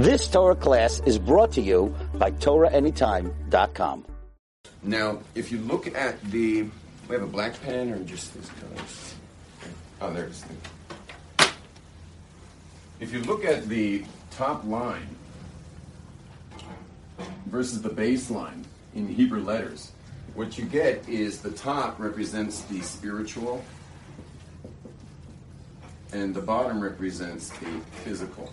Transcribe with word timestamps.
This 0.00 0.28
Torah 0.28 0.56
class 0.56 1.02
is 1.04 1.18
brought 1.18 1.52
to 1.52 1.60
you 1.60 1.94
by 2.14 2.30
TorahAnytime.com. 2.30 4.06
Now, 4.82 5.18
if 5.34 5.52
you 5.52 5.58
look 5.58 5.94
at 5.94 6.18
the, 6.30 6.62
we 7.06 7.14
have 7.14 7.22
a 7.22 7.26
black 7.26 7.60
pen 7.60 7.92
or 7.92 7.98
just 8.04 8.32
this 8.32 8.48
color? 8.48 8.82
Oh, 10.00 10.10
there's 10.10 10.42
the. 10.44 11.50
If 12.98 13.12
you 13.12 13.20
look 13.24 13.44
at 13.44 13.68
the 13.68 14.02
top 14.30 14.64
line 14.64 15.06
versus 17.44 17.82
the 17.82 17.90
baseline 17.90 18.64
in 18.94 19.06
Hebrew 19.06 19.42
letters, 19.42 19.92
what 20.32 20.56
you 20.56 20.64
get 20.64 21.06
is 21.10 21.42
the 21.42 21.50
top 21.50 22.00
represents 22.00 22.62
the 22.62 22.80
spiritual, 22.80 23.62
and 26.14 26.34
the 26.34 26.40
bottom 26.40 26.80
represents 26.80 27.50
the 27.50 27.80
physical. 28.02 28.50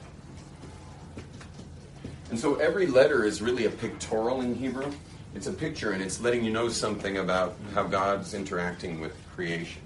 And 2.30 2.38
so 2.38 2.55
every 2.55 2.88
letter 2.88 3.24
is 3.24 3.42
really 3.42 3.65
a 3.65 3.70
pictorial 3.70 4.42
in 4.42 4.54
Hebrew. 4.54 4.92
It's 5.33 5.47
a 5.47 5.54
picture 5.54 5.92
and 5.92 6.02
it's 6.02 6.20
letting 6.20 6.43
you 6.43 6.52
know 6.52 6.68
something 6.69 7.18
about 7.18 7.56
how 7.74 7.83
God's 7.83 8.33
interacting 8.33 9.00
with 9.00 9.15
creation. 9.36 9.82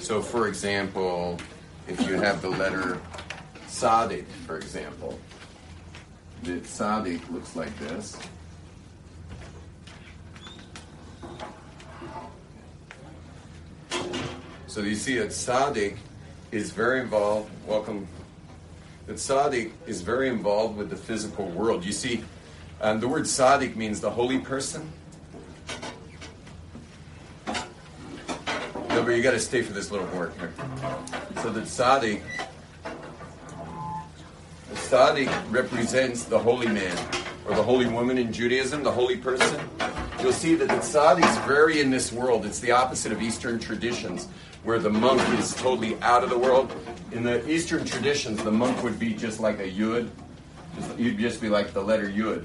So, 0.00 0.22
for 0.22 0.48
example, 0.48 1.38
if 1.88 2.00
you 2.06 2.14
have 2.14 2.40
the 2.40 2.50
letter 2.50 3.00
Tzaddik, 3.66 4.26
for 4.46 4.56
example, 4.56 5.18
the 6.42 6.60
Tzaddik 6.60 7.30
looks 7.30 7.56
like 7.56 7.76
this. 7.78 8.16
So 14.66 14.82
you 14.82 14.94
see 14.94 15.18
that 15.18 15.28
Tzaddik 15.28 15.96
is 16.52 16.70
very 16.70 17.00
involved. 17.00 17.50
Welcome. 17.66 18.06
That 19.10 19.16
Tzaddik 19.16 19.72
is 19.88 20.02
very 20.02 20.28
involved 20.28 20.76
with 20.76 20.88
the 20.88 20.94
physical 20.94 21.46
world. 21.46 21.84
You 21.84 21.90
see, 21.90 22.22
um, 22.80 23.00
the 23.00 23.08
word 23.08 23.24
Tzaddik 23.24 23.74
means 23.74 24.00
the 24.00 24.08
holy 24.08 24.38
person. 24.38 24.88
No, 27.48 29.02
but 29.02 29.08
you 29.08 29.20
got 29.20 29.32
to 29.32 29.40
stay 29.40 29.62
for 29.62 29.72
this 29.72 29.90
little 29.90 30.06
work 30.16 30.38
here. 30.38 30.52
So 31.42 31.50
that 31.50 31.64
Tzaddik, 31.64 32.22
the 34.68 34.76
Tzaddik 34.76 35.50
represents 35.50 36.22
the 36.22 36.38
holy 36.38 36.68
man 36.68 36.96
or 37.48 37.56
the 37.56 37.64
holy 37.64 37.88
woman 37.88 38.16
in 38.16 38.32
Judaism, 38.32 38.84
the 38.84 38.92
holy 38.92 39.16
person. 39.16 39.60
You'll 40.20 40.30
see 40.32 40.54
that 40.54 40.68
the 40.68 40.74
Tzaddik 40.74 41.28
is 41.28 41.36
very 41.38 41.80
in 41.80 41.90
this 41.90 42.12
world. 42.12 42.46
It's 42.46 42.60
the 42.60 42.70
opposite 42.70 43.10
of 43.10 43.20
Eastern 43.20 43.58
traditions, 43.58 44.28
where 44.62 44.78
the 44.78 44.90
monk 44.90 45.20
is 45.38 45.54
totally 45.54 45.96
out 46.02 46.22
of 46.22 46.30
the 46.30 46.38
world. 46.38 46.72
In 47.12 47.22
the 47.22 47.48
Eastern 47.48 47.84
traditions, 47.84 48.42
the 48.42 48.50
monk 48.50 48.82
would 48.82 48.98
be 48.98 49.14
just 49.14 49.40
like 49.40 49.58
a 49.58 49.68
yud. 49.70 50.10
Just, 50.76 50.98
you'd 50.98 51.18
just 51.18 51.40
be 51.40 51.48
like 51.48 51.72
the 51.72 51.82
letter 51.82 52.08
yud, 52.08 52.44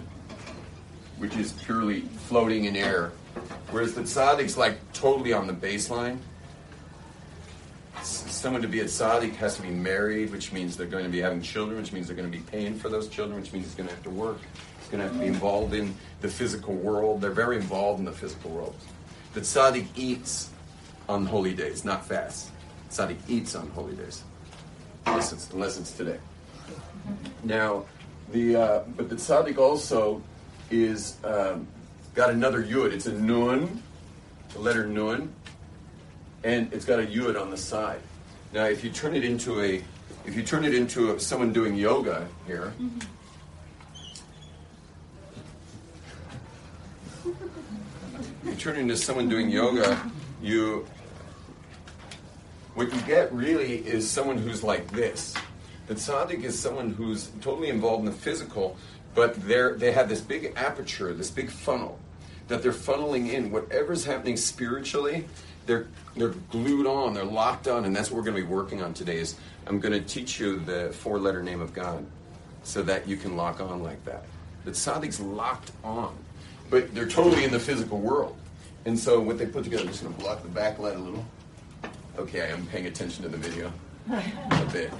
which 1.18 1.36
is 1.36 1.54
purely 1.54 2.02
floating 2.02 2.66
in 2.66 2.76
air. 2.76 3.12
Whereas 3.72 3.94
the 3.94 4.02
tzaddik's 4.02 4.58
like 4.58 4.80
totally 4.94 5.34
on 5.34 5.46
the 5.48 5.54
baseline. 5.54 6.18
Someone 8.02 8.62
to 8.62 8.68
be 8.68 8.82
a 8.82 8.86
tzaddik 8.86 9.36
has 9.36 9.56
to 9.58 9.62
be 9.62 9.70
married, 9.70 10.32
which 10.32 10.54
means 10.54 10.78
they're 10.78 10.88
going 10.88 11.04
to 11.04 11.10
be 11.10 11.20
having 11.20 11.42
children, 11.42 11.80
which 11.80 11.92
means 11.92 12.08
they're 12.08 12.16
going 12.16 12.32
to 12.32 12.38
be 12.38 12.44
paying 12.44 12.78
for 12.78 12.88
those 12.88 13.08
children, 13.08 13.40
which 13.40 13.52
means 13.52 13.66
he's 13.66 13.76
going 13.76 13.90
to 13.90 13.96
have 13.96 14.04
to 14.04 14.10
work. 14.10 14.40
He's 14.80 14.90
going 14.90 15.02
to 15.02 15.08
have 15.08 15.14
to 15.14 15.20
be 15.20 15.28
involved 15.28 15.74
in 15.74 15.94
the 16.22 16.28
physical 16.28 16.76
world. 16.76 17.20
They're 17.20 17.32
very 17.32 17.58
involved 17.58 18.00
in 18.00 18.06
the 18.06 18.12
physical 18.12 18.52
world. 18.52 18.76
The 19.34 19.42
tzaddik 19.42 19.88
eats 19.96 20.52
on 21.08 21.26
holy 21.26 21.54
days, 21.54 21.86
not 21.86 22.06
fasts. 22.06 22.52
Tzaddik 22.90 23.18
eats 23.28 23.56
on 23.56 23.68
holy 23.70 23.96
days, 23.96 24.24
unless 25.06 25.34
it's, 25.34 25.52
unless 25.52 25.78
it's 25.78 25.92
today. 25.92 26.20
Now, 27.44 27.86
the 28.32 28.56
uh, 28.56 28.84
but 28.96 29.10
the 29.10 29.16
tzaddik 29.16 29.58
also 29.58 30.22
is 30.72 31.18
um, 31.24 31.68
got 32.14 32.30
another 32.30 32.64
yud. 32.64 32.92
It's 32.92 33.06
a 33.06 33.14
nun, 33.14 33.84
the 34.54 34.60
letter 34.60 34.88
nun, 34.88 35.34
and 36.44 36.72
it's 36.74 36.86
got 36.86 37.00
a 37.00 37.04
yud 37.04 37.40
on 37.40 37.50
the 37.50 37.58
side. 37.58 38.02
Now, 38.54 38.66
if 38.66 38.84
you 38.84 38.90
turn 38.90 39.16
it 39.16 39.24
into 39.26 39.62
a, 39.62 39.84
if 40.26 40.36
you 40.36 40.44
turn 40.44 40.64
it 40.64 40.74
into 40.74 41.14
a, 41.14 41.20
someone 41.20 41.52
doing 41.52 41.76
yoga 41.76 42.28
here, 42.48 42.74
you 48.46 48.56
turn 48.58 48.78
it 48.78 48.80
into 48.80 48.96
someone 48.96 49.28
doing 49.28 49.50
yoga, 49.50 50.00
you, 50.42 50.88
what 52.76 52.94
you 52.94 53.02
get 53.02 53.34
really 53.34 53.78
is 53.78 54.10
someone 54.10 54.38
who's 54.38 54.64
like 54.64 54.90
this. 54.92 55.34
The 55.88 55.96
tzaddik 55.96 56.44
is 56.44 56.58
someone 56.58 56.92
who's 56.92 57.32
totally 57.42 57.70
involved 57.70 58.02
in 58.02 58.06
the 58.06 58.18
physical, 58.18 58.78
but 59.14 59.36
they're 59.48 59.76
they 59.76 59.92
have 59.92 60.10
this 60.10 60.22
big 60.22 60.54
aperture, 60.56 61.14
this 61.14 61.32
big 61.32 61.50
funnel 61.50 61.98
that 62.48 62.62
they're 62.62 62.72
funneling 62.72 63.32
in 63.32 63.52
whatever's 63.52 64.06
happening 64.06 64.38
spiritually. 64.38 65.26
They're 65.66 65.88
they're 66.16 66.36
glued 66.52 66.86
on, 66.86 67.14
they're 67.14 67.24
locked 67.24 67.68
on, 67.68 67.86
and 67.86 67.96
that's 67.96 68.12
what 68.12 68.18
we're 68.18 68.24
going 68.24 68.38
to 68.38 68.42
be 68.42 68.54
working 68.54 68.84
on 68.84 68.94
today. 68.94 69.18
Is 69.18 69.36
I'm 69.68 69.80
going 69.80 69.94
to 69.94 70.02
teach 70.02 70.40
you 70.40 70.60
the 70.60 70.92
four-letter 70.94 71.42
name 71.42 71.62
of 71.62 71.74
God, 71.74 72.06
so 72.64 72.82
that 72.84 73.08
you 73.08 73.16
can 73.16 73.38
lock 73.38 73.62
on 73.62 73.84
like 73.84 74.04
that. 74.06 74.26
The 74.66 74.72
tzaddik's 74.72 75.20
locked 75.20 75.72
on, 75.84 76.16
but 76.70 76.94
they're 76.94 77.08
totally 77.08 77.44
in 77.44 77.52
the 77.52 77.60
physical 77.60 78.00
world. 78.00 78.36
And 78.86 78.98
so 78.98 79.20
what 79.20 79.38
they 79.38 79.46
put 79.46 79.64
together, 79.64 79.84
I'm 79.84 79.90
just 79.90 80.04
going 80.04 80.14
to 80.14 80.20
block 80.20 80.44
the 80.44 80.50
backlight 80.50 80.96
a 80.96 81.00
little. 81.00 81.26
Okay, 82.18 82.42
I 82.42 82.48
am 82.48 82.66
paying 82.68 82.86
attention 82.86 83.24
to 83.24 83.30
the 83.30 83.38
video 83.38 83.72
a 84.10 84.70
bit 84.72 84.92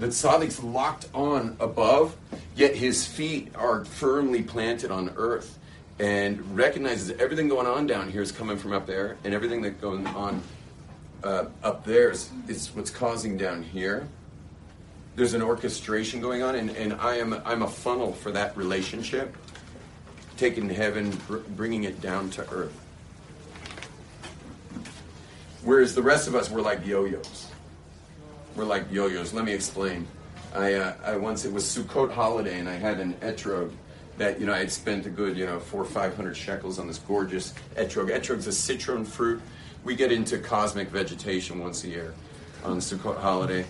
the 0.00 0.06
tzaddik's 0.06 0.62
locked 0.62 1.08
on 1.14 1.56
above, 1.60 2.16
yet 2.56 2.74
his 2.74 3.06
feet 3.06 3.54
are 3.54 3.84
firmly 3.84 4.42
planted 4.42 4.90
on 4.90 5.12
earth 5.16 5.58
and 5.98 6.56
recognizes 6.56 7.10
everything 7.20 7.48
going 7.48 7.66
on 7.66 7.86
down 7.86 8.10
here 8.10 8.22
is 8.22 8.32
coming 8.32 8.56
from 8.56 8.72
up 8.72 8.86
there, 8.86 9.18
and 9.22 9.34
everything 9.34 9.60
that's 9.60 9.78
going 9.80 10.06
on 10.08 10.42
uh, 11.22 11.44
up 11.62 11.84
there 11.84 12.10
is, 12.10 12.30
is 12.48 12.74
what's 12.74 12.90
causing 12.90 13.36
down 13.36 13.62
here. 13.62 14.08
There's 15.16 15.34
an 15.34 15.42
orchestration 15.42 16.22
going 16.22 16.42
on, 16.42 16.54
and, 16.54 16.70
and 16.70 16.94
I 16.94 17.16
am 17.16 17.34
I'm 17.44 17.60
a 17.60 17.68
funnel 17.68 18.14
for 18.14 18.30
that 18.30 18.56
relationship, 18.56 19.36
taking 20.38 20.70
heaven, 20.70 21.10
br- 21.28 21.38
bringing 21.38 21.84
it 21.84 22.00
down 22.00 22.30
to 22.30 22.50
earth. 22.50 22.79
Whereas 25.62 25.94
the 25.94 26.02
rest 26.02 26.28
of 26.28 26.34
us, 26.34 26.50
we're 26.50 26.62
like 26.62 26.86
yo-yos 26.86 27.50
we're 28.56 28.64
like 28.64 28.90
yo-yos. 28.90 29.32
Let 29.32 29.44
me 29.44 29.52
explain. 29.52 30.06
I, 30.54 30.74
uh, 30.74 30.94
I 31.04 31.16
once 31.16 31.44
it 31.44 31.52
was 31.52 31.64
Sukkot 31.64 32.12
holiday, 32.12 32.58
and 32.58 32.68
I 32.68 32.74
had 32.74 33.00
an 33.00 33.14
etrog 33.14 33.72
that 34.18 34.40
you 34.40 34.46
know 34.46 34.52
I 34.52 34.58
had 34.58 34.70
spent 34.70 35.06
a 35.06 35.10
good 35.10 35.36
you 35.36 35.46
know 35.46 35.60
four 35.60 35.80
or 35.80 35.86
five 35.86 36.16
hundred 36.16 36.36
shekels 36.36 36.78
on 36.78 36.86
this 36.86 36.98
gorgeous 36.98 37.54
etrog. 37.76 38.10
Etrog's 38.10 38.46
a 38.46 38.52
citron 38.52 39.04
fruit. 39.04 39.40
We 39.84 39.94
get 39.96 40.12
into 40.12 40.38
cosmic 40.38 40.88
vegetation 40.88 41.58
once 41.58 41.84
a 41.84 41.88
year 41.88 42.12
on 42.64 42.78
Sukkot 42.78 43.18
holiday, 43.18 43.64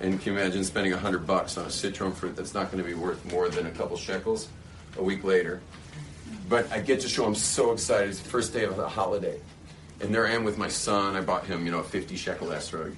and 0.00 0.20
can 0.20 0.34
you 0.34 0.38
imagine 0.38 0.62
spending 0.62 0.92
a 0.92 0.98
hundred 0.98 1.26
bucks 1.26 1.56
on 1.56 1.66
a 1.66 1.70
citron 1.70 2.12
fruit 2.12 2.36
that's 2.36 2.54
not 2.54 2.70
going 2.70 2.82
to 2.82 2.88
be 2.88 2.94
worth 2.94 3.24
more 3.32 3.48
than 3.48 3.66
a 3.66 3.70
couple 3.70 3.96
shekels 3.96 4.48
a 4.98 5.02
week 5.02 5.24
later? 5.24 5.60
But 6.48 6.70
I 6.70 6.80
get 6.80 7.00
to 7.00 7.08
show. 7.08 7.24
I'm 7.24 7.34
so 7.34 7.72
excited. 7.72 8.10
It's 8.10 8.20
the 8.20 8.28
first 8.28 8.52
day 8.52 8.64
of 8.64 8.76
the 8.76 8.88
holiday, 8.88 9.40
and 10.00 10.14
there 10.14 10.26
I 10.26 10.32
am 10.32 10.44
with 10.44 10.58
my 10.58 10.68
son. 10.68 11.16
I 11.16 11.20
bought 11.20 11.46
him 11.46 11.66
you 11.66 11.72
know 11.72 11.80
a 11.80 11.84
fifty 11.84 12.16
shekel 12.16 12.48
etrog, 12.48 12.94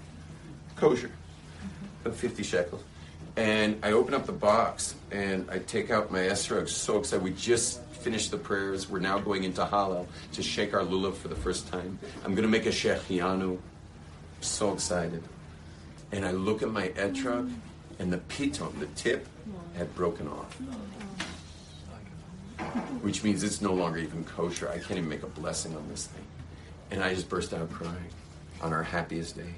kosher 0.76 1.10
of 2.04 2.16
50 2.16 2.42
shekels. 2.42 2.82
And 3.36 3.78
I 3.84 3.92
open 3.92 4.14
up 4.14 4.26
the 4.26 4.32
box 4.32 4.96
and 5.12 5.48
I 5.50 5.58
take 5.60 5.90
out 5.90 6.10
my 6.10 6.20
esrog. 6.20 6.68
So 6.68 6.98
excited. 6.98 7.22
We 7.22 7.30
just 7.32 7.82
finished 7.84 8.32
the 8.32 8.36
prayers. 8.36 8.90
We're 8.90 8.98
now 8.98 9.18
going 9.18 9.44
into 9.44 9.64
Hallel 9.64 10.06
to 10.32 10.42
shake 10.42 10.74
our 10.74 10.80
lulav 10.80 11.14
for 11.14 11.28
the 11.28 11.36
first 11.36 11.68
time. 11.68 11.98
I'm 12.24 12.34
going 12.34 12.42
to 12.42 12.48
make 12.48 12.66
a 12.66 12.70
Shehecheyanu. 12.70 13.58
So 14.40 14.72
excited. 14.72 15.22
And 16.10 16.24
I 16.24 16.32
look 16.32 16.62
at 16.62 16.70
my 16.70 16.88
etrog 16.88 17.52
and 17.98 18.12
the 18.12 18.18
pitom, 18.18 18.76
the 18.80 18.86
tip, 18.86 19.26
had 19.76 19.94
broken 19.94 20.28
off. 20.28 20.54
Which 23.02 23.22
means 23.22 23.44
it's 23.44 23.60
no 23.60 23.72
longer 23.72 23.98
even 23.98 24.24
kosher. 24.24 24.68
I 24.68 24.78
can't 24.78 24.92
even 24.92 25.08
make 25.08 25.22
a 25.22 25.28
blessing 25.28 25.76
on 25.76 25.88
this 25.88 26.06
thing. 26.06 26.24
And 26.90 27.02
I 27.02 27.14
just 27.14 27.28
burst 27.28 27.52
out 27.52 27.70
crying 27.70 28.10
on 28.60 28.72
our 28.72 28.82
happiest 28.82 29.36
day. 29.36 29.54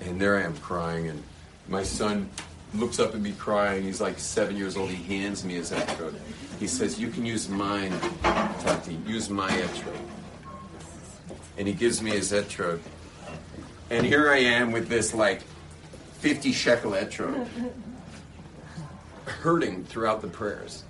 And 0.00 0.20
there 0.20 0.38
I 0.38 0.42
am 0.42 0.56
crying, 0.58 1.08
and 1.08 1.22
my 1.68 1.82
son 1.82 2.30
looks 2.74 2.98
up 2.98 3.14
at 3.14 3.20
me 3.20 3.32
crying. 3.32 3.82
He's 3.82 4.00
like 4.00 4.18
seven 4.18 4.56
years 4.56 4.76
old. 4.76 4.90
He 4.90 5.18
hands 5.18 5.44
me 5.44 5.54
his 5.54 5.72
etrog. 5.72 6.14
He 6.58 6.66
says, 6.66 6.98
"You 6.98 7.08
can 7.08 7.26
use 7.26 7.48
mine, 7.48 7.92
Tati. 8.22 8.98
Use 9.06 9.28
my 9.28 9.50
etrog." 9.50 9.96
And 11.58 11.68
he 11.68 11.74
gives 11.74 12.00
me 12.00 12.12
his 12.12 12.32
etrog. 12.32 12.80
And 13.90 14.06
here 14.06 14.30
I 14.30 14.38
am 14.38 14.72
with 14.72 14.88
this 14.88 15.12
like 15.12 15.42
50 16.20 16.52
shekel 16.52 16.92
etrog, 16.92 17.46
hurting 19.26 19.84
throughout 19.84 20.22
the 20.22 20.28
prayers. 20.28 20.84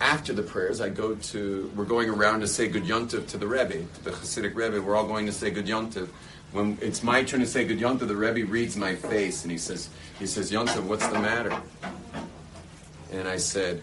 After 0.00 0.32
the 0.32 0.42
prayers, 0.42 0.80
I 0.80 0.90
go 0.90 1.16
to, 1.16 1.72
we're 1.74 1.84
going 1.84 2.08
around 2.08 2.40
to 2.40 2.46
say 2.46 2.68
good 2.68 2.84
yontiv 2.84 3.26
to 3.28 3.36
the 3.36 3.46
Rebbe, 3.46 3.84
to 3.94 4.04
the 4.04 4.10
Hasidic 4.10 4.54
Rebbe. 4.54 4.80
We're 4.80 4.94
all 4.94 5.06
going 5.06 5.26
to 5.26 5.32
say 5.32 5.50
good 5.50 5.66
yontiv 5.66 6.08
when 6.52 6.78
it's 6.80 7.02
my 7.02 7.22
turn 7.22 7.40
to 7.40 7.46
say 7.46 7.64
good 7.64 7.78
Yonta, 7.78 8.06
the 8.06 8.16
Rebbe 8.16 8.46
reads 8.50 8.76
my 8.76 8.94
face 8.94 9.42
and 9.42 9.52
he 9.52 9.58
says, 9.58 9.90
he 10.18 10.26
says, 10.26 10.50
Yonta, 10.50 10.82
what's 10.82 11.06
the 11.08 11.18
matter? 11.18 11.60
And 13.12 13.28
I 13.28 13.36
said, 13.36 13.82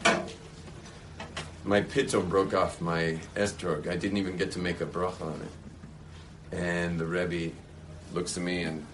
my 1.64 1.82
pitom 1.82 2.28
broke 2.28 2.54
off 2.54 2.82
my 2.82 3.20
esrog. 3.36 3.88
I 3.88 3.96
didn't 3.96 4.18
even 4.18 4.38
get 4.38 4.52
to 4.52 4.60
make 4.60 4.82
a 4.82 4.86
bracha 4.86 5.22
on 5.22 5.42
it. 5.42 6.58
And 6.58 7.00
the 7.00 7.06
Rebbe 7.06 7.54
looks 8.14 8.38
at 8.38 8.44
me 8.44 8.64
and 8.64 8.86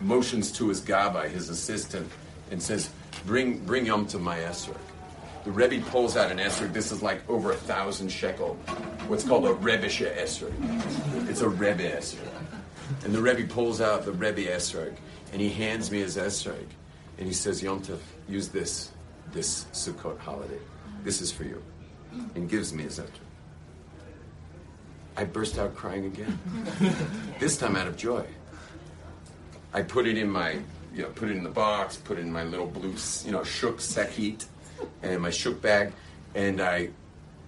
motions 0.00 0.52
to 0.52 0.68
his 0.68 0.80
gabbai, 0.80 1.30
his 1.30 1.48
assistant, 1.48 2.10
and 2.50 2.62
says, 2.62 2.90
bring, 3.24 3.58
bring 3.64 3.86
Yom 3.86 4.06
to 4.08 4.18
my 4.18 4.38
esrog. 4.38 4.76
The 5.44 5.50
Rebbe 5.50 5.82
pulls 5.86 6.16
out 6.18 6.30
an 6.30 6.38
esrog. 6.38 6.74
This 6.74 6.92
is 6.92 7.02
like 7.02 7.28
over 7.28 7.52
a 7.52 7.56
thousand 7.56 8.10
shekel. 8.10 8.56
What's 9.08 9.24
called 9.24 9.46
a 9.46 9.54
Rebisha 9.54 10.14
esrog. 10.16 10.52
It's 11.30 11.40
a 11.40 11.48
Rebbe 11.48 11.82
esrog. 11.82 12.28
And 13.04 13.14
the 13.14 13.22
Rebbe 13.22 13.52
pulls 13.52 13.80
out 13.80 14.04
the 14.04 14.12
Rebbe 14.12 14.42
esrog, 14.42 14.94
and 15.32 15.40
he 15.40 15.48
hands 15.48 15.90
me 15.90 16.00
his 16.00 16.18
esrog, 16.18 16.66
and 17.16 17.26
he 17.26 17.32
says, 17.32 17.62
Yom 17.62 17.80
Tov, 17.80 17.98
use 18.28 18.48
this, 18.48 18.90
this 19.32 19.64
Sukkot 19.72 20.18
holiday. 20.18 20.58
This 21.04 21.22
is 21.22 21.32
for 21.32 21.44
you. 21.44 21.62
And 22.34 22.48
gives 22.48 22.74
me 22.74 22.82
his 22.82 22.98
esrog. 22.98 23.08
I 25.16 25.24
burst 25.24 25.58
out 25.58 25.74
crying 25.74 26.04
again. 26.06 26.38
this 27.40 27.56
time 27.56 27.76
out 27.76 27.86
of 27.86 27.96
joy. 27.96 28.26
I 29.72 29.82
put 29.82 30.06
it 30.06 30.18
in 30.18 30.28
my, 30.28 30.58
you 30.94 31.02
know, 31.02 31.08
put 31.08 31.30
it 31.30 31.36
in 31.36 31.44
the 31.44 31.50
box, 31.50 31.96
put 31.96 32.18
it 32.18 32.22
in 32.22 32.32
my 32.32 32.44
little 32.44 32.66
blue, 32.66 32.94
you 33.24 33.32
know, 33.32 33.44
shuk 33.44 33.80
sekit, 33.80 34.44
and 35.02 35.20
my 35.20 35.30
shuk 35.30 35.60
bag, 35.60 35.92
and 36.34 36.60
I, 36.60 36.90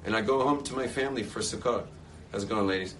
and 0.05 0.17
I 0.17 0.21
go 0.21 0.43
home 0.43 0.63
to 0.65 0.75
my 0.75 0.87
family 0.87 1.23
for 1.23 1.41
Sukkot. 1.41 1.85
How's 2.31 2.45
it 2.45 2.49
going, 2.49 2.67
ladies? 2.67 2.95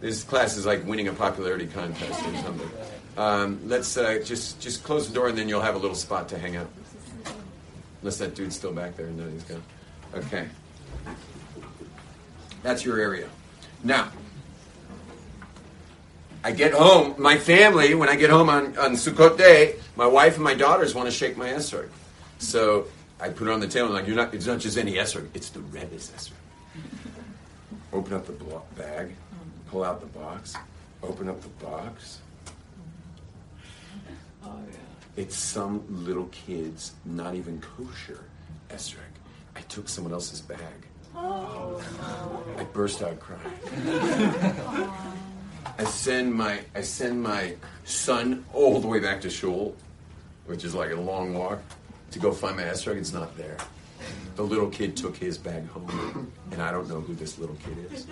This 0.00 0.22
class 0.24 0.56
is 0.56 0.66
like 0.66 0.86
winning 0.86 1.08
a 1.08 1.12
popularity 1.12 1.66
contest 1.66 2.20
or 2.26 2.36
something. 2.36 2.70
Um, 3.16 3.60
let's 3.64 3.96
uh, 3.96 4.20
just 4.24 4.60
just 4.60 4.84
close 4.84 5.08
the 5.08 5.14
door, 5.14 5.28
and 5.28 5.38
then 5.38 5.48
you'll 5.48 5.62
have 5.62 5.74
a 5.74 5.78
little 5.78 5.96
spot 5.96 6.28
to 6.28 6.38
hang 6.38 6.56
out. 6.56 6.68
Unless 8.02 8.18
that 8.18 8.34
dude's 8.34 8.54
still 8.54 8.72
back 8.72 8.96
there. 8.96 9.06
and 9.06 9.16
No, 9.16 9.28
he's 9.28 9.42
gone. 9.44 9.62
Okay. 10.14 10.46
That's 12.62 12.84
your 12.84 12.98
area. 12.98 13.28
Now, 13.82 14.10
I 16.44 16.52
get 16.52 16.72
home, 16.72 17.14
my 17.18 17.38
family, 17.38 17.94
when 17.94 18.08
I 18.08 18.16
get 18.16 18.30
home 18.30 18.48
on, 18.48 18.76
on 18.78 18.92
Sukkot 18.92 19.36
Day, 19.36 19.76
my 19.96 20.06
wife 20.06 20.34
and 20.34 20.44
my 20.44 20.54
daughters 20.54 20.94
want 20.94 21.08
to 21.08 21.12
shake 21.12 21.36
my 21.36 21.48
esrog. 21.48 21.88
So 22.38 22.86
I 23.20 23.30
put 23.30 23.48
it 23.48 23.50
on 23.50 23.60
the 23.60 23.68
table, 23.68 23.86
and 23.86 23.94
like, 23.94 24.06
you're 24.06 24.16
not, 24.16 24.34
it's 24.34 24.46
not 24.46 24.58
just 24.58 24.76
any 24.76 24.94
esrog, 24.94 25.28
it's 25.34 25.50
the 25.50 25.60
Rebbe's 25.60 26.10
esrog. 26.10 26.32
Open 27.92 28.12
up 28.12 28.26
the 28.26 28.34
bag, 28.76 29.14
pull 29.70 29.84
out 29.84 30.00
the 30.00 30.18
box, 30.18 30.54
open 31.02 31.28
up 31.28 31.40
the 31.40 31.64
box. 31.64 32.20
It's 35.16 35.34
some 35.34 35.82
little 35.88 36.26
kid's 36.26 36.92
not 37.06 37.34
even 37.34 37.60
kosher 37.60 38.24
esrog. 38.70 38.98
I 39.56 39.60
took 39.62 39.88
someone 39.88 40.12
else's 40.12 40.42
bag. 40.42 40.60
Oh. 41.14 41.82
I 42.58 42.64
burst 42.64 43.02
out 43.02 43.18
crying. 43.18 43.40
I 45.78 45.84
send 45.84 46.34
my 46.34 46.60
I 46.74 46.82
send 46.82 47.22
my 47.22 47.54
son 47.84 48.44
all 48.52 48.78
the 48.80 48.86
way 48.86 49.00
back 49.00 49.22
to 49.22 49.30
shul, 49.30 49.74
which 50.44 50.64
is 50.64 50.74
like 50.74 50.90
a 50.90 51.00
long 51.00 51.32
walk, 51.32 51.62
to 52.10 52.18
go 52.18 52.32
find 52.32 52.56
my 52.56 52.64
esrog. 52.64 52.96
It's 52.96 53.12
not 53.12 53.36
there. 53.36 53.56
The 54.36 54.42
little 54.42 54.68
kid 54.68 54.96
took 54.96 55.16
his 55.16 55.38
bag 55.38 55.66
home, 55.68 56.30
and 56.50 56.62
I 56.62 56.70
don't 56.70 56.88
know 56.88 57.00
who 57.00 57.14
this 57.14 57.38
little 57.38 57.56
kid 57.56 57.92
is. 57.92 58.06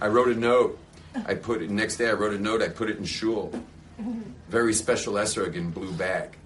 I 0.00 0.08
wrote 0.08 0.28
a 0.28 0.38
note. 0.38 0.78
I 1.26 1.34
put 1.34 1.62
it 1.62 1.70
next 1.70 1.96
day. 1.96 2.08
I 2.08 2.12
wrote 2.12 2.34
a 2.34 2.38
note. 2.38 2.62
I 2.62 2.68
put 2.68 2.90
it 2.90 2.98
in 2.98 3.04
shul. 3.04 3.52
Very 4.48 4.74
special 4.74 5.14
esrog 5.14 5.54
in 5.54 5.70
blue 5.70 5.92
bag. 5.92 6.36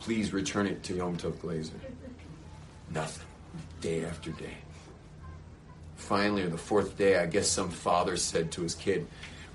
Please 0.00 0.32
return 0.32 0.66
it 0.66 0.82
to 0.84 0.94
Yom 0.94 1.16
Tov 1.16 1.32
Glazer. 1.34 1.72
Nothing. 2.90 3.26
Day 3.80 4.04
after 4.04 4.30
day 4.30 4.54
finally, 6.02 6.44
on 6.44 6.50
the 6.50 6.58
fourth 6.58 6.98
day, 6.98 7.16
I 7.16 7.26
guess 7.26 7.48
some 7.48 7.70
father 7.70 8.18
said 8.18 8.50
to 8.52 8.62
his 8.62 8.74
kid, 8.74 9.06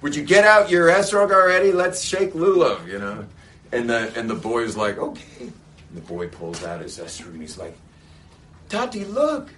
"Would 0.02 0.16
you 0.16 0.24
get 0.24 0.44
out 0.44 0.72
your 0.72 0.88
esrog 0.88 1.32
already? 1.32 1.72
Let's 1.72 2.02
shake 2.02 2.34
lulav," 2.34 2.88
you 2.88 2.98
know. 2.98 3.26
And 3.72 3.90
the 3.90 4.14
and 4.18 4.30
the 4.30 4.36
boy 4.36 4.64
was 4.64 4.78
like, 4.78 4.98
"Okay." 4.98 5.42
And 5.42 5.54
the 5.94 6.02
boy 6.02 6.28
pulls 6.28 6.64
out 6.64 6.82
his 6.82 6.98
esrog 7.00 7.34
and 7.34 7.42
he's 7.42 7.58
like, 7.58 7.78
"Tati, 8.70 9.06
look, 9.06 9.50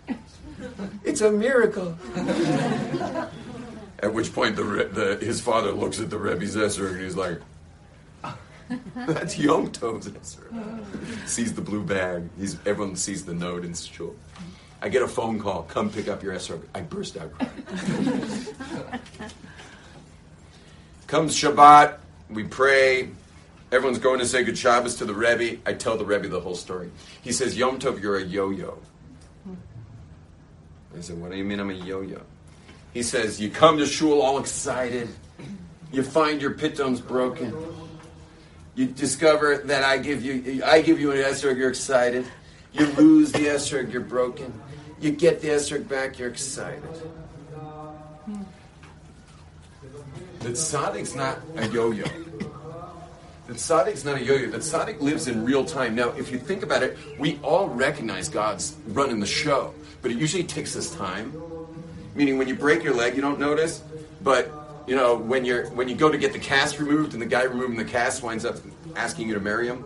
it's 1.03 1.21
a 1.21 1.31
miracle." 1.31 1.97
At 4.01 4.13
which 4.13 4.33
point, 4.33 4.55
the, 4.55 4.63
the 4.91 5.25
his 5.25 5.41
father 5.41 5.71
looks 5.71 5.99
at 5.99 6.09
the 6.09 6.17
Rebbe's 6.17 6.55
esrog 6.55 6.93
and 6.93 7.01
he's 7.01 7.15
like. 7.15 7.39
Ah, 8.23 8.37
that's 8.95 9.37
Yom 9.37 9.71
Tov's 9.71 10.07
esrog. 10.07 11.27
Sees 11.27 11.53
the 11.53 11.61
blue 11.61 11.83
bag. 11.83 12.29
He's, 12.37 12.55
everyone 12.65 12.95
sees 12.95 13.25
the 13.25 13.33
note 13.33 13.63
and 13.63 13.75
shul. 13.75 14.15
I 14.81 14.87
get 14.89 15.01
a 15.01 15.07
phone 15.07 15.39
call, 15.39 15.63
come 15.63 15.89
pick 15.89 16.07
up 16.07 16.23
your 16.23 16.33
esrog. 16.33 16.61
I 16.73 16.81
burst 16.81 17.17
out 17.17 17.31
crying. 17.33 17.51
Comes 21.07 21.35
Shabbat, 21.35 21.97
we 22.29 22.43
pray. 22.43 23.09
Everyone's 23.71 23.99
going 23.99 24.19
to 24.19 24.25
say 24.25 24.43
good 24.43 24.57
Shabbos 24.57 24.95
to 24.95 25.05
the 25.05 25.13
Rebbe. 25.13 25.59
I 25.65 25.73
tell 25.73 25.95
the 25.95 26.05
Rebbe 26.05 26.27
the 26.27 26.39
whole 26.39 26.55
story. 26.55 26.89
He 27.21 27.31
says, 27.31 27.55
Yom 27.55 27.77
Tov, 27.77 28.01
you're 28.01 28.17
a 28.17 28.23
yo-yo. 28.23 28.79
I 30.97 31.01
said, 31.01 31.21
what 31.21 31.29
do 31.29 31.37
you 31.37 31.43
mean 31.43 31.59
I'm 31.59 31.69
a 31.69 31.73
yo-yo? 31.73 32.21
He 32.93 33.03
says, 33.03 33.39
you 33.39 33.51
come 33.51 33.77
to 33.77 33.85
shul 33.85 34.21
all 34.21 34.39
excited. 34.39 35.07
You 35.91 36.01
find 36.01 36.41
your 36.41 36.51
pitom's 36.51 36.99
broken. 36.99 37.53
You 38.73 38.87
discover 38.87 39.57
that 39.57 39.83
I 39.83 39.97
give 39.99 40.23
you, 40.23 40.63
I 40.63 40.81
give 40.81 40.99
you 40.99 41.11
an 41.11 41.17
esrog, 41.17 41.57
you're 41.57 41.69
excited. 41.69 42.25
You 42.71 42.87
lose 42.87 43.31
the 43.31 43.45
esrog, 43.45 43.91
you're 43.91 44.01
broken. 44.01 44.51
You 44.99 45.11
get 45.11 45.41
the 45.41 45.49
esrog 45.49 45.87
back, 45.87 46.17
you're 46.17 46.29
excited. 46.29 46.83
The 50.39 50.49
tzaddik's 50.49 51.13
not 51.15 51.39
a 51.55 51.67
yo-yo. 51.67 52.05
The 53.49 53.55
tzaddik's 53.55 54.05
not 54.05 54.17
a 54.17 54.23
yo-yo. 54.23 54.51
The 54.51 54.59
tzaddik 54.59 55.01
lives 55.01 55.27
in 55.27 55.43
real 55.43 55.65
time. 55.65 55.95
Now, 55.95 56.09
if 56.09 56.31
you 56.31 56.37
think 56.37 56.61
about 56.61 56.83
it, 56.83 56.95
we 57.17 57.39
all 57.41 57.67
recognize 57.67 58.29
God's 58.29 58.75
running 58.85 59.19
the 59.19 59.25
show, 59.25 59.73
but 60.03 60.11
it 60.11 60.19
usually 60.19 60.43
takes 60.43 60.75
us 60.75 60.93
time. 60.95 61.33
Meaning, 62.13 62.37
when 62.37 62.47
you 62.47 62.53
break 62.53 62.83
your 62.83 62.93
leg, 62.93 63.15
you 63.15 63.23
don't 63.23 63.39
notice, 63.39 63.81
but 64.21 64.51
you 64.85 64.95
know 64.95 65.15
when 65.15 65.45
you're 65.45 65.67
when 65.71 65.89
you 65.89 65.95
go 65.95 66.11
to 66.11 66.17
get 66.19 66.31
the 66.31 66.37
cast 66.37 66.77
removed, 66.77 67.13
and 67.13 67.21
the 67.23 67.25
guy 67.25 67.41
removing 67.41 67.75
the 67.75 67.85
cast 67.85 68.21
winds 68.21 68.45
up 68.45 68.57
asking 68.95 69.27
you 69.27 69.33
to 69.33 69.39
marry 69.39 69.65
him, 69.67 69.83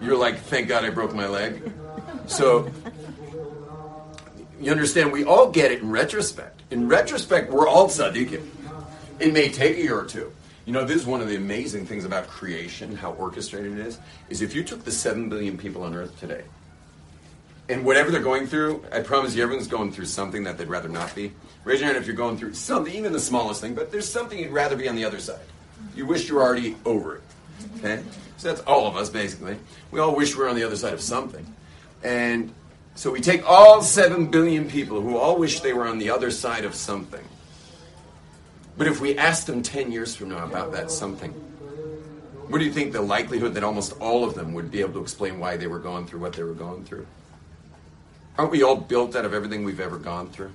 you're 0.00 0.16
like, 0.16 0.40
"Thank 0.40 0.66
God 0.66 0.84
I 0.84 0.90
broke 0.90 1.14
my 1.14 1.28
leg." 1.28 1.70
So 2.26 2.72
you 4.60 4.72
understand, 4.72 5.12
we 5.12 5.22
all 5.22 5.48
get 5.48 5.70
it 5.70 5.80
in 5.80 5.92
retrospect. 5.92 6.60
In 6.72 6.88
retrospect, 6.88 7.52
we're 7.52 7.68
all 7.68 7.86
tzaddikim. 7.86 8.48
It 9.20 9.32
may 9.32 9.48
take 9.48 9.76
a 9.76 9.80
year 9.80 9.96
or 9.96 10.06
two. 10.06 10.32
You 10.64 10.72
know, 10.72 10.84
this 10.84 10.96
is 10.96 11.06
one 11.06 11.20
of 11.20 11.28
the 11.28 11.36
amazing 11.36 11.86
things 11.86 12.04
about 12.04 12.28
creation, 12.28 12.94
how 12.94 13.12
orchestrated 13.12 13.78
it 13.78 13.86
is, 13.86 13.98
is 14.28 14.42
if 14.42 14.54
you 14.54 14.62
took 14.62 14.84
the 14.84 14.92
7 14.92 15.28
billion 15.28 15.58
people 15.58 15.82
on 15.82 15.94
earth 15.94 16.18
today, 16.20 16.44
and 17.68 17.84
whatever 17.84 18.10
they're 18.10 18.22
going 18.22 18.46
through, 18.46 18.84
I 18.92 19.00
promise 19.00 19.34
you 19.34 19.42
everyone's 19.42 19.68
going 19.68 19.92
through 19.92 20.06
something 20.06 20.44
that 20.44 20.58
they'd 20.58 20.68
rather 20.68 20.88
not 20.88 21.14
be. 21.14 21.32
Raise 21.64 21.80
your 21.80 21.86
hand 21.86 21.98
if 21.98 22.06
you're 22.06 22.16
going 22.16 22.36
through 22.36 22.54
something, 22.54 22.92
even 22.92 23.12
the 23.12 23.20
smallest 23.20 23.60
thing, 23.60 23.74
but 23.74 23.90
there's 23.90 24.08
something 24.08 24.38
you'd 24.38 24.50
rather 24.50 24.76
be 24.76 24.88
on 24.88 24.96
the 24.96 25.04
other 25.04 25.20
side. 25.20 25.40
You 25.96 26.06
wish 26.06 26.28
you 26.28 26.36
were 26.36 26.42
already 26.42 26.76
over 26.84 27.16
it. 27.16 27.22
Okay? 27.78 28.02
So 28.36 28.48
that's 28.48 28.60
all 28.62 28.86
of 28.86 28.96
us, 28.96 29.08
basically. 29.08 29.56
We 29.90 30.00
all 30.00 30.14
wish 30.14 30.34
we 30.34 30.42
were 30.42 30.48
on 30.48 30.56
the 30.56 30.64
other 30.64 30.76
side 30.76 30.92
of 30.92 31.00
something. 31.00 31.46
And 32.02 32.52
so 32.94 33.10
we 33.10 33.20
take 33.20 33.48
all 33.48 33.82
7 33.82 34.26
billion 34.26 34.68
people 34.68 35.00
who 35.00 35.16
all 35.16 35.38
wish 35.38 35.60
they 35.60 35.72
were 35.72 35.86
on 35.86 35.98
the 35.98 36.10
other 36.10 36.30
side 36.30 36.64
of 36.64 36.74
something. 36.74 37.24
But 38.76 38.86
if 38.86 39.00
we 39.00 39.16
ask 39.18 39.46
them 39.46 39.62
10 39.62 39.92
years 39.92 40.14
from 40.14 40.30
now 40.30 40.44
about 40.44 40.72
that 40.72 40.90
something, 40.90 41.32
what 42.48 42.58
do 42.58 42.64
you 42.64 42.72
think 42.72 42.92
the 42.92 43.02
likelihood 43.02 43.54
that 43.54 43.64
almost 43.64 43.98
all 44.00 44.24
of 44.24 44.34
them 44.34 44.54
would 44.54 44.70
be 44.70 44.80
able 44.80 44.94
to 44.94 45.00
explain 45.00 45.38
why 45.38 45.56
they 45.56 45.66
were 45.66 45.78
going 45.78 46.06
through 46.06 46.20
what 46.20 46.32
they 46.32 46.42
were 46.42 46.54
going 46.54 46.84
through? 46.84 47.06
Aren't 48.38 48.50
we 48.50 48.62
all 48.62 48.76
built 48.76 49.14
out 49.14 49.24
of 49.24 49.34
everything 49.34 49.64
we've 49.64 49.80
ever 49.80 49.98
gone 49.98 50.28
through? 50.28 50.52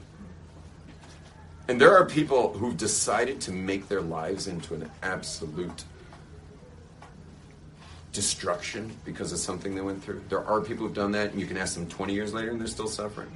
And 1.67 1.81
there 1.81 1.95
are 1.97 2.05
people 2.05 2.53
who've 2.53 2.77
decided 2.77 3.41
to 3.41 3.51
make 3.51 3.87
their 3.87 4.01
lives 4.01 4.47
into 4.47 4.73
an 4.73 4.89
absolute 5.03 5.83
destruction 8.13 8.95
because 9.05 9.31
of 9.31 9.37
something 9.37 9.75
they 9.75 9.81
went 9.81 10.03
through. 10.03 10.23
There 10.29 10.43
are 10.43 10.61
people 10.61 10.87
who've 10.87 10.95
done 10.95 11.11
that, 11.11 11.31
and 11.31 11.39
you 11.39 11.45
can 11.45 11.57
ask 11.57 11.75
them 11.75 11.87
20 11.87 12.13
years 12.13 12.33
later, 12.33 12.49
and 12.49 12.59
they're 12.59 12.67
still 12.67 12.87
suffering. 12.87 13.29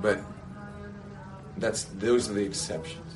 But 0.00 0.20
that's 1.56 1.84
those 1.84 2.28
are 2.28 2.32
the 2.32 2.44
exceptions. 2.44 3.14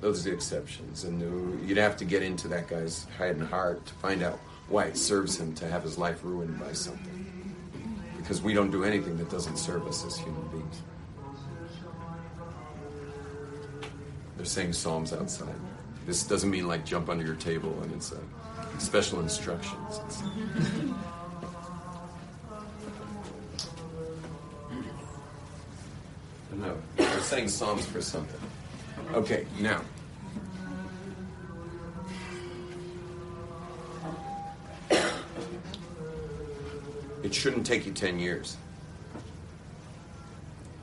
Those 0.00 0.20
are 0.20 0.30
the 0.30 0.34
exceptions, 0.34 1.04
and 1.04 1.68
you'd 1.68 1.78
have 1.78 1.96
to 1.96 2.04
get 2.04 2.22
into 2.22 2.48
that 2.48 2.68
guy's 2.68 3.04
head 3.18 3.36
and 3.36 3.48
heart 3.48 3.84
to 3.86 3.94
find 3.94 4.22
out 4.22 4.38
why 4.68 4.84
it 4.84 4.96
serves 4.96 5.40
him 5.40 5.54
to 5.54 5.66
have 5.66 5.82
his 5.82 5.96
life 5.96 6.20
ruined 6.22 6.58
by 6.60 6.72
something. 6.72 7.52
Because 8.16 8.42
we 8.42 8.52
don't 8.52 8.70
do 8.70 8.84
anything 8.84 9.16
that 9.18 9.30
doesn't 9.30 9.56
serve 9.56 9.86
us 9.86 10.04
as 10.04 10.18
human 10.18 10.46
beings. 10.48 10.82
They're 14.36 14.44
saying 14.44 14.72
psalms 14.74 15.12
outside. 15.12 15.54
This 16.06 16.24
doesn't 16.24 16.50
mean 16.50 16.68
like 16.68 16.84
jump 16.84 17.08
under 17.08 17.24
your 17.24 17.36
table 17.36 17.76
and 17.82 17.92
it's 17.92 18.12
uh, 18.12 18.18
special 18.78 19.20
instructions. 19.20 20.00
It's, 20.06 20.22
no, 26.58 26.76
they're 26.96 27.20
saying 27.20 27.48
psalms 27.48 27.86
for 27.86 28.00
something. 28.00 28.40
Okay, 29.12 29.46
now. 29.60 29.82
It 37.22 37.34
shouldn't 37.34 37.66
take 37.66 37.86
you 37.86 37.92
10 37.92 38.18
years. 38.18 38.56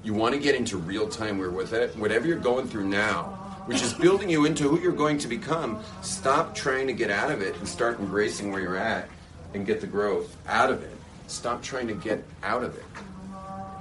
You 0.03 0.13
want 0.13 0.35
to 0.35 0.39
get 0.41 0.55
into 0.55 0.77
real 0.77 1.07
time 1.07 1.37
where 1.37 1.49
with 1.49 1.71
it, 1.71 1.95
whatever 1.95 2.27
you're 2.27 2.37
going 2.37 2.67
through 2.67 2.87
now, 2.87 3.23
which 3.65 3.81
is 3.81 3.93
building 3.93 4.29
you 4.29 4.45
into 4.45 4.67
who 4.67 4.79
you're 4.81 4.91
going 4.91 5.17
to 5.19 5.29
become, 5.29 5.81
stop 6.01 6.53
trying 6.53 6.87
to 6.87 6.93
get 6.93 7.09
out 7.09 7.31
of 7.31 7.41
it 7.41 7.55
and 7.55 7.67
start 7.67 7.97
embracing 7.99 8.51
where 8.51 8.61
you're 8.61 8.77
at 8.77 9.07
and 9.53 9.65
get 9.65 9.79
the 9.79 9.87
growth 9.87 10.35
out 10.47 10.69
of 10.69 10.83
it. 10.83 10.91
Stop 11.27 11.63
trying 11.63 11.87
to 11.87 11.93
get 11.93 12.21
out 12.43 12.63
of 12.63 12.75
it. 12.75 12.83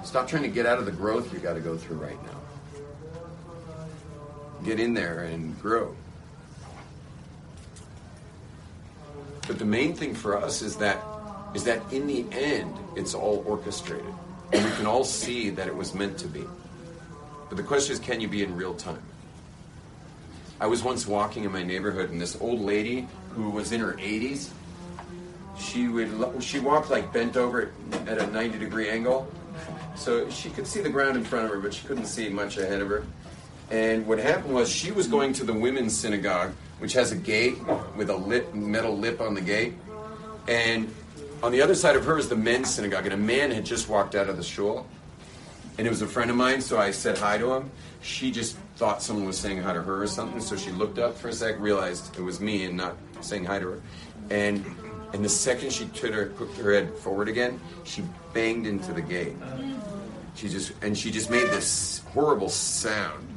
Stop 0.04 0.28
trying 0.28 0.42
to 0.42 0.48
get 0.48 0.66
out 0.66 0.78
of 0.78 0.86
the 0.86 0.92
growth 0.92 1.32
you 1.32 1.38
got 1.38 1.54
to 1.54 1.60
go 1.60 1.76
through 1.76 1.96
right 1.96 2.22
now. 2.24 2.38
Get 4.64 4.80
in 4.80 4.94
there 4.94 5.20
and 5.20 5.60
grow. 5.60 5.94
But 9.46 9.58
the 9.58 9.64
main 9.64 9.94
thing 9.94 10.14
for 10.14 10.36
us 10.36 10.62
is 10.62 10.76
that 10.76 11.02
is 11.54 11.64
that 11.64 11.92
in 11.92 12.06
the 12.06 12.24
end 12.32 12.74
it's 12.96 13.14
all 13.14 13.44
orchestrated. 13.46 14.14
And 14.52 14.64
we 14.64 14.70
can 14.72 14.86
all 14.86 15.04
see 15.04 15.50
that 15.50 15.66
it 15.66 15.74
was 15.74 15.94
meant 15.94 16.18
to 16.18 16.28
be. 16.28 16.44
But 17.48 17.56
the 17.56 17.62
question 17.62 17.92
is 17.92 17.98
can 17.98 18.20
you 18.20 18.28
be 18.28 18.42
in 18.42 18.56
real 18.56 18.74
time? 18.74 19.02
I 20.60 20.66
was 20.66 20.82
once 20.82 21.06
walking 21.06 21.44
in 21.44 21.52
my 21.52 21.62
neighborhood 21.62 22.10
and 22.10 22.20
this 22.20 22.36
old 22.40 22.60
lady 22.60 23.08
who 23.30 23.50
was 23.50 23.72
in 23.72 23.80
her 23.80 23.94
80s, 23.94 24.50
she 25.58 25.88
would 25.88 26.42
she 26.42 26.60
walked 26.60 26.90
like 26.90 27.12
bent 27.12 27.36
over 27.36 27.72
at 28.06 28.18
a 28.18 28.26
90 28.28 28.58
degree 28.58 28.88
angle. 28.88 29.30
So 29.94 30.28
she 30.30 30.50
could 30.50 30.66
see 30.66 30.80
the 30.80 30.90
ground 30.90 31.16
in 31.16 31.24
front 31.24 31.44
of 31.44 31.50
her, 31.52 31.60
but 31.60 31.74
she 31.74 31.86
couldn't 31.86 32.06
see 32.06 32.28
much 32.28 32.56
ahead 32.58 32.80
of 32.80 32.88
her. 32.88 33.04
And 33.70 34.06
what 34.06 34.18
happened 34.18 34.54
was 34.54 34.68
she 34.70 34.90
was 34.90 35.06
going 35.06 35.32
to 35.34 35.44
the 35.44 35.52
women's 35.52 35.98
synagogue, 35.98 36.52
which 36.78 36.92
has 36.92 37.12
a 37.12 37.16
gate 37.16 37.56
with 37.96 38.10
a 38.10 38.18
metal 38.52 38.96
lip 38.96 39.20
on 39.20 39.34
the 39.34 39.40
gate. 39.40 39.74
And 40.48 40.92
on 41.42 41.52
the 41.52 41.62
other 41.62 41.74
side 41.74 41.96
of 41.96 42.04
her 42.04 42.18
is 42.18 42.28
the 42.28 42.36
men's 42.36 42.70
synagogue, 42.70 43.04
and 43.04 43.14
a 43.14 43.16
man 43.16 43.50
had 43.50 43.64
just 43.64 43.88
walked 43.88 44.14
out 44.14 44.28
of 44.28 44.36
the 44.36 44.42
shul. 44.42 44.86
And 45.78 45.86
it 45.86 45.90
was 45.90 46.02
a 46.02 46.06
friend 46.06 46.30
of 46.30 46.36
mine, 46.36 46.60
so 46.60 46.78
I 46.78 46.90
said 46.90 47.16
hi 47.16 47.38
to 47.38 47.54
him. 47.54 47.70
She 48.02 48.30
just 48.30 48.56
thought 48.76 49.02
someone 49.02 49.24
was 49.24 49.38
saying 49.38 49.62
hi 49.62 49.72
to 49.72 49.80
her 49.80 50.02
or 50.02 50.06
something, 50.06 50.40
so 50.40 50.56
she 50.56 50.70
looked 50.70 50.98
up 50.98 51.16
for 51.16 51.28
a 51.28 51.32
sec, 51.32 51.58
realized 51.58 52.16
it 52.18 52.22
was 52.22 52.40
me 52.40 52.64
and 52.64 52.76
not 52.76 52.96
saying 53.20 53.44
hi 53.44 53.58
to 53.58 53.70
her. 53.70 53.80
And 54.30 54.64
and 55.12 55.24
the 55.24 55.28
second 55.28 55.72
she 55.72 55.86
took 55.86 56.12
her, 56.12 56.26
put 56.26 56.48
her 56.56 56.72
head 56.72 56.94
forward 56.94 57.28
again, 57.28 57.60
she 57.84 58.02
banged 58.32 58.66
into 58.66 58.92
the 58.92 59.02
gate. 59.02 59.36
She 60.34 60.48
just 60.48 60.72
and 60.82 60.96
she 60.96 61.10
just 61.10 61.30
made 61.30 61.48
this 61.48 62.02
horrible 62.12 62.48
sound. 62.48 63.28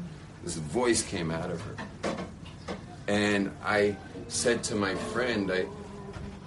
This 0.43 0.55
voice 0.55 1.01
came 1.01 1.31
out 1.31 1.51
of 1.51 1.61
her. 1.61 1.75
And 3.07 3.51
I 3.63 3.97
said 4.27 4.63
to 4.65 4.75
my 4.75 4.95
friend, 4.95 5.51
I 5.51 5.65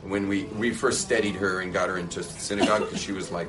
when 0.03 0.29
we, 0.29 0.45
we 0.45 0.71
first 0.71 1.03
steadied 1.03 1.35
her 1.37 1.61
and 1.61 1.73
got 1.73 1.89
her 1.89 1.99
into 1.99 2.21
the 2.21 2.25
synagogue 2.25 2.81
because 2.81 3.03
she 3.03 3.13
was 3.13 3.31
like 3.31 3.49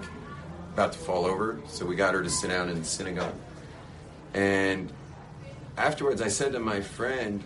about 0.74 0.94
to 0.94 1.00
fall 1.00 1.26
over. 1.26 1.60
So 1.68 1.86
we 1.86 1.96
got 1.96 2.14
her 2.14 2.24
to 2.24 2.30
sit 2.30 2.50
down 2.50 2.70
in 2.70 2.80
the 2.80 2.86
synagogue. 2.86 3.34
And 4.34 4.92
afterwards, 5.78 6.22
I 6.22 6.28
said 6.28 6.52
to 6.54 6.60
my 6.60 6.82
friend, 6.82 7.44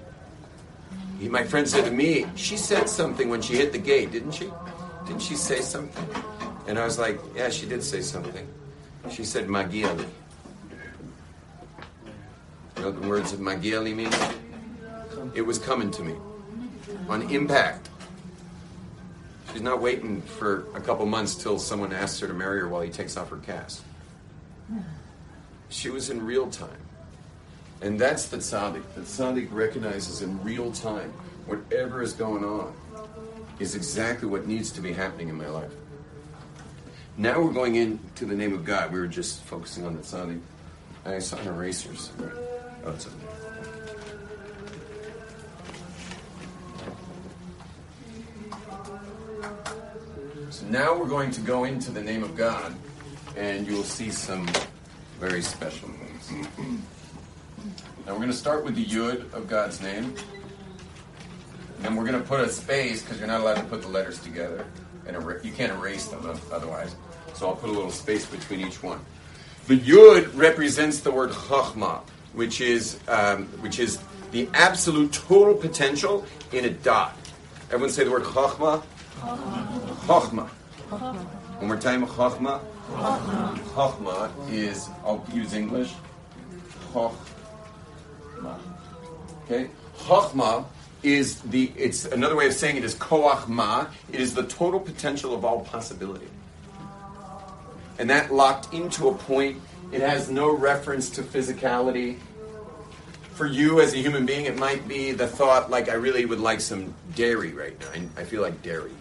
he, 1.23 1.29
my 1.29 1.43
friend 1.43 1.67
said 1.67 1.85
to 1.85 1.91
me, 1.91 2.25
she 2.35 2.57
said 2.57 2.89
something 2.89 3.29
when 3.29 3.41
she 3.41 3.55
hit 3.55 3.71
the 3.71 3.77
gate, 3.77 4.11
didn't 4.11 4.33
she? 4.33 4.51
Didn't 5.07 5.21
she 5.21 5.35
say 5.35 5.61
something? 5.61 6.05
And 6.67 6.77
I 6.77 6.83
was 6.83 6.99
like, 6.99 7.17
yeah, 7.33 7.49
she 7.49 7.65
did 7.65 7.81
say 7.81 8.01
something. 8.01 8.45
She 9.09 9.23
said, 9.23 9.47
Magiali. 9.47 10.05
You 12.75 12.81
know 12.81 12.91
the 12.91 13.07
words 13.07 13.31
of 13.31 13.39
Magiali 13.39 13.95
mean? 13.95 14.11
It 15.33 15.43
was 15.43 15.59
coming 15.59 15.91
to 15.91 16.03
me 16.03 16.15
on 17.07 17.21
impact. 17.31 17.89
She's 19.53 19.61
not 19.61 19.81
waiting 19.81 20.21
for 20.21 20.65
a 20.75 20.81
couple 20.81 21.05
months 21.05 21.35
till 21.35 21.57
someone 21.57 21.93
asks 21.93 22.19
her 22.19 22.27
to 22.27 22.33
marry 22.33 22.59
her 22.59 22.67
while 22.67 22.81
he 22.81 22.89
takes 22.89 23.15
off 23.15 23.29
her 23.29 23.37
cast. 23.37 23.81
She 25.69 25.89
was 25.89 26.09
in 26.09 26.25
real 26.25 26.49
time. 26.49 26.82
And 27.83 27.99
that's 27.99 28.27
the 28.27 28.37
tzaddik. 28.37 28.81
The 28.95 29.01
tzaddik 29.01 29.49
recognizes 29.51 30.21
in 30.21 30.41
real 30.41 30.71
time 30.71 31.11
whatever 31.45 32.01
is 32.01 32.13
going 32.13 32.45
on 32.45 32.73
is 33.59 33.75
exactly 33.75 34.25
what 34.25 34.47
needs 34.47 34.71
to 34.71 34.81
be 34.81 34.93
happening 34.93 35.27
in 35.27 35.35
my 35.35 35.49
life. 35.49 35.73
Now 37.17 37.41
we're 37.41 37.51
going 37.51 37.75
into 37.75 38.23
the 38.23 38.35
name 38.35 38.53
of 38.53 38.63
God. 38.63 38.93
We 38.93 38.99
were 38.99 39.07
just 39.07 39.43
focusing 39.43 39.85
on 39.85 39.97
the 39.97 40.01
tzaddik. 40.01 40.39
I 41.05 41.19
saw 41.19 41.37
an 41.39 41.47
erasers. 41.49 42.09
Oh, 42.85 42.91
it's 42.91 43.05
okay. 43.05 43.17
So 50.51 50.65
now 50.67 50.97
we're 50.97 51.09
going 51.09 51.31
to 51.31 51.41
go 51.41 51.65
into 51.65 51.91
the 51.91 52.01
name 52.01 52.23
of 52.23 52.37
God, 52.37 52.73
and 53.35 53.67
you 53.67 53.73
will 53.73 53.83
see 53.83 54.09
some 54.09 54.47
very 55.19 55.41
special 55.41 55.89
things. 55.89 56.47
Now 58.05 58.11
we're 58.11 58.19
going 58.19 58.31
to 58.31 58.35
start 58.35 58.65
with 58.65 58.75
the 58.75 58.85
Yud 58.85 59.33
of 59.33 59.47
God's 59.47 59.81
name. 59.81 60.13
And 61.83 61.97
we're 61.97 62.05
going 62.05 62.21
to 62.21 62.27
put 62.27 62.41
a 62.41 62.49
space 62.49 63.01
because 63.01 63.17
you're 63.19 63.27
not 63.27 63.41
allowed 63.41 63.55
to 63.55 63.63
put 63.63 63.81
the 63.81 63.87
letters 63.87 64.19
together. 64.19 64.65
And 65.07 65.15
er- 65.15 65.41
you 65.43 65.51
can't 65.51 65.71
erase 65.71 66.07
them 66.07 66.25
otherwise. 66.51 66.95
So 67.33 67.47
I'll 67.47 67.55
put 67.55 67.69
a 67.69 67.73
little 67.73 67.91
space 67.91 68.25
between 68.25 68.61
each 68.61 68.83
one. 68.83 68.99
The 69.67 69.77
Yud 69.77 70.35
represents 70.35 70.99
the 70.99 71.11
word 71.11 71.31
Chachma, 71.31 72.01
which 72.33 72.59
is, 72.59 72.99
um, 73.07 73.45
which 73.61 73.79
is 73.79 73.99
the 74.31 74.49
absolute 74.53 75.13
total 75.13 75.53
potential 75.53 76.25
in 76.51 76.65
a 76.65 76.69
dot. 76.69 77.17
Everyone 77.67 77.89
say 77.89 78.03
the 78.03 78.11
word 78.11 78.23
Chachma. 78.23 78.83
Chachma. 79.19 80.47
One 81.59 81.67
more 81.67 81.77
time, 81.77 82.05
Chachma. 82.05 82.59
Chachma 83.73 84.51
is, 84.51 84.89
I'll 85.05 85.25
use 85.33 85.53
English. 85.53 85.93
Chachma. 86.93 87.15
Okay? 89.45 89.69
Chachma 89.99 90.65
is 91.03 91.41
the, 91.41 91.71
it's 91.75 92.05
another 92.05 92.35
way 92.35 92.47
of 92.47 92.53
saying 92.53 92.77
it 92.77 92.83
is 92.83 92.95
koach 92.95 93.47
ma. 93.47 93.87
It 94.11 94.19
is 94.19 94.33
the 94.33 94.43
total 94.43 94.79
potential 94.79 95.33
of 95.33 95.43
all 95.43 95.61
possibility. 95.61 96.27
And 97.99 98.09
that 98.09 98.33
locked 98.33 98.73
into 98.73 99.09
a 99.09 99.13
point, 99.13 99.61
it 99.91 100.01
has 100.01 100.29
no 100.29 100.51
reference 100.55 101.09
to 101.11 101.21
physicality. 101.21 102.17
For 103.33 103.45
you 103.45 103.81
as 103.81 103.93
a 103.93 103.97
human 103.97 104.25
being, 104.25 104.45
it 104.45 104.57
might 104.57 104.87
be 104.87 105.11
the 105.11 105.27
thought, 105.27 105.69
like, 105.69 105.89
I 105.89 105.93
really 105.93 106.25
would 106.25 106.39
like 106.39 106.61
some 106.61 106.93
dairy 107.15 107.51
right 107.51 107.79
now. 107.79 107.87
I, 107.93 108.21
I 108.21 108.23
feel 108.23 108.41
like 108.41 108.61
dairy. 108.61 108.91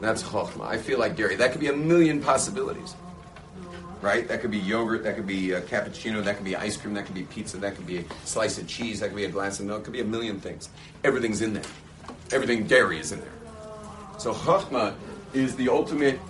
That's 0.00 0.22
chokhmah. 0.22 0.66
I 0.66 0.78
feel 0.78 0.98
like 0.98 1.16
dairy. 1.16 1.36
That 1.36 1.52
could 1.52 1.60
be 1.60 1.68
a 1.68 1.76
million 1.76 2.20
possibilities. 2.20 2.94
Right? 4.06 4.28
That 4.28 4.40
could 4.40 4.52
be 4.52 4.58
yogurt, 4.58 5.02
that 5.02 5.16
could 5.16 5.26
be 5.26 5.50
a 5.50 5.60
cappuccino, 5.60 6.22
that 6.22 6.36
could 6.36 6.44
be 6.44 6.54
ice 6.54 6.76
cream, 6.76 6.94
that 6.94 7.06
could 7.06 7.14
be 7.16 7.24
pizza, 7.24 7.56
that 7.56 7.74
could 7.74 7.88
be 7.88 7.98
a 7.98 8.04
slice 8.24 8.56
of 8.56 8.68
cheese, 8.68 9.00
that 9.00 9.08
could 9.08 9.16
be 9.16 9.24
a 9.24 9.28
glass 9.28 9.58
of 9.58 9.66
milk, 9.66 9.82
could 9.82 9.92
be 9.92 10.00
a 10.00 10.04
million 10.04 10.38
things. 10.38 10.68
Everything's 11.02 11.42
in 11.42 11.54
there. 11.54 11.64
Everything 12.30 12.68
dairy 12.68 13.00
is 13.00 13.10
in 13.10 13.18
there. 13.18 13.32
So 14.18 14.32
chokhmah 14.32 14.94
is 15.34 15.56
the 15.56 15.68
ultimate 15.68 16.20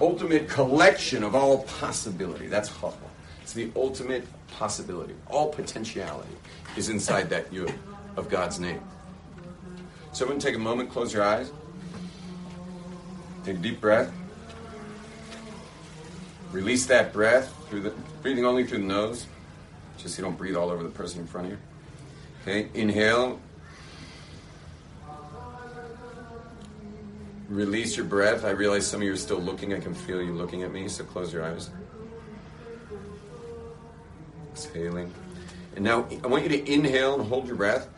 ultimate 0.00 0.48
collection 0.48 1.22
of 1.22 1.36
all 1.36 1.62
possibility. 1.62 2.48
That's 2.48 2.68
chokhmah. 2.68 3.12
It's 3.40 3.52
the 3.52 3.70
ultimate 3.76 4.26
possibility. 4.48 5.14
All 5.28 5.52
potentiality 5.52 6.34
is 6.76 6.88
inside 6.88 7.30
that 7.30 7.52
yud 7.52 7.72
of 8.16 8.28
God's 8.28 8.58
name. 8.58 8.80
So 10.12 10.24
everyone 10.24 10.40
take 10.40 10.56
a 10.56 10.58
moment, 10.58 10.90
close 10.90 11.14
your 11.14 11.22
eyes. 11.22 11.52
Take 13.44 13.58
a 13.58 13.60
deep 13.60 13.80
breath. 13.80 14.12
Release 16.52 16.86
that 16.86 17.12
breath 17.12 17.54
through 17.68 17.82
the 17.82 17.90
breathing 18.22 18.44
only 18.44 18.64
through 18.66 18.78
the 18.78 18.84
nose. 18.84 19.26
Just 19.98 20.16
so 20.16 20.22
you 20.22 20.28
don't 20.28 20.36
breathe 20.36 20.56
all 20.56 20.70
over 20.70 20.82
the 20.82 20.88
person 20.88 21.20
in 21.20 21.26
front 21.26 21.46
of 21.46 21.52
you. 21.52 21.58
Okay, 22.42 22.68
inhale. 22.74 23.38
Release 27.48 27.96
your 27.96 28.06
breath. 28.06 28.44
I 28.44 28.50
realize 28.50 28.86
some 28.86 29.00
of 29.00 29.06
you 29.06 29.12
are 29.12 29.16
still 29.16 29.40
looking. 29.40 29.74
I 29.74 29.80
can 29.80 29.94
feel 29.94 30.22
you 30.22 30.32
looking 30.32 30.62
at 30.62 30.72
me, 30.72 30.88
so 30.88 31.04
close 31.04 31.32
your 31.32 31.44
eyes. 31.44 31.70
Exhaling. 34.52 35.12
And 35.74 35.84
now 35.84 36.06
I 36.22 36.26
want 36.26 36.44
you 36.44 36.48
to 36.48 36.72
inhale 36.72 37.20
and 37.20 37.28
hold 37.28 37.46
your 37.46 37.56
breath. 37.56 37.88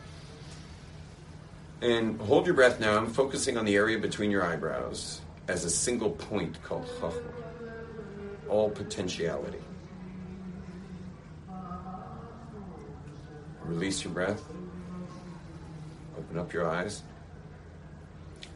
And 1.81 2.19
hold 2.21 2.45
your 2.45 2.55
breath 2.55 2.79
now. 2.79 2.97
I'm 2.97 3.07
focusing 3.07 3.57
on 3.57 3.65
the 3.65 3.75
area 3.75 3.97
between 3.97 4.31
your 4.31 4.43
eyebrows 4.43 5.21
as 5.47 5.65
a 5.65 5.69
single 5.69 6.11
point 6.11 6.61
called 6.63 6.85
chachma. 6.99 7.42
All 8.53 8.69
potentiality. 8.69 9.57
Release 13.63 14.03
your 14.03 14.13
breath. 14.13 14.43
Open 16.15 16.37
up 16.37 16.53
your 16.53 16.69
eyes. 16.69 17.01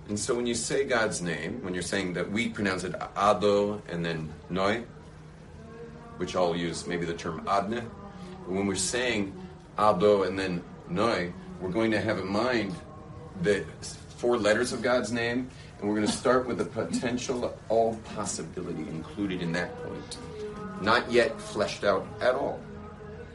And 0.08 0.20
so 0.20 0.36
when 0.36 0.46
you 0.46 0.54
say 0.54 0.84
God's 0.84 1.20
name, 1.24 1.64
when 1.64 1.74
you're 1.74 1.82
saying 1.82 2.14
that 2.14 2.32
we 2.32 2.48
pronounce 2.48 2.84
it 2.84 2.94
Ado 3.16 3.82
and 3.90 4.06
then 4.06 4.32
Noi, 4.52 4.84
which 6.18 6.36
I'll 6.36 6.56
use 6.56 6.86
maybe 6.86 7.08
the 7.08 7.16
term 7.16 7.42
Adne, 7.48 7.82
when 8.46 8.68
we're 8.68 8.76
saying 8.76 9.34
Ado 9.80 10.22
and 10.22 10.38
then 10.38 10.64
Noi, 10.88 11.34
we're 11.60 11.72
going 11.72 11.90
to 11.90 12.00
have 12.00 12.20
in 12.20 12.28
mind 12.28 12.76
the 13.42 13.66
four 14.18 14.38
letters 14.38 14.74
of 14.74 14.84
God's 14.84 15.12
name, 15.12 15.50
and 15.80 15.90
we're 15.90 15.96
going 15.96 16.08
to 16.08 16.14
start 16.14 16.48
with 16.48 16.58
the 16.58 16.66
potential, 16.66 17.56
all 17.70 17.96
possibility 18.16 18.82
included 18.90 19.42
in 19.42 19.52
that 19.54 19.76
point. 19.84 20.18
Not 20.82 21.12
yet 21.12 21.40
fleshed 21.40 21.84
out 21.84 22.08
at 22.22 22.36
all 22.36 22.60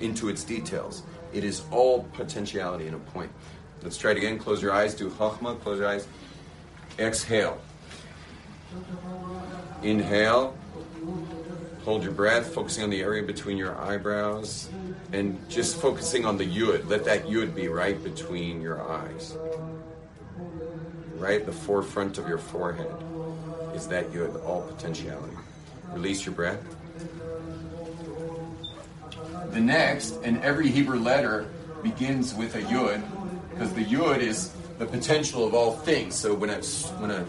into 0.00 0.28
its 0.28 0.44
details. 0.44 1.02
It 1.32 1.44
is 1.44 1.62
all 1.70 2.04
potentiality 2.14 2.86
in 2.86 2.94
a 2.94 2.98
point. 2.98 3.30
Let's 3.82 3.96
try 3.96 4.12
it 4.12 4.16
again. 4.16 4.38
Close 4.38 4.62
your 4.62 4.72
eyes. 4.72 4.94
Do 4.94 5.08
Chachma. 5.10 5.60
Close 5.60 5.78
your 5.78 5.88
eyes. 5.88 6.06
Exhale. 6.98 7.60
Inhale. 9.82 10.56
Hold 11.84 12.04
your 12.04 12.12
breath, 12.12 12.54
focusing 12.54 12.84
on 12.84 12.90
the 12.90 13.00
area 13.00 13.24
between 13.24 13.56
your 13.56 13.76
eyebrows 13.76 14.68
and 15.12 15.36
just 15.50 15.80
focusing 15.80 16.24
on 16.24 16.36
the 16.36 16.46
yud. 16.46 16.88
Let 16.88 17.04
that 17.06 17.26
yud 17.26 17.56
be 17.56 17.66
right 17.66 18.02
between 18.04 18.60
your 18.60 18.80
eyes. 18.80 19.36
Right 21.22 21.38
at 21.38 21.46
the 21.46 21.52
forefront 21.52 22.18
of 22.18 22.26
your 22.26 22.36
forehead 22.36 22.92
is 23.76 23.86
that 23.86 24.10
yud, 24.10 24.32
the 24.32 24.40
all 24.40 24.62
potentiality. 24.62 25.36
Release 25.92 26.26
your 26.26 26.34
breath. 26.34 26.58
The 29.52 29.60
next, 29.60 30.18
and 30.24 30.42
every 30.42 30.68
Hebrew 30.68 30.98
letter 30.98 31.46
begins 31.80 32.34
with 32.34 32.56
a 32.56 32.62
yud, 32.62 33.04
because 33.50 33.72
the 33.72 33.84
yud 33.84 34.18
is 34.18 34.52
the 34.80 34.86
potential 34.86 35.46
of 35.46 35.54
all 35.54 35.70
things. 35.70 36.16
So 36.16 36.34
when 36.34 36.50
a 36.50 36.60
when 36.98 37.12
a 37.12 37.20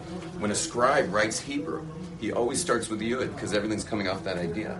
when 0.42 0.50
a 0.50 0.56
scribe 0.56 1.14
writes 1.14 1.40
Hebrew, 1.40 1.86
he 2.20 2.32
always 2.32 2.60
starts 2.60 2.90
with 2.90 2.98
the 2.98 3.12
yud 3.12 3.36
because 3.36 3.54
everything's 3.54 3.84
coming 3.84 4.08
off 4.08 4.24
that 4.24 4.40
idea. 4.40 4.76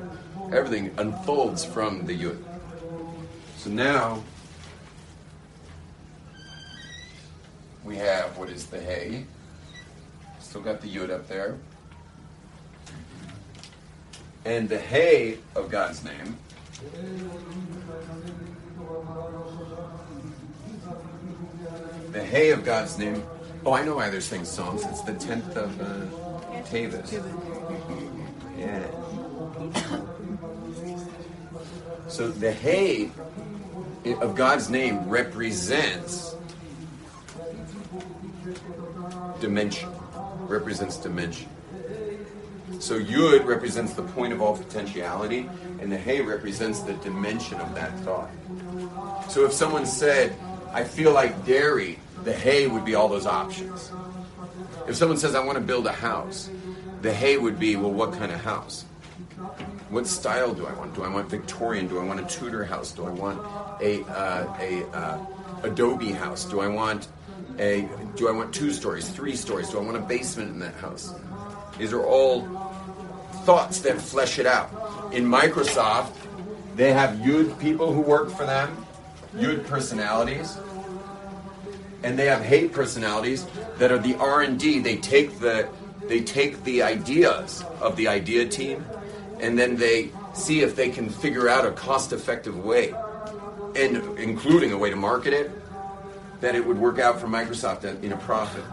Everything 0.52 0.90
unfolds 0.98 1.64
from 1.64 2.08
the 2.08 2.20
yud. 2.20 2.44
So 3.58 3.70
now 3.70 4.24
we 7.84 7.98
have 7.98 8.38
what 8.38 8.50
is 8.50 8.66
the 8.68 8.80
hay. 8.80 9.26
Still 10.40 10.62
got 10.62 10.82
the 10.82 10.88
yud 10.88 11.10
up 11.10 11.28
there. 11.28 11.58
And 14.46 14.68
the 14.68 14.80
hay 14.80 15.38
of 15.56 15.70
God's 15.70 16.04
name 16.04 16.38
the 22.12 22.24
hay 22.24 22.52
of 22.52 22.64
God's 22.64 22.98
name. 22.98 23.24
Oh, 23.66 23.74
I 23.74 23.84
know 23.84 23.96
why 23.96 24.10
there's 24.10 24.26
saying 24.26 24.46
songs. 24.46 24.84
It's 24.86 25.02
the 25.02 25.14
tenth 25.14 25.56
of 25.56 25.82
uh, 25.82 26.06
Teves. 26.64 27.12
Yeah. 28.58 28.88
So 32.08 32.28
the 32.28 32.52
hay 32.52 33.10
of 34.22 34.36
God's 34.36 34.70
name 34.70 35.10
represents 35.10 36.36
dimension. 39.40 39.90
Represents 40.48 40.98
dimension. 40.98 41.50
So 42.80 43.00
Yud 43.00 43.46
represents 43.46 43.94
the 43.94 44.04
point 44.04 44.34
of 44.34 44.42
all 44.42 44.58
potentiality, 44.58 45.50
and 45.80 45.92
the 45.92 45.98
Hay 45.98 46.22
represents 46.22 46.82
the 46.82 46.94
dimension 46.94 47.60
of 47.60 47.74
that 47.76 47.98
thought. 48.00 48.30
So 49.30 49.46
if 49.46 49.54
someone 49.54 49.86
said, 49.86 50.36
I 50.74 50.84
feel 50.84 51.14
like 51.14 51.46
dairy, 51.46 52.00
the 52.24 52.34
Hay 52.34 52.68
would 52.68 52.84
be 52.84 52.96
all 52.96 53.08
those 53.08 53.26
options. 53.26 53.92
If 54.88 54.96
someone 54.96 55.18
says, 55.18 55.36
I 55.36 55.44
want 55.46 55.58
to 55.58 55.64
build 55.64 55.88
a 55.88 55.94
house, 55.94 56.50
the 57.02 57.14
Hay 57.14 57.38
would 57.38 57.60
be, 57.60 57.76
well, 57.76 57.92
what 57.92 58.14
kind 58.14 58.32
of 58.32 58.42
house? 58.42 58.86
What 59.90 60.08
style 60.08 60.54
do 60.54 60.66
I 60.66 60.74
want? 60.74 60.96
Do 60.96 61.04
I 61.04 61.08
want 61.08 61.30
Victorian? 61.30 61.88
Do 61.88 62.00
I 62.00 62.04
want 62.04 62.20
a 62.20 62.26
Tudor 62.26 62.66
house? 62.66 62.92
Do 62.92 63.06
I 63.06 63.12
want 63.12 63.40
a, 63.82 64.04
uh, 64.06 64.58
a 64.60 64.86
uh, 64.88 65.26
Adobe 65.64 66.12
house? 66.12 66.46
Do 66.46 66.60
I 66.60 66.68
want 66.68 67.08
a 67.60 67.88
do 68.16 68.28
I 68.28 68.32
want 68.32 68.54
two 68.54 68.72
stories, 68.72 69.10
three 69.10 69.36
stories? 69.36 69.70
Do 69.70 69.80
I 69.80 69.82
want 69.82 69.98
a 69.98 70.02
basement 70.02 70.50
in 70.50 70.60
that 70.60 70.76
house? 70.76 71.14
These 71.78 71.94
are 71.94 72.04
all 72.04 72.48
thoughts 73.46 73.82
that 73.82 74.00
flesh 74.00 74.40
it 74.40 74.46
out. 74.46 74.70
In 75.14 75.26
Microsoft, 75.26 76.14
they 76.76 76.94
have 76.94 77.18
Yud 77.18 77.60
people 77.60 77.92
who 77.92 78.02
work 78.02 78.30
for 78.30 78.46
them, 78.46 78.86
Yud 79.36 79.66
personalities, 79.68 80.58
and 82.04 82.18
they 82.18 82.26
have 82.26 82.44
Hey 82.44 82.68
personalities 82.68 83.46
that 83.78 83.92
are 83.92 83.98
the 83.98 84.16
R&D. 84.16 84.80
They 84.80 84.98
take 84.98 85.40
the 85.40 85.70
they 86.08 86.22
take 86.22 86.64
the 86.66 86.84
ideas 86.84 87.64
of 87.80 87.96
the 87.96 88.10
idea 88.10 88.46
team 88.46 88.86
and 89.40 89.58
then 89.58 89.78
they 89.78 90.10
see 90.34 90.62
if 90.62 90.76
they 90.76 90.90
can 90.90 91.10
figure 91.10 91.48
out 91.48 91.66
a 91.66 91.72
cost-effective 91.72 92.58
way 92.58 92.94
and 93.76 93.98
including 94.20 94.74
a 94.74 94.78
way 94.78 94.90
to 94.90 94.98
market 94.98 95.32
it 95.32 95.50
that 96.44 96.56
it 96.56 96.66
would 96.68 96.78
work 96.78 97.00
out 97.00 97.22
for 97.22 97.28
Microsoft 97.28 97.86
in 98.04 98.12
a 98.12 98.18
profit. 98.18 98.66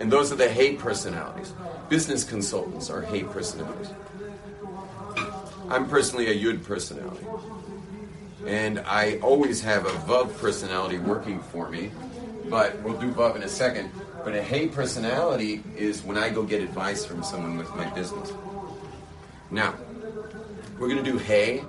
And 0.00 0.10
those 0.10 0.32
are 0.32 0.36
the 0.36 0.48
Hey 0.48 0.76
personalities. 0.76 1.52
Business 1.90 2.24
consultants 2.24 2.88
are 2.88 3.02
Hey 3.02 3.22
personalities. 3.22 3.90
I'm 5.68 5.86
personally 5.90 6.28
a 6.28 6.34
Yud 6.34 6.64
personality. 6.64 7.26
And 8.46 8.78
I 8.78 9.18
always 9.18 9.60
have 9.60 9.84
a 9.84 9.90
Vav 9.90 10.34
personality 10.38 10.96
working 10.96 11.40
for 11.40 11.68
me, 11.68 11.90
but 12.48 12.80
we'll 12.82 12.98
do 12.98 13.12
Vav 13.12 13.36
in 13.36 13.42
a 13.42 13.48
second. 13.48 13.90
But 14.24 14.34
a 14.34 14.42
Hey 14.42 14.66
personality 14.66 15.62
is 15.76 16.02
when 16.02 16.16
I 16.16 16.30
go 16.30 16.44
get 16.44 16.62
advice 16.62 17.04
from 17.04 17.22
someone 17.22 17.58
with 17.58 17.68
my 17.76 17.90
business. 17.90 18.32
Now, 19.50 19.74
we're 20.78 20.88
going 20.88 21.04
to 21.04 21.12
do 21.12 21.18
Hey, 21.18 21.62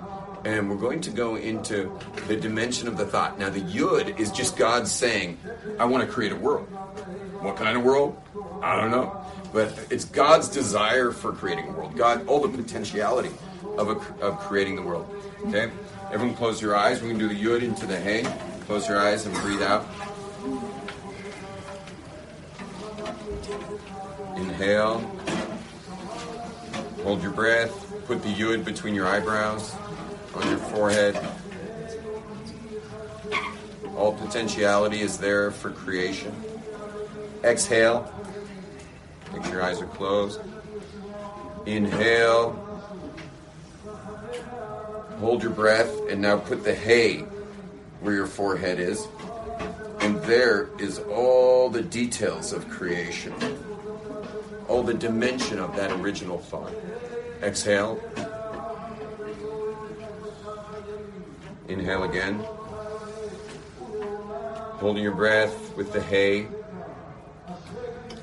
and 0.44 0.68
we're 0.68 0.76
going 0.76 1.00
to 1.02 1.10
go 1.10 1.36
into 1.36 1.96
the 2.26 2.36
dimension 2.36 2.88
of 2.88 2.96
the 2.96 3.06
thought. 3.06 3.38
Now, 3.38 3.50
the 3.50 3.60
Yud 3.60 4.18
is 4.18 4.30
just 4.30 4.56
God 4.56 4.88
saying, 4.88 5.38
I 5.78 5.84
want 5.84 6.06
to 6.06 6.12
create 6.12 6.32
a 6.32 6.36
world. 6.36 6.66
What 7.40 7.56
kind 7.56 7.76
of 7.76 7.84
world? 7.84 8.20
I 8.62 8.80
don't 8.80 8.90
know. 8.90 9.24
But 9.52 9.86
it's 9.90 10.04
God's 10.04 10.48
desire 10.48 11.10
for 11.10 11.32
creating 11.32 11.68
a 11.68 11.72
world. 11.72 11.96
God, 11.96 12.26
all 12.26 12.40
the 12.40 12.48
potentiality 12.48 13.30
of, 13.76 13.88
a, 13.88 14.24
of 14.24 14.38
creating 14.40 14.76
the 14.76 14.82
world. 14.82 15.06
Okay? 15.46 15.70
Everyone 16.12 16.34
close 16.36 16.60
your 16.60 16.76
eyes. 16.76 17.00
We're 17.00 17.08
going 17.08 17.20
to 17.20 17.28
do 17.28 17.34
the 17.34 17.42
yud 17.42 17.62
into 17.62 17.86
the 17.86 17.98
hay. 17.98 18.24
Close 18.66 18.88
your 18.88 18.98
eyes 18.98 19.26
and 19.26 19.34
breathe 19.36 19.62
out. 19.62 19.86
Inhale. 24.36 24.98
Hold 27.02 27.22
your 27.22 27.32
breath. 27.32 27.72
Put 28.06 28.22
the 28.22 28.32
yud 28.32 28.64
between 28.64 28.94
your 28.94 29.06
eyebrows, 29.06 29.74
on 30.34 30.48
your 30.48 30.58
forehead. 30.58 31.18
All 33.96 34.14
potentiality 34.14 35.00
is 35.00 35.18
there 35.18 35.50
for 35.50 35.70
creation. 35.70 36.34
Exhale. 37.44 38.12
Make 39.32 39.44
sure 39.44 39.54
your 39.54 39.62
eyes 39.62 39.80
are 39.80 39.86
closed. 39.86 40.40
Inhale. 41.66 42.52
Hold 45.20 45.42
your 45.42 45.52
breath 45.52 45.90
and 46.08 46.20
now 46.20 46.38
put 46.38 46.64
the 46.64 46.74
hay 46.74 47.24
where 48.00 48.14
your 48.14 48.26
forehead 48.26 48.80
is. 48.80 49.06
And 50.00 50.20
there 50.22 50.68
is 50.78 50.98
all 50.98 51.70
the 51.70 51.82
details 51.82 52.52
of 52.52 52.68
creation, 52.68 53.32
all 54.68 54.82
the 54.82 54.94
dimension 54.94 55.60
of 55.60 55.76
that 55.76 55.92
original 55.92 56.38
thought. 56.38 56.74
Exhale. 57.40 58.00
Inhale 61.72 62.04
again. 62.04 62.44
Holding 64.78 65.02
your 65.02 65.14
breath 65.14 65.74
with 65.76 65.92
the 65.92 66.02
hay. 66.02 66.46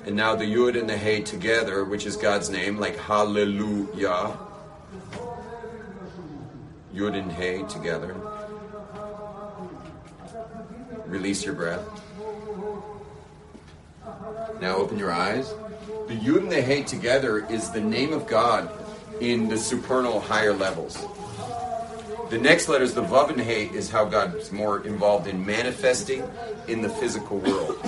And 0.06 0.16
now 0.16 0.36
the 0.36 0.46
Yud 0.46 0.80
and 0.80 0.88
the 0.88 0.98
Hey 0.98 1.22
together, 1.22 1.84
which 1.84 2.06
is 2.06 2.16
God's 2.16 2.50
name, 2.50 2.78
like 2.78 2.96
Hallelujah. 2.98 4.38
Yud 6.94 7.16
and 7.16 7.32
Hey 7.32 7.64
together. 7.64 8.16
Release 11.06 11.44
your 11.44 11.56
breath. 11.56 11.86
Now 14.62 14.76
open 14.76 15.00
your 15.00 15.12
eyes. 15.12 15.54
The 16.08 16.16
Yud 16.16 16.38
and 16.38 16.52
the 16.52 16.62
Hey 16.62 16.84
together 16.84 17.48
is 17.50 17.72
the 17.72 17.82
name 17.82 18.14
of 18.14 18.28
God 18.28 18.70
in 19.22 19.48
the 19.50 19.58
supernal 19.58 20.20
higher 20.20 20.54
levels. 20.54 21.04
The 22.30 22.38
next 22.38 22.70
letters, 22.70 22.94
the 22.94 23.02
Vav 23.02 23.32
and 23.32 23.42
Hey, 23.42 23.66
is 23.66 23.90
how 23.90 24.06
God 24.06 24.36
is 24.36 24.52
more 24.52 24.86
involved 24.86 25.26
in 25.26 25.44
manifesting 25.44 26.24
in 26.68 26.84
the 26.84 26.90
physical 26.90 27.40
world. 27.40 27.80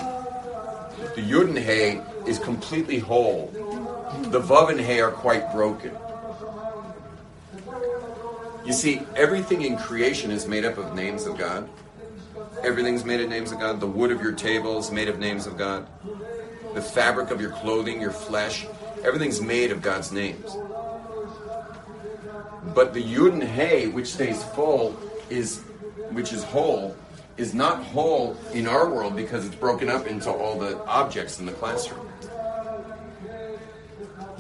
The 1.16 1.22
Yud 1.22 1.50
and 1.50 1.58
Hey 1.60 2.02
is 2.26 2.40
completely 2.40 2.98
whole. 2.98 3.48
The 4.32 4.42
Vav 4.42 4.72
and 4.72 4.82
Hey 4.82 5.00
are 5.00 5.12
quite 5.12 5.52
broken. 5.52 5.96
You 8.66 8.74
see, 8.74 9.02
everything 9.16 9.62
in 9.62 9.78
creation 9.78 10.32
is 10.32 10.48
made 10.48 10.66
up 10.66 10.80
of 10.80 10.96
names 10.96 11.28
of 11.28 11.38
God. 11.38 11.70
Everything's 12.64 13.06
made 13.06 13.22
of 13.22 13.30
names 13.30 13.52
of 13.52 13.60
God. 13.60 13.80
The 13.80 13.88
wood 13.88 14.12
of 14.12 14.22
your 14.22 14.32
table 14.32 14.80
is 14.80 14.92
made 14.92 15.08
of 15.08 15.20
names 15.20 15.46
of 15.46 15.56
God. 15.56 15.88
The 16.74 16.82
fabric 16.82 17.30
of 17.30 17.40
your 17.40 17.52
clothing, 17.52 18.02
your 18.02 18.12
flesh, 18.12 18.66
everything's 19.04 19.40
made 19.40 19.72
of 19.72 19.84
God's 19.84 20.12
names. 20.12 20.58
But 22.64 22.94
the 22.94 23.04
Yud 23.04 23.34
and 23.34 23.44
Hey, 23.44 23.88
which 23.88 24.08
stays 24.08 24.44
full, 24.44 24.96
is 25.30 25.60
which 26.12 26.32
is 26.34 26.44
whole, 26.44 26.96
is 27.38 27.54
not 27.54 27.84
whole 27.84 28.38
in 28.54 28.68
our 28.68 28.90
world 28.90 29.16
because 29.16 29.46
it's 29.46 29.56
broken 29.56 29.90
up 29.90 30.06
into 30.06 30.30
all 30.30 30.60
the 30.60 30.78
objects 30.86 31.40
in 31.40 31.46
the 31.46 31.54
classroom. 31.54 32.08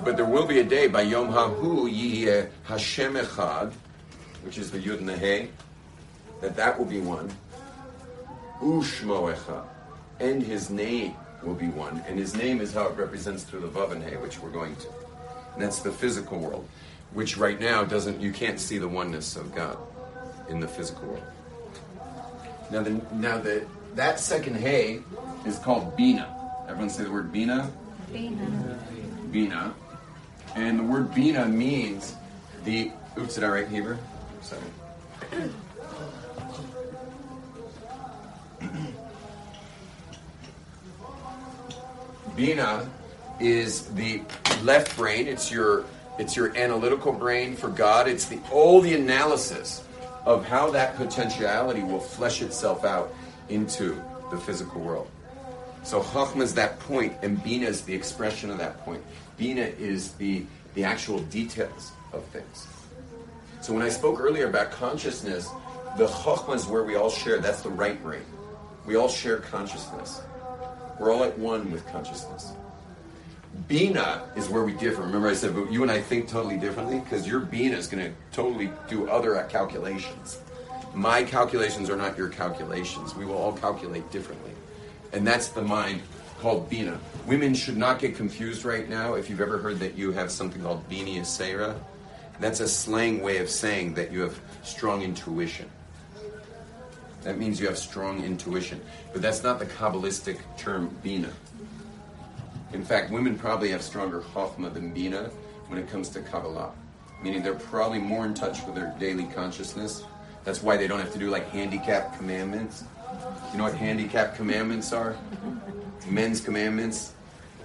But 0.04 0.18
there 0.18 0.26
will 0.26 0.46
be 0.46 0.60
a 0.60 0.64
day 0.64 0.88
by 0.88 1.02
Yom 1.02 1.30
Hahu 1.30 1.90
Yiyeh 1.90 2.50
Hashem 2.64 3.14
Echad, 3.16 3.72
which 4.44 4.58
is 4.58 4.72
the 4.72 4.80
Yud 4.80 4.98
and 4.98 5.10
the 5.10 5.18
Hey, 5.18 5.50
that 6.42 6.56
that 6.56 6.78
will 6.78 6.86
be 6.86 7.00
one. 7.00 7.32
Ushmo 8.62 9.34
Echad, 9.34 9.66
and 10.20 10.44
his 10.44 10.70
name 10.70 11.16
will 11.44 11.56
be 11.56 11.68
one, 11.68 12.04
and 12.08 12.20
his 12.20 12.36
name 12.36 12.62
is 12.62 12.74
how 12.74 12.88
it 12.88 12.98
represents 12.98 13.44
through 13.44 13.62
the 13.62 13.68
Vav 13.68 13.92
and 13.92 14.04
Hey, 14.04 14.18
which 14.18 14.40
we're 14.40 14.52
going 14.52 14.76
to. 14.78 14.88
And 15.54 15.64
that's 15.64 15.80
the 15.80 15.92
physical 15.92 16.40
world, 16.40 16.68
which 17.14 17.38
right 17.38 17.60
now 17.60 17.84
doesn't. 17.84 18.22
You 18.22 18.32
can't 18.32 18.60
see 18.60 18.78
the 18.78 18.88
oneness 18.88 19.36
of 19.36 19.54
God 19.54 19.78
in 20.50 20.60
the 20.60 20.68
physical 20.68 21.08
world. 21.08 21.24
Now, 22.72 22.84
the, 22.84 23.02
now 23.14 23.38
the, 23.38 23.66
that 23.96 24.20
second 24.20 24.56
hay 24.56 25.02
is 25.46 25.60
called 25.60 25.96
Bina. 25.98 26.28
Everyone 26.68 26.90
say 26.90 27.04
the 27.04 27.12
word 27.12 27.32
Bina. 27.32 27.72
Bina. 28.12 28.80
Bina. 29.32 29.74
And 30.56 30.80
the 30.80 30.84
word 30.84 31.14
Bina 31.14 31.46
means 31.46 32.16
the. 32.64 32.92
Oops, 33.18 33.36
did 33.36 33.44
I 33.44 33.50
write 33.50 33.68
Hebrew? 33.68 33.98
Sorry. 34.42 34.62
Bina 42.36 42.90
is 43.40 43.88
the 43.88 44.22
left 44.64 44.96
brain. 44.96 45.28
It's 45.28 45.52
your 45.52 45.86
it's 46.22 46.36
your 46.36 46.56
analytical 46.56 47.12
brain 47.12 47.56
for 47.56 47.68
God. 47.68 48.08
It's 48.08 48.26
the 48.26 48.40
all 48.52 48.80
the 48.80 48.94
analysis 48.94 49.84
of 50.24 50.46
how 50.46 50.70
that 50.70 50.96
potentiality 50.96 51.82
will 51.82 52.00
flesh 52.00 52.44
itself 52.44 52.86
out 52.86 53.12
into 53.50 54.00
the 54.30 54.38
physical 54.38 54.82
world. 54.82 55.10
So 55.84 56.02
Chachma 56.02 56.42
is 56.42 56.54
that 56.54 56.80
point, 56.80 57.16
and 57.24 57.44
Bina 57.44 57.66
is 57.66 57.82
the 57.82 57.96
expression 57.96 58.52
of 58.52 58.60
that 58.60 58.86
point. 58.86 59.04
Bina 59.36 59.62
is 59.64 60.12
the, 60.14 60.46
the 60.76 60.84
actual 60.84 61.18
details 61.22 61.92
of 62.14 62.24
things. 62.26 62.68
So 63.62 63.74
when 63.74 63.82
I 63.82 63.90
spoke 63.90 64.20
earlier 64.20 64.48
about 64.48 64.72
consciousness, 64.72 65.50
the 65.98 66.06
Chachma 66.06 66.56
is 66.56 66.68
where 66.68 66.84
we 66.84 66.96
all 66.98 67.10
share. 67.10 67.40
That's 67.40 67.64
the 67.64 67.72
right 67.72 68.02
brain. 68.04 68.26
We 68.86 68.96
all 68.96 69.10
share 69.10 69.38
consciousness. 69.38 70.22
We're 71.00 71.12
all 71.12 71.24
at 71.24 71.38
one 71.40 71.72
with 71.72 71.84
consciousness. 71.88 72.54
Bina 73.68 74.24
is 74.36 74.50
where 74.50 74.64
we 74.64 74.74
differ. 74.74 75.02
Remember, 75.02 75.28
I 75.28 75.34
said, 75.34 75.54
you 75.70 75.82
and 75.82 75.92
I 75.92 76.02
think 76.02 76.28
totally 76.28 76.58
differently 76.58 77.00
because 77.00 77.28
your 77.28 77.42
Bina 77.42 77.76
is 77.76 77.88
going 77.88 78.04
to 78.04 78.12
totally 78.32 78.72
do 78.88 79.10
other 79.10 79.42
calculations. 79.50 80.40
My 80.94 81.24
calculations 81.24 81.90
are 81.90 81.96
not 81.96 82.18
your 82.18 82.30
calculations. 82.30 83.16
We 83.16 83.26
will 83.26 83.38
all 83.38 83.54
calculate 83.54 84.10
differently. 84.12 84.52
And 85.14 85.28
that's 85.28 85.50
the 85.50 85.62
mind 85.62 86.02
called 86.40 86.70
Bina. 86.70 87.00
Women 87.28 87.54
should 87.54 87.78
not 87.78 88.00
get 88.00 88.16
confused 88.16 88.66
right 88.66 88.90
now 88.90 89.14
if 89.14 89.30
you've 89.30 89.42
ever 89.42 89.58
heard 89.58 89.80
that 89.80 89.96
you 89.96 90.12
have 90.12 90.32
something 90.32 90.62
called 90.62 90.88
Bini 90.90 91.20
Asera. 91.20 91.78
That's 92.40 92.62
a 92.62 92.68
slang 92.68 93.22
way 93.22 93.38
of 93.38 93.50
saying 93.50 93.94
that 93.96 94.12
you 94.12 94.22
have 94.22 94.40
strong 94.64 95.02
intuition. 95.02 95.70
That 97.24 97.38
means 97.38 97.60
you 97.60 97.68
have 97.68 97.78
strong 97.78 98.24
intuition. 98.24 98.82
But 99.14 99.22
that's 99.22 99.44
not 99.44 99.60
the 99.60 99.66
Kabbalistic 99.68 100.40
term 100.58 100.96
Bina. 101.04 101.32
In 102.74 102.84
fact, 102.84 103.12
women 103.12 103.38
probably 103.38 103.70
have 103.70 103.82
stronger 103.82 104.22
Chokhmah 104.22 104.74
than 104.74 104.94
Bina 104.94 105.30
when 105.68 105.80
it 105.80 105.90
comes 105.90 106.10
to 106.10 106.22
Kabbalah. 106.22 106.72
Meaning 107.22 107.44
they're 107.44 107.54
probably 107.54 108.00
more 108.00 108.26
in 108.26 108.34
touch 108.34 108.66
with 108.66 108.76
their 108.76 108.96
daily 109.00 109.26
consciousness. 109.26 110.04
That's 110.44 110.64
why 110.64 110.78
they 110.78 110.88
don't 110.88 111.00
have 111.00 111.14
to 111.14 111.20
do 111.20 111.30
like 111.30 111.50
handicap 111.50 112.18
commandments. 112.18 112.84
You 113.52 113.58
know 113.58 113.66
what 113.66 113.76
handicap 113.76 114.36
commandments 114.36 114.94
are? 114.94 115.16
Men's 116.10 116.42
commandments. 116.42 117.14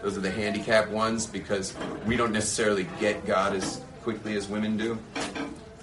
Those 0.02 0.16
are 0.16 0.20
the 0.20 0.30
handicap 0.30 0.88
ones 0.88 1.26
because 1.26 1.74
we 2.04 2.16
don't 2.16 2.32
necessarily 2.32 2.86
get 3.00 3.26
God 3.26 3.54
as 3.54 3.80
quickly 4.02 4.36
as 4.36 4.48
women 4.48 4.76
do. 4.76 4.98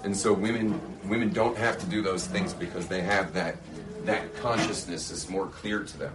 And 0.04 0.16
so 0.16 0.32
women 0.32 0.80
women 1.04 1.32
don't 1.32 1.56
have 1.56 1.78
to 1.78 1.86
do 1.86 2.02
those 2.02 2.26
things 2.26 2.52
because 2.52 2.86
they 2.86 3.00
have 3.00 3.32
that 3.34 3.56
that 4.04 4.36
consciousness 4.36 5.10
is 5.10 5.28
more 5.28 5.46
clear 5.46 5.82
to 5.82 5.98
them. 5.98 6.12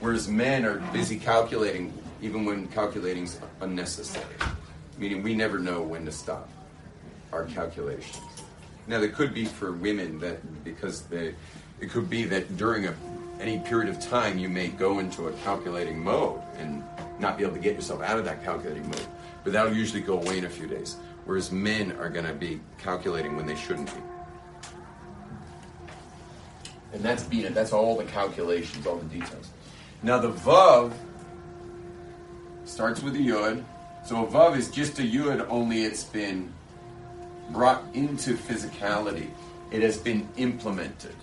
Whereas 0.00 0.28
men 0.28 0.64
are 0.64 0.78
busy 0.92 1.18
calculating 1.18 1.92
even 2.20 2.44
when 2.44 2.66
calculating 2.68 3.24
is 3.24 3.40
unnecessary. 3.60 4.34
Meaning 4.98 5.22
we 5.22 5.34
never 5.34 5.58
know 5.58 5.82
when 5.82 6.04
to 6.04 6.12
stop 6.12 6.48
our 7.32 7.44
calculations. 7.44 8.24
Now 8.86 8.98
there 9.00 9.10
could 9.10 9.34
be 9.34 9.44
for 9.44 9.72
women 9.72 10.18
that 10.20 10.64
because 10.64 11.02
they 11.02 11.34
it 11.80 11.90
could 11.90 12.10
be 12.10 12.24
that 12.24 12.56
during 12.56 12.86
a 12.86 12.94
any 13.40 13.58
period 13.60 13.88
of 13.88 14.00
time 14.00 14.38
you 14.38 14.48
may 14.48 14.68
go 14.68 14.98
into 14.98 15.28
a 15.28 15.32
calculating 15.44 16.02
mode 16.02 16.40
and 16.56 16.82
not 17.20 17.38
be 17.38 17.44
able 17.44 17.54
to 17.54 17.60
get 17.60 17.74
yourself 17.74 18.02
out 18.02 18.18
of 18.18 18.24
that 18.24 18.42
calculating 18.44 18.84
mode. 18.88 19.06
But 19.44 19.52
that'll 19.52 19.74
usually 19.74 20.00
go 20.00 20.20
away 20.20 20.38
in 20.38 20.44
a 20.44 20.50
few 20.50 20.66
days. 20.66 20.96
Whereas 21.24 21.52
men 21.52 21.92
are 21.92 22.08
going 22.08 22.24
to 22.24 22.32
be 22.32 22.60
calculating 22.78 23.36
when 23.36 23.46
they 23.46 23.54
shouldn't 23.54 23.94
be. 23.94 24.02
And 26.94 27.02
that's 27.02 27.22
being 27.22 27.44
it. 27.44 27.54
That's 27.54 27.72
all 27.72 27.96
the 27.96 28.04
calculations, 28.04 28.86
all 28.86 28.96
the 28.96 29.04
details. 29.04 29.50
Now 30.02 30.18
the 30.18 30.32
Vav 30.32 30.92
starts 32.68 33.02
with 33.02 33.16
a 33.16 33.18
Yud. 33.18 33.64
So 34.04 34.24
a 34.24 34.26
Vav 34.26 34.56
is 34.56 34.70
just 34.70 34.98
a 34.98 35.02
Yud, 35.02 35.46
only 35.48 35.82
it's 35.82 36.04
been 36.04 36.52
brought 37.50 37.82
into 37.94 38.34
physicality. 38.34 39.30
It 39.70 39.82
has 39.82 39.96
been 39.96 40.28
implemented. 40.36 41.14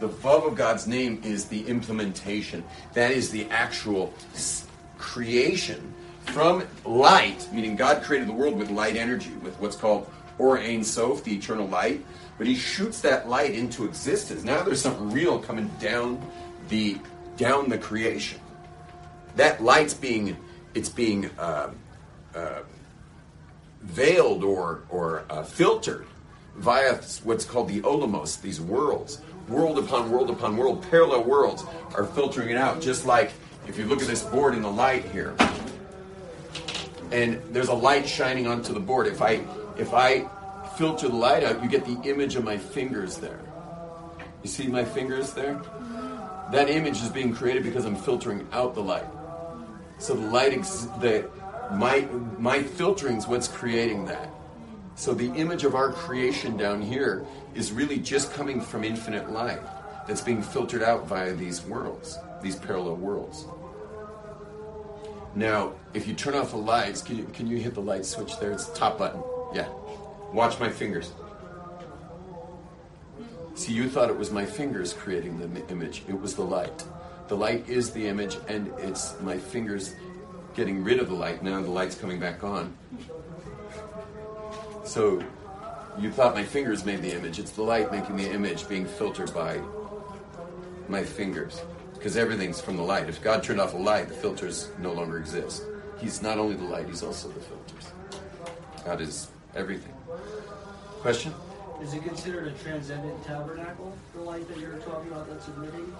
The 0.00 0.08
Vav 0.08 0.46
of 0.46 0.54
God's 0.54 0.86
name 0.86 1.20
is 1.24 1.46
the 1.46 1.66
implementation. 1.66 2.64
That 2.94 3.10
is 3.10 3.30
the 3.30 3.46
actual 3.50 4.14
creation 4.96 5.94
from 6.26 6.66
light, 6.84 7.48
meaning 7.52 7.74
God 7.74 8.02
created 8.02 8.28
the 8.28 8.32
world 8.32 8.56
with 8.56 8.70
light 8.70 8.96
energy, 8.96 9.32
with 9.42 9.58
what's 9.60 9.76
called 9.76 10.08
Or 10.38 10.58
Ein 10.58 10.84
Sof, 10.84 11.24
the 11.24 11.34
eternal 11.34 11.66
light. 11.66 12.04
But 12.36 12.46
He 12.46 12.54
shoots 12.54 13.00
that 13.00 13.28
light 13.28 13.52
into 13.52 13.84
existence. 13.84 14.44
Now 14.44 14.62
there's 14.62 14.80
something 14.80 15.10
real 15.10 15.40
coming 15.40 15.68
down 15.80 16.24
the 16.68 16.98
down 17.36 17.68
the 17.68 17.78
creation. 17.78 18.40
That 19.36 19.62
light's 19.62 19.94
being 19.94 20.36
it's 20.74 20.88
being 20.88 21.30
uh, 21.38 21.70
uh, 22.34 22.60
veiled 23.82 24.44
or 24.44 24.82
or 24.90 25.24
uh, 25.30 25.42
filtered 25.42 26.06
via 26.56 26.94
what's 27.22 27.44
called 27.44 27.68
the 27.68 27.80
olamos, 27.82 28.40
these 28.40 28.60
worlds, 28.60 29.20
world 29.48 29.78
upon 29.78 30.10
world 30.10 30.30
upon 30.30 30.56
world, 30.56 30.84
parallel 30.90 31.24
worlds 31.24 31.64
are 31.94 32.04
filtering 32.04 32.50
it 32.50 32.56
out. 32.56 32.80
Just 32.80 33.06
like 33.06 33.32
if 33.66 33.78
you 33.78 33.84
look 33.86 34.00
at 34.00 34.08
this 34.08 34.22
board 34.22 34.54
in 34.54 34.62
the 34.62 34.70
light 34.70 35.04
here, 35.06 35.34
and 37.12 37.40
there's 37.52 37.68
a 37.68 37.74
light 37.74 38.06
shining 38.06 38.46
onto 38.46 38.72
the 38.72 38.80
board. 38.80 39.06
If 39.06 39.22
I 39.22 39.44
if 39.76 39.94
I 39.94 40.28
filter 40.76 41.08
the 41.08 41.16
light 41.16 41.44
out, 41.44 41.62
you 41.62 41.68
get 41.68 41.84
the 41.84 41.98
image 42.08 42.36
of 42.36 42.44
my 42.44 42.56
fingers 42.56 43.18
there. 43.18 43.40
You 44.42 44.48
see 44.48 44.68
my 44.68 44.84
fingers 44.84 45.32
there? 45.32 45.60
That 46.52 46.70
image 46.70 47.02
is 47.02 47.08
being 47.08 47.34
created 47.34 47.62
because 47.62 47.84
I'm 47.84 47.96
filtering 47.96 48.46
out 48.52 48.74
the 48.74 48.82
light. 48.82 49.04
So 49.98 50.14
the 50.14 50.26
light, 50.28 50.52
ex- 50.52 50.88
the 51.00 51.28
my 51.72 52.00
my 52.38 52.62
filtering 52.62 53.16
is 53.16 53.26
what's 53.26 53.48
creating 53.48 54.06
that. 54.06 54.30
So 54.94 55.14
the 55.14 55.30
image 55.34 55.64
of 55.64 55.74
our 55.74 55.92
creation 55.92 56.56
down 56.56 56.82
here 56.82 57.24
is 57.54 57.72
really 57.72 57.98
just 57.98 58.32
coming 58.32 58.60
from 58.60 58.84
infinite 58.84 59.30
light 59.30 59.60
that's 60.06 60.20
being 60.22 60.42
filtered 60.42 60.82
out 60.82 61.06
via 61.06 61.34
these 61.34 61.62
worlds, 61.62 62.18
these 62.42 62.56
parallel 62.56 62.96
worlds. 62.96 63.46
Now, 65.34 65.74
if 65.94 66.08
you 66.08 66.14
turn 66.14 66.34
off 66.34 66.50
the 66.50 66.56
lights, 66.56 67.02
can 67.02 67.16
you, 67.18 67.24
can 67.32 67.46
you 67.46 67.58
hit 67.58 67.74
the 67.74 67.80
light 67.80 68.04
switch 68.04 68.40
there? 68.40 68.50
It's 68.50 68.66
the 68.66 68.76
top 68.76 68.98
button. 68.98 69.22
Yeah. 69.54 69.68
Watch 70.32 70.58
my 70.58 70.68
fingers. 70.68 71.12
See, 73.54 73.72
you 73.72 73.88
thought 73.88 74.08
it 74.08 74.16
was 74.16 74.30
my 74.30 74.46
fingers 74.46 74.92
creating 74.92 75.38
the 75.38 75.68
image. 75.68 76.02
It 76.08 76.18
was 76.18 76.34
the 76.34 76.42
light. 76.42 76.84
The 77.28 77.36
light 77.36 77.68
is 77.68 77.90
the 77.90 78.06
image, 78.06 78.38
and 78.48 78.72
it's 78.78 79.14
my 79.20 79.36
fingers 79.36 79.94
getting 80.54 80.82
rid 80.82 80.98
of 80.98 81.08
the 81.08 81.14
light. 81.14 81.42
Now 81.42 81.60
the 81.60 81.70
light's 81.70 81.94
coming 81.94 82.18
back 82.18 82.42
on. 82.42 82.74
So 84.84 85.22
you 85.98 86.10
thought 86.10 86.34
my 86.34 86.44
fingers 86.44 86.86
made 86.86 87.02
the 87.02 87.14
image. 87.14 87.38
It's 87.38 87.50
the 87.50 87.62
light 87.62 87.92
making 87.92 88.16
the 88.16 88.30
image 88.30 88.66
being 88.66 88.86
filtered 88.86 89.32
by 89.34 89.60
my 90.88 91.04
fingers. 91.04 91.60
Because 91.92 92.16
everything's 92.16 92.60
from 92.60 92.76
the 92.76 92.82
light. 92.82 93.08
If 93.08 93.20
God 93.22 93.42
turned 93.42 93.60
off 93.60 93.72
the 93.72 93.78
light, 93.78 94.08
the 94.08 94.14
filters 94.14 94.70
no 94.78 94.92
longer 94.92 95.18
exist. 95.18 95.64
He's 95.98 96.22
not 96.22 96.38
only 96.38 96.56
the 96.56 96.64
light, 96.64 96.86
He's 96.86 97.02
also 97.02 97.28
the 97.28 97.40
filters. 97.40 97.92
God 98.84 99.00
is 99.00 99.28
everything. 99.54 99.92
Question? 101.00 101.34
Is 101.82 101.94
it 101.94 102.02
considered 102.02 102.48
a 102.48 102.50
transcendent 102.62 103.24
tabernacle, 103.24 103.96
the 104.14 104.20
light 104.20 104.48
that 104.48 104.58
you're 104.58 104.78
talking 104.78 105.12
about 105.12 105.28
that's 105.30 105.48
emitting? 105.48 105.94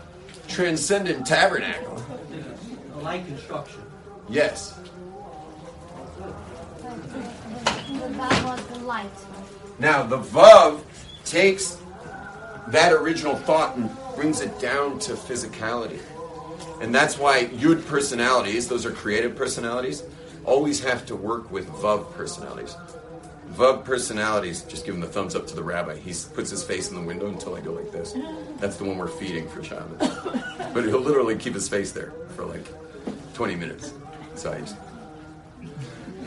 Transcendent 0.48 1.26
tabernacle. 1.26 2.02
A 2.94 2.98
light 2.98 3.26
construction. 3.26 3.80
Yes. 4.28 4.78
The 7.88 8.08
was 8.44 8.66
the 8.66 8.78
light. 8.80 9.10
Now 9.78 10.02
the 10.02 10.18
Vav 10.18 10.80
takes 11.24 11.78
that 12.68 12.92
original 12.92 13.36
thought 13.36 13.76
and 13.76 13.90
brings 14.16 14.40
it 14.40 14.58
down 14.58 14.98
to 15.00 15.12
physicality. 15.12 16.00
And 16.80 16.94
that's 16.94 17.18
why 17.18 17.46
Yud 17.46 17.86
personalities, 17.86 18.68
those 18.68 18.84
are 18.84 18.90
creative 18.90 19.36
personalities, 19.36 20.02
always 20.44 20.80
have 20.80 21.06
to 21.06 21.16
work 21.16 21.50
with 21.50 21.68
Vav 21.68 22.12
personalities. 22.12 22.76
Vav 23.58 23.84
personalities, 23.84 24.62
just 24.62 24.86
give 24.86 24.94
him 24.94 25.00
the 25.00 25.08
thumbs 25.08 25.34
up 25.34 25.48
to 25.48 25.56
the 25.56 25.64
rabbi. 25.64 25.96
He 25.96 26.14
puts 26.32 26.48
his 26.48 26.62
face 26.62 26.90
in 26.90 26.94
the 26.94 27.02
window 27.02 27.26
until 27.26 27.56
I 27.56 27.60
go 27.60 27.72
like 27.72 27.90
this. 27.90 28.14
That's 28.58 28.76
the 28.76 28.84
one 28.84 28.96
we're 28.98 29.08
feeding 29.08 29.48
for 29.48 29.64
Shabbos. 29.64 29.98
but 30.72 30.84
he'll 30.84 31.00
literally 31.00 31.34
keep 31.34 31.54
his 31.54 31.68
face 31.68 31.90
there 31.90 32.12
for 32.36 32.44
like 32.44 32.64
20 33.34 33.56
minutes. 33.56 33.92
So 34.36 34.52
I 34.52 34.60
just. 34.60 34.76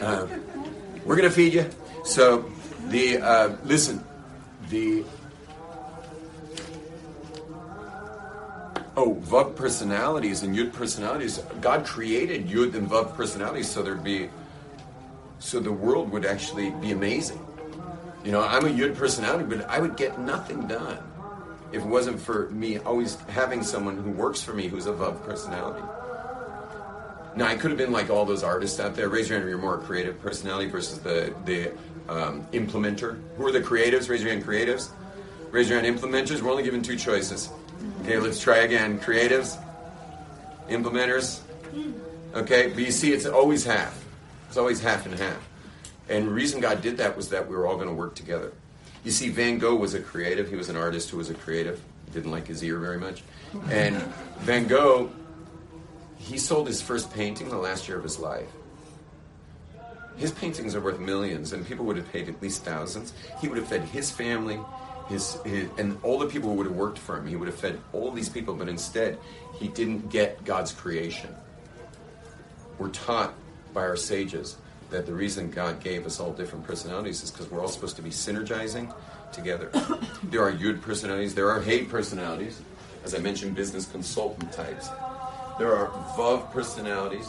Uh, 0.02 0.28
we're 1.06 1.16
going 1.16 1.30
to 1.30 1.34
feed 1.34 1.54
you. 1.54 1.70
So, 2.04 2.52
the, 2.88 3.20
uh, 3.20 3.56
listen, 3.64 4.04
the. 4.70 5.06
Oh, 8.98 9.16
Vav 9.24 9.56
personalities 9.56 10.44
and 10.44 10.54
Yud 10.54 10.74
personalities. 10.74 11.38
God 11.62 11.86
created 11.86 12.50
Yud 12.50 12.76
and 12.76 12.90
Vav 12.90 13.16
personalities 13.16 13.70
so 13.70 13.82
there'd 13.82 14.04
be 14.04 14.30
so 15.42 15.60
the 15.60 15.72
world 15.72 16.12
would 16.12 16.26
actually 16.26 16.70
be 16.70 16.92
amazing. 16.92 17.44
You 18.24 18.32
know, 18.32 18.44
I'm 18.44 18.66
a 18.66 18.70
Yud 18.70 18.96
personality, 18.96 19.44
but 19.44 19.68
I 19.68 19.80
would 19.80 19.98
get 19.98 20.20
nothing 20.20 20.68
done 20.68 21.00
if 21.72 21.82
it 21.82 21.88
wasn't 21.88 22.20
for 22.20 22.50
me 22.52 22.78
always 22.80 23.16
having 23.22 23.64
someone 23.64 23.98
who 23.98 24.12
works 24.12 24.42
for 24.42 24.54
me 24.54 24.68
who's 24.68 24.86
a 24.86 24.92
Vav 24.92 25.24
personality. 25.26 25.82
Now, 27.36 27.48
I 27.48 27.56
could 27.56 27.72
have 27.72 27.78
been 27.78 27.92
like 27.92 28.10
all 28.10 28.26
those 28.26 28.44
artists 28.44 28.80
out 28.80 28.96
there. 28.96 29.10
Raise 29.10 29.30
your 29.30 29.38
hand 29.38 29.48
if 29.48 29.50
you're 29.50 29.58
more 29.58 29.78
creative 29.80 30.22
personality 30.22 30.70
versus 30.70 31.00
the, 31.00 31.34
the 31.46 31.72
um, 32.08 32.46
implementer. 32.52 33.20
Who 33.38 33.48
are 33.48 33.52
the 33.52 33.62
creatives? 33.62 34.10
Raise 34.10 34.22
your 34.22 34.32
hand, 34.32 34.46
creatives. 34.46 34.90
Raise 35.50 35.70
your 35.70 35.82
hand, 35.82 35.98
implementers. 35.98 36.42
We're 36.42 36.52
only 36.52 36.64
given 36.64 36.84
two 36.84 36.98
choices. 36.98 37.50
Okay, 38.02 38.20
let's 38.20 38.40
try 38.40 38.58
again. 38.60 39.00
Creatives, 39.00 39.58
implementers. 40.70 41.40
Okay, 42.36 42.68
but 42.68 42.84
you 42.84 42.92
see, 42.92 43.12
it's 43.14 43.26
always 43.26 43.64
half. 43.64 44.01
It's 44.52 44.58
always 44.58 44.82
half 44.82 45.06
and 45.06 45.16
half. 45.16 45.48
And 46.10 46.28
the 46.28 46.32
reason 46.32 46.60
God 46.60 46.82
did 46.82 46.98
that 46.98 47.16
was 47.16 47.30
that 47.30 47.48
we 47.48 47.56
were 47.56 47.66
all 47.66 47.78
going 47.78 47.88
to 47.88 47.94
work 47.94 48.16
together. 48.16 48.52
You 49.06 49.12
see, 49.12 49.30
Van 49.30 49.60
Gogh 49.60 49.78
was 49.78 49.94
a 49.94 50.02
creative. 50.02 50.50
He 50.50 50.58
was 50.58 50.68
an 50.68 50.76
artist 50.76 51.10
who 51.10 51.16
was 51.16 51.30
a 51.30 51.34
creative. 51.34 51.82
Didn't 52.12 52.32
like 52.32 52.48
his 52.48 52.62
ear 52.62 52.78
very 52.78 52.98
much. 52.98 53.24
And 53.70 53.96
Van 54.40 54.68
Gogh, 54.68 55.10
he 56.18 56.38
sold 56.38 56.68
his 56.68 56.82
first 56.82 57.14
painting 57.14 57.48
the 57.48 57.56
last 57.56 57.88
year 57.88 57.98
of 57.98 58.04
his 58.04 58.20
life. 58.20 58.50
His 60.18 60.34
paintings 60.34 60.76
are 60.76 60.82
worth 60.82 61.00
millions, 61.00 61.54
and 61.54 61.66
people 61.66 61.86
would 61.86 61.96
have 61.96 62.12
paid 62.12 62.28
at 62.28 62.42
least 62.42 62.66
thousands. 62.66 63.14
He 63.40 63.48
would 63.48 63.58
have 63.58 63.70
fed 63.70 63.84
his 63.84 64.12
family, 64.12 64.60
his, 65.08 65.42
his, 65.46 65.70
and 65.78 65.98
all 66.04 66.20
the 66.20 66.28
people 66.28 66.50
who 66.50 66.56
would 66.56 66.68
have 66.68 66.76
worked 66.76 67.00
for 67.00 67.16
him. 67.16 67.26
He 67.26 67.38
would 67.38 67.48
have 67.48 67.58
fed 67.58 67.80
all 67.94 68.12
these 68.12 68.28
people, 68.28 68.54
but 68.54 68.68
instead, 68.68 69.18
he 69.54 69.70
didn't 69.70 70.10
get 70.10 70.44
God's 70.44 70.74
creation. 70.74 71.34
We're 72.78 72.90
taught 72.90 73.34
by 73.74 73.82
our 73.82 73.96
sages 73.96 74.58
that 74.90 75.06
the 75.06 75.14
reason 75.14 75.50
God 75.50 75.82
gave 75.82 76.06
us 76.06 76.20
all 76.20 76.34
different 76.34 76.66
personalities 76.66 77.24
is 77.24 77.32
because 77.32 77.50
we're 77.50 77.62
all 77.62 77.70
supposed 77.70 77.96
to 77.96 78.02
be 78.02 78.10
synergizing 78.10 78.94
together. 79.32 79.70
there 80.24 80.44
are 80.44 80.52
Yud 80.52 80.82
personalities, 80.82 81.34
there 81.34 81.50
are 81.50 81.62
Hey 81.62 81.86
personalities, 81.86 82.62
as 83.04 83.16
I 83.16 83.20
mentioned, 83.20 83.56
business 83.56 83.86
consultant 83.86 84.52
types. 84.52 84.90
There 85.58 85.76
are 85.76 85.88
Vav 86.18 86.52
personalities, 86.52 87.28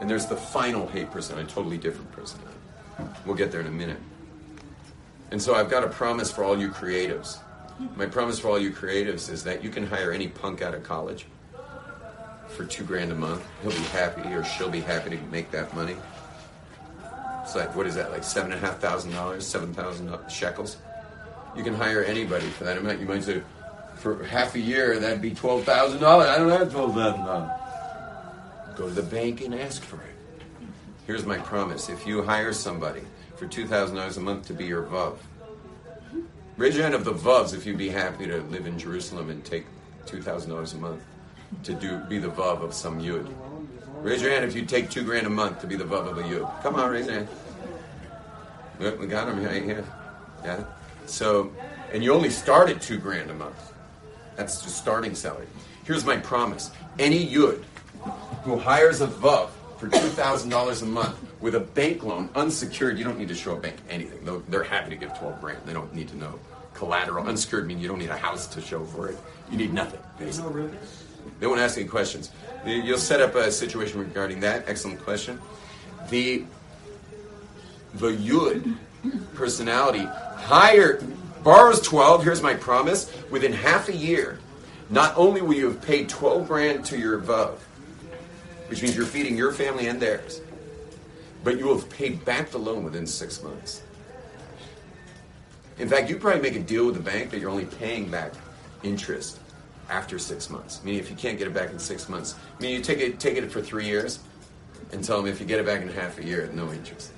and 0.00 0.08
there's 0.08 0.26
the 0.26 0.36
final 0.36 0.86
Hey 0.86 1.06
personality, 1.06 1.50
totally 1.50 1.78
different 1.78 2.12
personality. 2.12 2.52
We'll 3.24 3.36
get 3.36 3.50
there 3.50 3.60
in 3.60 3.66
a 3.66 3.70
minute. 3.70 3.98
And 5.30 5.40
so 5.40 5.54
I've 5.54 5.70
got 5.70 5.82
a 5.82 5.88
promise 5.88 6.30
for 6.30 6.44
all 6.44 6.58
you 6.58 6.70
creatives. 6.70 7.38
My 7.96 8.06
promise 8.06 8.38
for 8.38 8.48
all 8.48 8.58
you 8.58 8.70
creatives 8.70 9.30
is 9.30 9.44
that 9.44 9.62
you 9.62 9.70
can 9.70 9.86
hire 9.86 10.12
any 10.12 10.28
punk 10.28 10.62
out 10.62 10.74
of 10.74 10.82
college 10.82 11.26
for 12.48 12.64
two 12.64 12.84
grand 12.84 13.12
a 13.12 13.14
month. 13.14 13.46
He'll 13.62 13.70
be 13.70 13.78
happy 13.78 14.22
or 14.32 14.44
she'll 14.44 14.70
be 14.70 14.80
happy 14.80 15.10
to 15.10 15.18
make 15.30 15.50
that 15.50 15.74
money. 15.74 15.96
It's 17.42 17.54
like, 17.54 17.76
what 17.76 17.86
is 17.86 17.94
that, 17.94 18.10
like 18.10 18.24
seven 18.24 18.52
and 18.52 18.62
a 18.62 18.66
half 18.66 18.80
thousand 18.80 19.12
dollars, 19.12 19.46
seven 19.46 19.72
thousand 19.72 20.16
shekels? 20.28 20.78
You 21.56 21.62
can 21.62 21.74
hire 21.74 22.02
anybody 22.02 22.46
for 22.46 22.64
that 22.64 22.76
amount. 22.76 23.00
You 23.00 23.06
might 23.06 23.22
say, 23.22 23.42
for 23.96 24.22
half 24.24 24.54
a 24.56 24.58
year, 24.58 24.98
that'd 24.98 25.22
be 25.22 25.30
$12,000. 25.30 26.02
I 26.02 26.38
don't 26.38 26.50
have 26.50 26.72
$12,000. 26.72 28.76
Go 28.76 28.88
to 28.88 28.94
the 28.94 29.02
bank 29.02 29.40
and 29.40 29.54
ask 29.54 29.82
for 29.82 29.96
it. 29.96 30.02
Here's 31.06 31.24
my 31.24 31.38
promise. 31.38 31.88
If 31.88 32.06
you 32.06 32.22
hire 32.22 32.52
somebody 32.52 33.02
for 33.36 33.46
$2,000 33.46 34.16
a 34.16 34.20
month 34.20 34.46
to 34.48 34.52
be 34.52 34.66
your 34.66 34.82
Vav, 34.82 35.16
raise 36.58 36.74
your 36.74 36.82
hand 36.82 36.94
of 36.94 37.04
the 37.04 37.14
Vavs 37.14 37.54
if 37.54 37.64
you'd 37.64 37.78
be 37.78 37.88
happy 37.88 38.26
to 38.26 38.42
live 38.42 38.66
in 38.66 38.78
Jerusalem 38.78 39.30
and 39.30 39.42
take 39.44 39.64
$2,000 40.06 40.74
a 40.74 40.76
month 40.76 41.02
to 41.64 41.74
do 41.74 41.98
be 42.08 42.18
the 42.18 42.28
vav 42.28 42.62
of 42.62 42.74
some 42.74 43.00
yud. 43.00 43.32
Raise 44.02 44.22
your 44.22 44.30
hand 44.30 44.44
if 44.44 44.54
you 44.54 44.64
take 44.64 44.90
two 44.90 45.02
grand 45.02 45.26
a 45.26 45.30
month 45.30 45.60
to 45.60 45.66
be 45.66 45.76
the 45.76 45.84
vav 45.84 46.08
of 46.08 46.18
a 46.18 46.22
yud. 46.22 46.62
Come 46.62 46.76
on, 46.76 46.90
raise 46.90 47.06
your 47.06 47.14
hand. 47.14 47.28
We 49.00 49.06
got 49.06 49.28
him 49.28 49.42
right 49.42 49.62
here. 49.62 49.84
Yeah. 50.44 50.64
So, 51.06 51.52
and 51.92 52.04
you 52.04 52.12
only 52.12 52.30
start 52.30 52.68
at 52.68 52.82
two 52.82 52.98
grand 52.98 53.30
a 53.30 53.34
month. 53.34 53.72
That's 54.36 54.62
the 54.62 54.70
starting 54.70 55.14
salary. 55.14 55.46
Here's 55.84 56.04
my 56.04 56.18
promise: 56.18 56.70
any 56.98 57.26
yud 57.26 57.62
who 58.44 58.58
hires 58.58 59.00
a 59.00 59.06
vav 59.06 59.48
for 59.78 59.88
two 59.88 59.98
thousand 59.98 60.50
dollars 60.50 60.82
a 60.82 60.86
month 60.86 61.16
with 61.40 61.54
a 61.54 61.60
bank 61.60 62.02
loan, 62.02 62.28
unsecured, 62.34 62.98
you 62.98 63.04
don't 63.04 63.18
need 63.18 63.28
to 63.28 63.34
show 63.34 63.56
a 63.56 63.60
bank 63.60 63.76
anything. 63.88 64.42
They're 64.48 64.62
happy 64.62 64.90
to 64.90 64.96
give 64.96 65.16
twelve 65.18 65.40
grand. 65.40 65.58
They 65.64 65.72
don't 65.72 65.94
need 65.94 66.08
to 66.08 66.16
know 66.16 66.38
collateral. 66.74 67.26
Unsecured 67.26 67.66
means 67.66 67.80
you 67.80 67.88
don't 67.88 67.98
need 67.98 68.10
a 68.10 68.16
house 68.16 68.46
to 68.48 68.60
show 68.60 68.84
for 68.84 69.08
it. 69.08 69.18
You 69.50 69.56
need 69.56 69.72
nothing. 69.72 70.00
Basically. 70.18 70.70
They 71.40 71.46
won't 71.46 71.60
ask 71.60 71.76
any 71.78 71.86
questions. 71.86 72.30
You'll 72.64 72.98
set 72.98 73.20
up 73.20 73.34
a 73.34 73.50
situation 73.52 74.00
regarding 74.00 74.40
that. 74.40 74.64
Excellent 74.68 75.00
question. 75.00 75.40
The 76.10 76.44
the 77.94 78.08
Yud 78.08 78.76
personality 79.34 80.04
higher 80.36 81.02
borrows 81.42 81.80
12. 81.80 82.24
Here's 82.24 82.42
my 82.42 82.54
promise. 82.54 83.10
Within 83.30 83.52
half 83.52 83.88
a 83.88 83.96
year, 83.96 84.38
not 84.90 85.16
only 85.16 85.40
will 85.40 85.54
you 85.54 85.66
have 85.66 85.82
paid 85.82 86.08
12 86.08 86.48
grand 86.48 86.84
to 86.86 86.98
your 86.98 87.18
Vav, 87.18 87.56
which 88.68 88.82
means 88.82 88.96
you're 88.96 89.06
feeding 89.06 89.36
your 89.36 89.52
family 89.52 89.86
and 89.86 90.00
theirs, 90.00 90.40
but 91.44 91.58
you 91.58 91.66
will 91.66 91.78
have 91.78 91.88
paid 91.90 92.24
back 92.24 92.50
the 92.50 92.58
loan 92.58 92.84
within 92.84 93.06
six 93.06 93.42
months. 93.42 93.82
In 95.78 95.88
fact, 95.88 96.08
you 96.08 96.16
probably 96.16 96.40
make 96.40 96.56
a 96.56 96.60
deal 96.60 96.86
with 96.86 96.96
the 96.96 97.02
bank 97.02 97.30
that 97.30 97.38
you're 97.38 97.50
only 97.50 97.66
paying 97.66 98.10
back 98.10 98.32
interest 98.82 99.38
after 99.88 100.18
six 100.18 100.50
months. 100.50 100.82
Meaning, 100.84 101.00
if 101.00 101.10
you 101.10 101.16
can't 101.16 101.38
get 101.38 101.46
it 101.46 101.54
back 101.54 101.70
in 101.70 101.78
six 101.78 102.08
months, 102.08 102.34
I 102.58 102.62
mean, 102.62 102.72
you 102.72 102.82
take 102.82 102.98
it 102.98 103.20
take 103.20 103.36
it 103.36 103.50
for 103.50 103.62
three 103.62 103.86
years, 103.86 104.18
and 104.92 105.02
tell 105.02 105.18
them 105.18 105.26
if 105.26 105.40
you 105.40 105.46
get 105.46 105.60
it 105.60 105.66
back 105.66 105.82
in 105.82 105.88
half 105.88 106.18
a 106.18 106.24
year, 106.24 106.50
no 106.52 106.72
interest. 106.72 107.12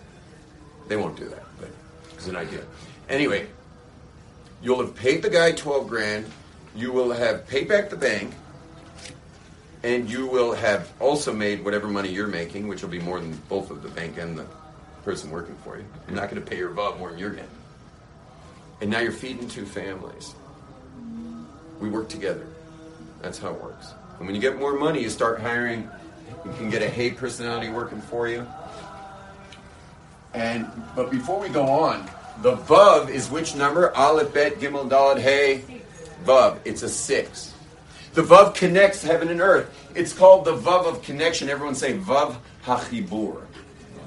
They 0.89 0.97
won't 0.97 1.17
do 1.17 1.29
that, 1.29 1.45
but 1.61 1.69
it's 2.15 2.29
an 2.29 2.37
idea. 2.37 2.63
Anyway, 3.09 3.47
you'll 4.63 4.81
have 4.81 4.95
paid 4.95 5.23
the 5.23 5.31
guy 5.31 5.53
twelve 5.53 5.89
grand. 5.89 6.27
You 6.75 6.93
will 6.93 7.13
have 7.13 7.47
paid 7.47 7.69
back 7.69 7.91
the 7.91 7.97
bank, 7.97 8.33
and 9.83 10.09
you 10.09 10.27
will 10.27 10.55
have 10.55 10.93
also 11.01 11.33
made 11.33 11.65
whatever 11.65 11.89
money 11.89 12.11
you're 12.11 12.27
making, 12.27 12.69
which 12.69 12.83
will 12.83 12.91
be 12.91 13.01
more 13.01 13.21
than 13.21 13.33
both 13.49 13.71
of 13.71 13.83
the 13.83 13.89
bank 13.89 14.19
and 14.19 14.39
the 14.39 14.47
person 15.05 15.31
working 15.31 15.57
for 15.65 15.79
you. 15.79 15.85
You're 16.07 16.17
not 16.17 16.31
going 16.31 16.43
to 16.43 16.49
pay 16.49 16.59
your 16.59 16.71
vav 16.71 16.99
more 16.99 17.11
than 17.11 17.19
you're 17.19 17.31
getting. 17.31 17.49
And 18.81 18.91
now 18.91 19.01
you're 19.01 19.13
feeding 19.13 19.49
two 19.49 19.65
families. 19.65 20.35
We 21.81 21.89
work 21.89 22.09
together. 22.09 22.47
That's 23.21 23.39
how 23.39 23.55
it 23.55 23.63
works. 23.63 23.95
And 24.19 24.27
when 24.27 24.35
you 24.35 24.41
get 24.41 24.59
more 24.59 24.75
money, 24.79 25.03
you 25.03 25.11
start 25.11 25.41
hiring. 25.41 25.89
You 26.45 26.53
can 26.53 26.71
get 26.71 26.83
a 26.83 26.89
hey 26.89 27.11
personality 27.11 27.69
working 27.69 28.01
for 28.01 28.29
you. 28.29 28.47
And 30.35 30.71
but 30.95 31.11
before 31.11 31.41
we 31.41 31.49
go 31.49 31.65
on, 31.65 32.09
the 32.43 32.57
vav 32.57 33.09
is 33.09 33.31
which 33.31 33.57
number? 33.57 33.95
Aleph, 33.97 34.33
Bet, 34.33 34.61
Gimel, 34.61 34.89
Dalet, 34.89 35.19
Hey, 35.21 35.65
vav. 36.25 36.59
It's 36.65 36.83
a 36.83 36.89
six. 36.89 37.55
The 38.15 38.23
vav 38.23 38.55
connects 38.55 39.03
heaven 39.03 39.29
and 39.29 39.41
earth. 39.41 39.75
It's 39.95 40.13
called 40.13 40.45
the 40.45 40.57
vav 40.57 40.87
of 40.87 41.03
connection. 41.03 41.49
Everyone 41.49 41.75
say 41.75 41.95
vav 41.99 42.37
hachibur. 42.65 43.43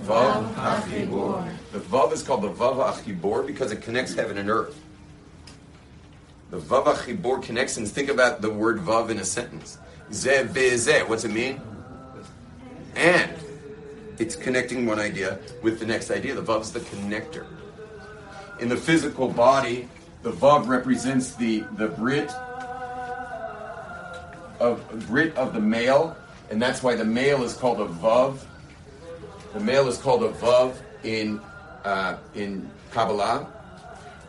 Vav 0.04 0.54
hachibur. 0.56 1.50
The 1.71 1.80
vav 1.80 2.12
is 2.12 2.24
called 2.24 2.43
the 2.43 2.50
vav 2.52 2.93
hachibur 2.93 3.45
because 3.45 3.71
it 3.71 3.82
connects 3.82 4.13
heaven 4.13 4.38
and 4.38 4.50
earth. 4.50 4.80
The 6.51 6.57
Vav 6.57 6.85
Hachibur 6.85 7.41
connections. 7.41 7.91
Think 7.91 8.09
about 8.09 8.41
the 8.41 8.49
word 8.49 8.79
Vav 8.79 9.09
in 9.09 9.17
a 9.19 9.25
sentence. 9.25 9.77
Zeh 10.11 10.53
be'zeh. 10.53 11.07
What's 11.07 11.23
it 11.23 11.31
mean? 11.31 11.61
And 12.95 13.31
it's 14.19 14.35
connecting 14.35 14.85
one 14.85 14.99
idea 14.99 15.39
with 15.63 15.79
the 15.79 15.85
next 15.85 16.11
idea. 16.11 16.35
The 16.35 16.43
Vav 16.43 16.61
is 16.61 16.71
the 16.73 16.81
connector. 16.81 17.45
in 18.61 18.69
the 18.69 18.77
physical 18.77 19.27
body, 19.27 19.89
the 20.21 20.31
vav 20.31 20.67
represents 20.67 21.35
the 21.35 21.63
the 21.77 21.87
brit 21.87 22.31
of 24.59 24.83
brit 25.07 25.35
of 25.35 25.53
the 25.53 25.59
male, 25.59 26.15
and 26.51 26.61
that's 26.61 26.83
why 26.83 26.95
the 26.95 27.05
male 27.05 27.43
is 27.43 27.53
called 27.55 27.81
a 27.81 27.87
vav. 27.87 28.37
The 29.53 29.59
male 29.59 29.87
is 29.87 29.97
called 29.97 30.23
a 30.23 30.29
vav 30.29 30.75
in 31.03 31.41
uh, 31.83 32.17
in 32.35 32.69
Kabbalah, 32.91 33.47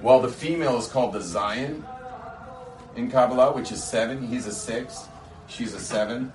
while 0.01 0.21
the 0.21 0.31
female 0.31 0.79
is 0.79 0.89
called 0.89 1.13
the 1.13 1.21
Zion 1.21 1.85
in 2.97 3.11
Kabbalah, 3.11 3.53
which 3.53 3.73
is 3.73 3.83
seven. 3.83 4.27
He's 4.27 4.47
a 4.47 4.53
six, 4.53 5.09
she's 5.47 5.75
a 5.75 5.81
seven, 5.81 6.33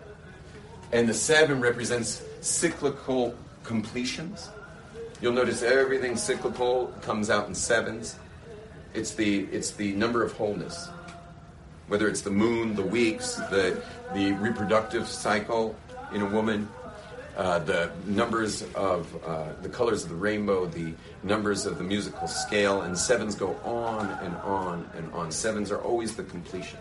and 0.92 1.08
the 1.08 1.14
seven 1.14 1.62
represents 1.62 2.24
cyclical 2.42 3.36
completions. 3.64 4.50
You'll 5.22 5.34
notice 5.34 5.64
everything 5.64 6.16
cyclical 6.16 6.88
comes 7.02 7.30
out 7.30 7.48
in 7.48 7.56
sevens. 7.56 8.18
It's 8.94 9.14
the 9.14 9.46
it's 9.52 9.72
the 9.72 9.94
number 9.94 10.24
of 10.24 10.34
wholeness. 10.34 10.90
Whether 11.88 12.08
it's 12.08 12.22
the 12.22 12.32
moon, 12.32 12.76
the 12.76 12.84
weeks, 12.84 13.36
the 13.36 13.82
the 14.14 14.34
reproductive 14.34 15.08
cycle 15.08 15.76
in 16.14 16.22
a 16.22 16.26
woman, 16.26 16.70
uh, 17.38 17.60
the 17.60 17.92
numbers 18.08 18.64
of 18.74 19.16
uh, 19.24 19.46
the 19.62 19.70
colors 19.70 20.04
of 20.04 20.10
the 20.10 20.16
rainbow, 20.16 20.66
the 20.66 20.92
numbers 21.22 21.68
of 21.68 21.78
the 21.78 21.84
musical 21.84 22.28
scale, 22.28 22.82
and 22.82 22.98
sevens 22.98 23.36
go 23.36 23.56
on 23.64 24.10
and 24.24 24.36
on 24.38 24.90
and 24.98 25.14
on. 25.14 25.32
Sevens 25.32 25.72
are 25.72 25.80
always 25.82 26.16
the 26.16 26.24
completion. 26.24 26.80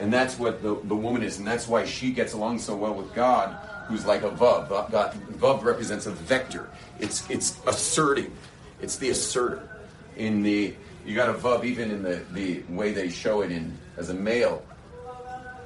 And 0.00 0.12
that's 0.12 0.36
what 0.36 0.62
the, 0.62 0.74
the 0.84 0.96
woman 0.96 1.22
is, 1.22 1.38
and 1.38 1.46
that's 1.46 1.68
why 1.68 1.84
she 1.84 2.10
gets 2.10 2.32
along 2.32 2.58
so 2.58 2.74
well 2.74 2.92
with 2.92 3.14
God, 3.14 3.56
who's 3.86 4.04
like 4.04 4.24
a 4.24 4.30
Vav. 4.30 4.68
God, 4.68 5.12
Vav 5.38 5.62
represents 5.62 6.06
a 6.06 6.10
vector. 6.10 6.68
It's 6.98 7.28
it's 7.30 7.58
asserting. 7.68 8.32
It's 8.82 8.96
the 8.96 9.10
asserter. 9.10 9.68
In 10.16 10.42
the 10.42 10.74
you 11.06 11.14
got 11.14 11.28
a 11.28 11.34
Vav 11.34 11.64
even 11.64 11.92
in 11.92 12.02
the, 12.02 12.20
the 12.32 12.62
way 12.68 12.92
they 12.92 13.08
show 13.08 13.42
it 13.42 13.52
in 13.52 13.78
as 13.96 14.10
a 14.10 14.14
male 14.14 14.62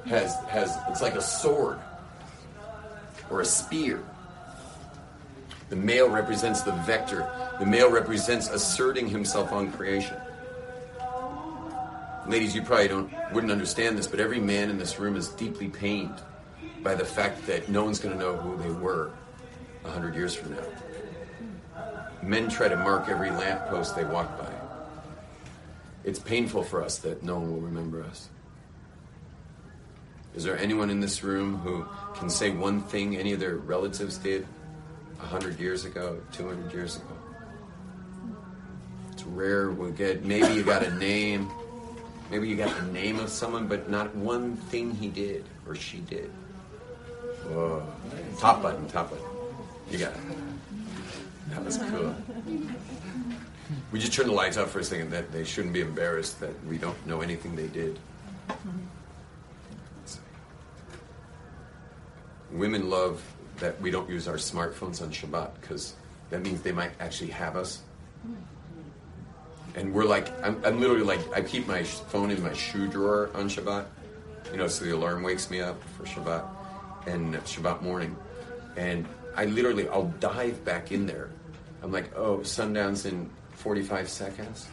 has 0.05 0.35
has 0.47 0.77
it's 0.89 1.01
like 1.01 1.15
a 1.15 1.21
sword 1.21 1.79
or 3.31 3.41
a 3.41 3.45
spear. 3.45 4.03
The 5.69 5.75
male 5.77 6.09
represents 6.09 6.61
the 6.61 6.73
vector. 6.73 7.27
The 7.59 7.65
male 7.65 7.89
represents 7.89 8.49
asserting 8.49 9.07
himself 9.07 9.53
on 9.53 9.71
creation. 9.71 10.17
Ladies, 12.27 12.53
you 12.53 12.61
probably 12.61 12.89
don't 12.89 13.11
wouldn't 13.33 13.51
understand 13.51 13.97
this, 13.97 14.05
but 14.05 14.19
every 14.19 14.39
man 14.39 14.69
in 14.69 14.77
this 14.77 14.99
room 14.99 15.15
is 15.15 15.29
deeply 15.29 15.69
pained 15.69 16.21
by 16.83 16.93
the 16.93 17.05
fact 17.05 17.47
that 17.47 17.69
no 17.69 17.83
one's 17.83 17.99
going 17.99 18.13
to 18.13 18.19
know 18.19 18.35
who 18.35 18.61
they 18.61 18.69
were 18.69 19.11
a 19.85 19.89
hundred 19.89 20.15
years 20.15 20.35
from 20.35 20.51
now. 20.51 20.63
Men 22.21 22.49
try 22.49 22.67
to 22.67 22.75
mark 22.75 23.09
every 23.09 23.31
lamppost 23.31 23.95
they 23.95 24.03
walk 24.03 24.37
by. 24.37 24.53
It's 26.03 26.19
painful 26.19 26.63
for 26.63 26.83
us 26.83 26.97
that 26.99 27.23
no 27.23 27.35
one 27.39 27.51
will 27.51 27.61
remember 27.61 28.03
us. 28.03 28.29
Is 30.35 30.43
there 30.43 30.57
anyone 30.57 30.89
in 30.89 30.99
this 30.99 31.23
room 31.23 31.57
who 31.57 31.85
can 32.15 32.29
say 32.29 32.51
one 32.51 32.81
thing 32.81 33.17
any 33.17 33.33
of 33.33 33.39
their 33.39 33.57
relatives 33.57 34.17
did 34.17 34.47
a 35.21 35.25
hundred 35.25 35.59
years 35.59 35.85
ago, 35.85 36.21
two 36.31 36.47
hundred 36.47 36.71
years 36.73 36.95
ago? 36.97 37.17
It's 39.11 39.23
rare. 39.23 39.71
We'll 39.71 39.91
get 39.91 40.23
maybe 40.23 40.53
you 40.53 40.63
got 40.63 40.83
a 40.83 40.93
name, 40.95 41.51
maybe 42.29 42.47
you 42.47 42.55
got 42.55 42.75
the 42.75 42.91
name 42.93 43.19
of 43.19 43.29
someone, 43.29 43.67
but 43.67 43.89
not 43.89 44.15
one 44.15 44.55
thing 44.55 44.95
he 44.95 45.09
did 45.09 45.43
or 45.67 45.75
she 45.75 45.97
did. 45.97 46.31
Top 48.39 48.61
button, 48.61 48.87
top 48.87 49.09
button. 49.09 49.25
You 49.89 49.97
got 49.97 50.13
it. 50.13 50.19
That 51.49 51.65
was 51.65 51.77
cool. 51.77 52.15
We 53.91 53.99
just 53.99 54.13
turn 54.13 54.27
the 54.27 54.33
lights 54.33 54.57
off 54.57 54.71
for 54.71 54.79
a 54.79 54.83
second. 54.83 55.09
That 55.11 55.31
they 55.33 55.43
shouldn't 55.43 55.73
be 55.73 55.81
embarrassed 55.81 56.39
that 56.39 56.53
we 56.65 56.77
don't 56.77 57.05
know 57.05 57.19
anything 57.19 57.55
they 57.55 57.67
did. 57.67 57.99
Women 62.51 62.89
love 62.89 63.21
that 63.57 63.79
we 63.81 63.91
don't 63.91 64.09
use 64.09 64.27
our 64.27 64.35
smartphones 64.35 65.01
on 65.01 65.11
Shabbat 65.11 65.51
because 65.61 65.93
that 66.29 66.41
means 66.41 66.61
they 66.61 66.71
might 66.71 66.91
actually 66.99 67.29
have 67.31 67.55
us. 67.55 67.81
And 69.75 69.93
we're 69.93 70.05
like, 70.05 70.29
I'm, 70.43 70.61
I'm 70.65 70.81
literally 70.81 71.03
like, 71.03 71.19
I 71.33 71.41
keep 71.41 71.67
my 71.67 71.83
phone 71.83 72.31
in 72.31 72.43
my 72.43 72.53
shoe 72.53 72.87
drawer 72.87 73.29
on 73.33 73.47
Shabbat, 73.47 73.85
you 74.51 74.57
know, 74.57 74.67
so 74.67 74.83
the 74.83 74.91
alarm 74.91 75.23
wakes 75.23 75.49
me 75.49 75.61
up 75.61 75.81
for 75.97 76.03
Shabbat 76.03 76.45
and 77.07 77.35
Shabbat 77.35 77.81
morning. 77.81 78.15
And 78.75 79.05
I 79.35 79.45
literally, 79.45 79.87
I'll 79.87 80.13
dive 80.19 80.63
back 80.65 80.91
in 80.91 81.05
there. 81.05 81.29
I'm 81.83 81.91
like, 81.91 82.15
oh, 82.17 82.43
sundown's 82.43 83.05
in 83.05 83.29
45 83.53 84.09
seconds. 84.09 84.67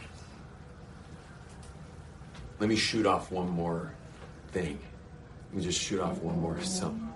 Let 2.59 2.67
me 2.67 2.75
shoot 2.75 3.05
off 3.05 3.31
one 3.31 3.49
more 3.49 3.93
thing. 4.51 4.79
Let 5.49 5.57
me 5.57 5.63
just 5.63 5.79
shoot 5.79 6.01
off 6.01 6.21
one 6.21 6.39
more 6.41 6.59
something. 6.61 7.08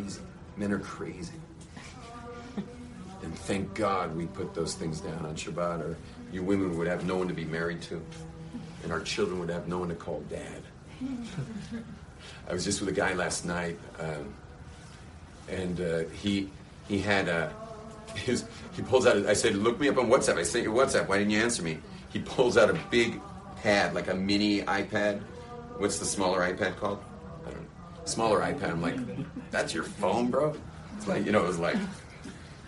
Crazy. 0.00 0.20
Men 0.56 0.72
are 0.72 0.78
crazy. 0.78 1.34
And 3.22 3.36
thank 3.40 3.74
God 3.74 4.14
we 4.14 4.26
put 4.26 4.54
those 4.54 4.74
things 4.74 5.00
down 5.00 5.26
on 5.26 5.34
Shabbat, 5.34 5.80
or 5.80 5.96
you 6.32 6.42
women 6.42 6.78
would 6.78 6.86
have 6.86 7.04
no 7.04 7.16
one 7.16 7.28
to 7.28 7.34
be 7.34 7.44
married 7.44 7.82
to, 7.82 8.00
and 8.82 8.92
our 8.92 9.00
children 9.00 9.40
would 9.40 9.48
have 9.48 9.68
no 9.68 9.78
one 9.78 9.88
to 9.88 9.94
call 9.94 10.22
dad. 10.30 10.62
I 12.48 12.52
was 12.52 12.64
just 12.64 12.80
with 12.80 12.88
a 12.88 12.92
guy 12.92 13.14
last 13.14 13.44
night, 13.44 13.78
um, 13.98 14.34
and 15.48 15.80
uh, 15.80 15.98
he 16.22 16.50
he 16.86 16.98
had 17.00 17.28
a 17.28 17.52
his 18.14 18.44
he 18.74 18.82
pulls 18.82 19.06
out. 19.06 19.16
I 19.26 19.32
said, 19.34 19.56
"Look 19.56 19.80
me 19.80 19.88
up 19.88 19.98
on 19.98 20.06
WhatsApp." 20.06 20.38
I 20.38 20.42
sent 20.44 20.64
you 20.64 20.70
WhatsApp. 20.70 21.08
Why 21.08 21.18
didn't 21.18 21.32
you 21.32 21.40
answer 21.40 21.62
me? 21.62 21.78
He 22.10 22.20
pulls 22.20 22.56
out 22.56 22.70
a 22.70 22.78
big 22.90 23.20
pad, 23.62 23.94
like 23.94 24.08
a 24.08 24.14
mini 24.14 24.62
iPad. 24.62 25.20
What's 25.78 25.98
the 25.98 26.04
smaller 26.04 26.40
iPad 26.40 26.76
called? 26.76 27.02
I 27.46 27.50
don't 27.50 27.60
know. 27.60 27.66
Smaller 28.04 28.40
iPad. 28.40 28.70
I'm 28.70 28.82
like, 28.82 28.96
that's 29.56 29.72
your 29.72 29.84
phone, 29.84 30.30
bro. 30.30 30.54
It's 30.96 31.08
like 31.08 31.24
you 31.24 31.32
know, 31.32 31.44
it 31.44 31.48
was 31.48 31.58
like 31.58 31.76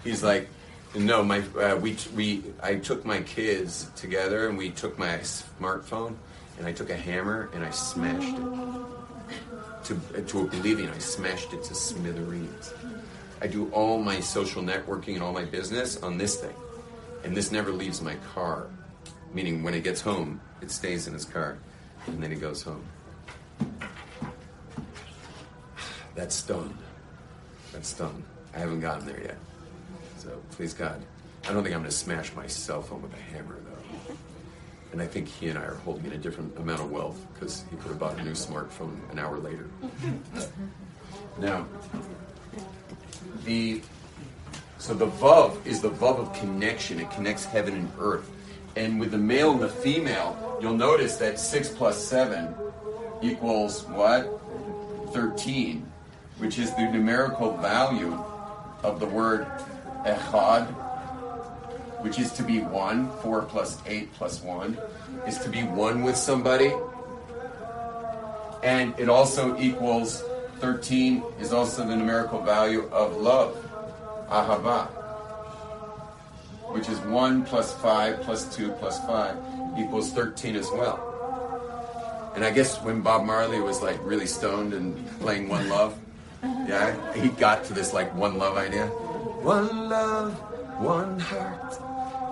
he's 0.05 0.23
like, 0.23 0.49
no, 0.97 1.23
my 1.23 1.41
uh, 1.61 1.77
we 1.77 1.97
we 2.17 2.43
I 2.63 2.77
took 2.77 3.05
my 3.05 3.21
kids 3.23 3.91
together 3.95 4.49
and 4.49 4.57
we 4.57 4.71
took 4.71 4.99
my 4.99 5.19
smartphone 5.19 6.15
and 6.57 6.67
I 6.67 6.73
took 6.73 6.89
a 6.89 6.97
hammer 6.97 7.51
and 7.53 7.63
I 7.63 7.71
smashed 7.71 8.37
it 8.37 9.85
to 9.85 10.23
to 10.23 10.41
oblivion. 10.41 10.91
I 10.91 10.99
smashed 10.99 11.53
it 11.53 11.63
to 11.65 11.75
smithereens. 11.75 12.73
I 13.43 13.47
do 13.47 13.71
all 13.71 14.03
my 14.03 14.21
social 14.21 14.63
networking 14.63 15.15
and 15.15 15.23
all 15.23 15.33
my 15.33 15.45
business 15.45 16.03
on 16.03 16.17
this 16.17 16.37
thing, 16.37 16.57
and 17.23 17.37
this 17.37 17.53
never 17.53 17.71
leaves 17.71 18.01
my 18.01 18.17
car. 18.35 18.69
Meaning, 19.35 19.63
when 19.63 19.75
it 19.75 19.85
gets 19.85 20.01
home, 20.01 20.41
it 20.63 20.71
stays 20.71 21.07
in 21.07 21.13
his 21.13 21.27
car, 21.27 21.59
and 22.07 22.23
then 22.23 22.31
he 22.31 22.39
goes 22.39 22.63
home. 22.63 22.83
That's 26.19 26.43
done. 26.43 26.77
That's 27.73 27.93
done. 27.93 28.25
I 28.53 28.59
haven't 28.59 28.81
gotten 28.81 29.07
there 29.07 29.23
yet. 29.23 29.37
So 30.17 30.43
please 30.51 30.75
God, 30.75 31.01
I 31.45 31.53
don't 31.53 31.63
think 31.63 31.77
I'm 31.77 31.83
going 31.83 31.93
to 31.93 31.97
smash 31.97 32.35
my 32.35 32.49
cell 32.49 32.83
phone 32.83 33.03
with 33.03 33.13
a 33.13 33.21
hammer 33.33 33.57
though. 33.65 34.15
And 34.91 35.01
I 35.01 35.07
think 35.07 35.29
he 35.29 35.47
and 35.47 35.57
I 35.57 35.63
are 35.63 35.77
holding 35.85 36.07
in 36.07 36.15
a 36.15 36.19
different 36.19 36.59
amount 36.59 36.81
of 36.81 36.91
wealth 36.91 37.25
because 37.33 37.63
he 37.71 37.77
could 37.77 37.91
have 37.91 38.01
bought 38.01 38.19
a 38.19 38.25
new 38.25 38.33
smartphone 38.33 38.99
an 39.13 39.21
hour 39.21 39.39
later. 39.39 39.69
now, 41.39 41.65
the 43.45 43.81
so 44.79 44.95
the 44.95 45.07
vav 45.07 45.65
is 45.65 45.81
the 45.81 45.91
vav 45.91 46.19
of 46.19 46.33
connection. 46.33 46.99
It 46.99 47.13
connects 47.13 47.45
heaven 47.45 47.75
and 47.75 47.93
earth. 48.01 48.29
And 48.75 48.99
with 48.99 49.13
the 49.13 49.19
male 49.19 49.53
and 49.53 49.61
the 49.61 49.69
female, 49.69 50.59
you'll 50.61 50.75
notice 50.75 51.17
that 51.19 51.39
six 51.39 51.69
plus 51.69 51.97
seven 51.97 52.57
equals 53.23 53.85
what? 53.85 54.41
Thirteen, 55.13 55.87
which 56.39 56.59
is 56.59 56.75
the 56.75 56.91
numerical 56.91 57.57
value 57.57 58.19
of 58.83 59.01
the 59.01 59.07
word 59.07 59.47
echad, 60.05 60.67
which 62.03 62.19
is 62.19 62.33
to 62.33 62.43
be 62.43 62.61
one. 62.61 63.11
Four 63.23 63.43
plus 63.43 63.81
eight 63.87 64.13
plus 64.15 64.43
one 64.43 64.79
is 65.27 65.39
to 65.39 65.49
be 65.49 65.63
one 65.63 66.03
with 66.03 66.17
somebody. 66.17 66.73
And 68.63 68.95
it 68.99 69.09
also 69.09 69.59
equals 69.59 70.23
13 70.61 71.23
is 71.41 71.53
also 71.53 71.87
the 71.87 71.95
numerical 71.95 72.43
value 72.43 72.89
of 72.91 73.17
love, 73.17 73.57
ahava, 74.29 74.89
which 76.73 76.89
is 76.89 76.99
1 77.01 77.45
plus 77.45 77.75
5 77.77 78.21
plus 78.23 78.55
2 78.57 78.73
plus 78.73 78.99
5 79.07 79.37
equals 79.79 80.13
13 80.13 80.57
as 80.57 80.69
well. 80.71 81.05
And 82.35 82.45
I 82.45 82.51
guess 82.51 82.81
when 82.83 83.01
Bob 83.01 83.25
Marley 83.25 83.61
was 83.61 83.81
like 83.83 83.99
really 84.03 84.27
stoned 84.27 84.75
and 84.75 85.07
playing 85.21 85.49
One 85.49 85.69
Love, 85.69 85.99
yeah, 86.43 87.13
he 87.15 87.29
got 87.29 87.65
to 87.65 87.73
this 87.73 87.93
like 87.93 88.15
One 88.15 88.39
Love 88.39 88.57
idea. 88.57 88.87
One 88.87 89.89
love, 89.89 90.35
one 90.81 91.19
heart, 91.21 91.81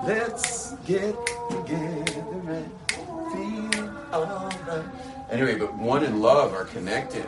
let's 0.05 0.73
get 0.87 1.15
together 1.51 2.51
and 2.51 2.71
feel 2.91 3.95
alright. 4.13 4.85
Anyway, 5.31 5.57
but 5.57 5.75
one 5.75 6.05
and 6.05 6.21
love 6.21 6.53
are 6.53 6.65
connected. 6.65 7.27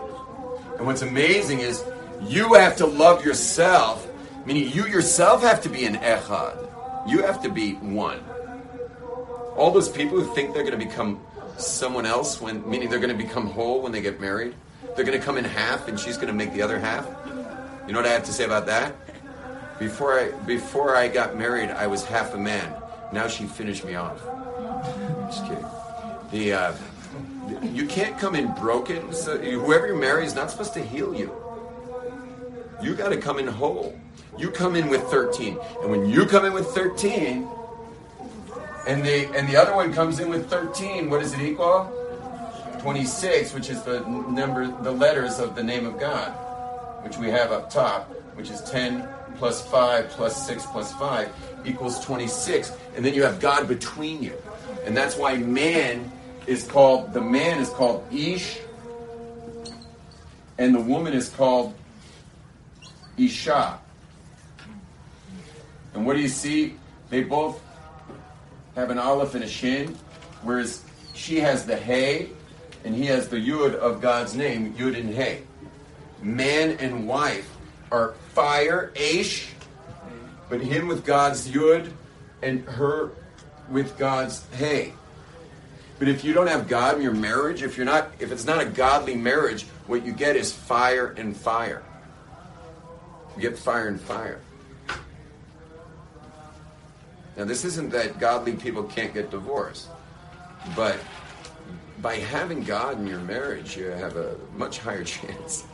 And 0.79 0.87
what's 0.87 1.03
amazing 1.03 1.61
is 1.61 1.85
you 2.23 2.55
have 2.55 2.77
to 2.77 2.87
love 2.87 3.25
yourself, 3.25 4.09
meaning 4.47 4.71
you 4.73 4.87
yourself 4.87 5.43
have 5.43 5.61
to 5.63 5.69
be 5.69 5.85
an 5.85 5.95
echad. 5.97 6.69
You 7.09 7.23
have 7.23 7.43
to 7.43 7.49
be 7.49 7.75
one. 7.75 8.21
All 9.57 9.71
those 9.71 9.89
people 9.89 10.21
who 10.21 10.35
think 10.35 10.55
they're 10.55 10.65
going 10.65 10.79
to 10.79 10.85
become 10.85 11.21
someone 11.57 12.07
else 12.07 12.41
when 12.41 12.69
meaning 12.69 12.89
they're 12.91 13.01
going 13.01 13.17
to 13.17 13.25
become 13.25 13.47
whole 13.47 13.83
when 13.83 13.93
they 13.93 14.01
get 14.01 14.21
married, 14.21 14.55
they're 14.99 15.07
going 15.07 15.19
to 15.19 15.25
come 15.25 15.39
in 15.39 15.45
half 15.45 15.87
and 15.87 15.99
she's 15.99 16.17
going 16.17 16.27
to 16.27 16.33
make 16.33 16.53
the 16.53 16.61
other 16.61 16.81
half. 16.81 17.07
You 17.87 17.93
know 17.93 18.01
what 18.01 18.07
I 18.07 18.13
have 18.13 18.25
to 18.25 18.33
say 18.33 18.45
about 18.45 18.67
that? 18.67 18.93
Before 19.79 20.19
I 20.19 20.33
before 20.45 20.97
I 20.97 21.07
got 21.07 21.37
married, 21.37 21.71
I 21.71 21.87
was 21.87 22.05
half 22.05 22.35
a 22.35 22.37
man. 22.37 22.75
Now 23.13 23.29
she 23.29 23.47
finished 23.47 23.85
me 23.85 23.95
off. 23.95 24.21
Just 25.31 25.45
kidding. 25.45 25.65
The 26.33 26.53
uh, 26.53 26.73
you 27.63 27.87
can't 27.87 28.19
come 28.19 28.35
in 28.35 28.53
broken. 28.55 29.13
So 29.13 29.39
whoever 29.39 29.87
you 29.87 29.95
marry 29.95 30.27
is 30.27 30.35
not 30.35 30.51
supposed 30.51 30.75
to 30.75 30.83
heal 30.83 31.15
you. 31.15 31.33
You 32.83 32.97
got 32.97 33.11
to 33.11 33.19
come 33.19 33.39
in 33.39 33.47
whole. 33.47 33.97
You 34.37 34.51
come 34.51 34.75
in 34.75 34.89
with 34.89 35.03
13, 35.03 35.59
and 35.81 35.91
when 35.93 36.09
you 36.09 36.27
come 36.27 36.45
in 36.45 36.53
with 36.53 36.67
13, 36.69 37.49
and 38.89 39.05
the 39.05 39.27
and 39.37 39.49
the 39.49 39.57
other 39.57 39.77
one 39.77 39.93
comes 39.93 40.19
in 40.19 40.29
with 40.29 40.51
13, 40.51 41.09
what 41.09 41.21
does 41.21 41.35
it 41.35 41.41
equal? 41.41 41.95
26, 42.89 43.53
which 43.53 43.69
is 43.69 43.83
the 43.83 44.01
number, 44.01 44.67
the 44.81 44.91
letters 44.91 45.39
of 45.39 45.55
the 45.55 45.63
name 45.63 45.85
of 45.85 46.01
God, 46.01 46.31
which 47.05 47.19
we 47.19 47.29
have 47.29 47.53
up 47.53 47.69
top, 47.69 48.09
which 48.35 48.49
is 48.49 48.63
10 48.63 49.07
plus 49.37 49.61
5 49.69 50.09
plus 50.09 50.47
6 50.47 50.65
plus 50.65 50.91
5 50.95 51.29
equals 51.67 52.03
26. 52.03 52.73
And 52.97 53.05
then 53.05 53.13
you 53.13 53.23
have 53.25 53.41
God 53.41 53.69
between 53.69 54.23
you. 54.23 54.33
And 54.87 54.97
that's 54.97 55.19
why 55.19 55.37
man 55.37 56.11
is 56.47 56.67
called, 56.67 57.13
the 57.13 57.21
man 57.21 57.59
is 57.59 57.69
called 57.69 58.11
Ish, 58.11 58.59
and 60.57 60.75
the 60.75 60.81
woman 60.81 61.13
is 61.13 61.29
called 61.29 61.75
Isha. 63.19 63.81
And 65.93 66.07
what 66.07 66.17
do 66.17 66.23
you 66.23 66.29
see? 66.29 66.77
They 67.11 67.23
both 67.23 67.61
have 68.77 68.89
an 68.89 68.99
aleph 68.99 69.35
and 69.35 69.45
a 69.45 69.49
shin, 69.49 69.95
whereas 70.43 70.83
she 71.13 71.39
has 71.41 71.67
the 71.67 71.77
hay 71.77 72.31
and 72.85 72.95
he 72.95 73.07
has 73.07 73.29
the 73.29 73.37
yud 73.37 73.75
of 73.75 74.01
God's 74.01 74.35
name, 74.35 74.75
yud 74.75 74.99
and 74.99 75.15
hay. 75.15 75.43
Man 76.23 76.77
and 76.81 77.07
wife 77.07 77.49
are 77.91 78.15
fire, 78.35 78.93
ash, 78.97 79.51
but 80.49 80.61
him 80.61 80.89
with 80.89 81.05
God's 81.05 81.49
yud 81.49 81.91
and 82.43 82.65
her 82.65 83.11
with 83.71 83.99
God's 83.99 84.47
hay. 84.55 84.93
But 85.99 86.09
if 86.09 86.25
you 86.25 86.33
don't 86.33 86.47
have 86.47 86.69
God 86.69 86.97
in 86.97 87.03
your 87.03 87.13
marriage, 87.13 87.63
if 87.63 87.77
you're 87.77 87.87
not 87.87 88.13
if 88.21 88.31
it's 88.31 88.45
not 88.45 88.61
a 88.61 88.65
godly 88.65 89.17
marriage, 89.17 89.65
what 89.87 90.07
you 90.07 90.13
get 90.13 90.37
is 90.37 90.53
fire 90.53 91.15
and 91.17 91.37
fire. 91.37 91.83
You 93.37 93.43
get 93.43 93.59
fire 93.59 93.89
and 93.89 94.01
fire. 94.01 94.41
Now 97.37 97.45
this 97.45 97.65
isn't 97.65 97.91
that 97.91 98.19
godly 98.19 98.53
people 98.53 98.85
can't 98.85 99.13
get 99.13 99.31
divorced, 99.31 99.89
but 100.77 100.99
by 102.01 102.17
having 102.17 102.63
God 102.63 102.99
in 102.99 103.07
your 103.07 103.21
marriage, 103.21 103.77
you 103.77 103.87
have 103.87 104.17
a 104.17 104.37
much 104.57 104.79
higher 104.79 105.05
chance 105.17 105.65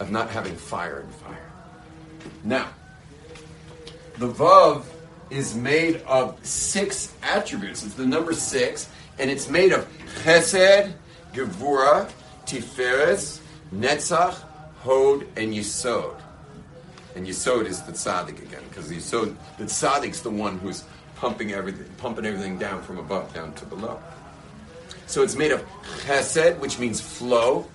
of 0.00 0.10
not 0.10 0.30
having 0.30 0.54
fire 0.54 1.00
and 1.00 1.14
fire. 1.14 1.50
Now, 2.44 2.68
the 4.18 4.28
Vav 4.28 4.84
is 5.30 5.54
made 5.54 5.96
of 6.02 6.38
six 6.44 7.14
attributes. 7.22 7.84
It's 7.84 7.94
the 7.94 8.06
number 8.06 8.32
six, 8.32 8.88
and 9.18 9.30
it's 9.30 9.48
made 9.48 9.72
of 9.72 9.86
Chesed, 10.22 10.92
Gevura, 11.34 12.10
Tiferes, 12.46 13.40
Netzach, 13.74 14.34
Hod, 14.80 15.26
and 15.36 15.52
Yisod. 15.52 16.20
And 17.14 17.26
Yisod 17.26 17.66
is 17.66 17.82
the 17.82 17.92
tzaddik 17.92 18.40
again, 18.40 18.62
because 18.68 18.88
the 18.88 18.96
Yisod, 18.96 19.34
the 19.58 19.64
tzaddik's 19.64 20.20
the 20.20 20.30
one 20.30 20.58
who's 20.58 20.84
pumping 21.16 21.52
everything, 21.52 21.86
pumping 21.98 22.24
everything 22.24 22.58
down 22.58 22.80
from 22.82 22.98
above 22.98 23.34
down 23.34 23.52
to 23.54 23.66
below. 23.66 24.00
So 25.08 25.22
it's 25.22 25.34
made 25.34 25.52
of 25.52 25.64
chesed, 26.04 26.58
which 26.60 26.78
means 26.78 27.00
flow, 27.00 27.66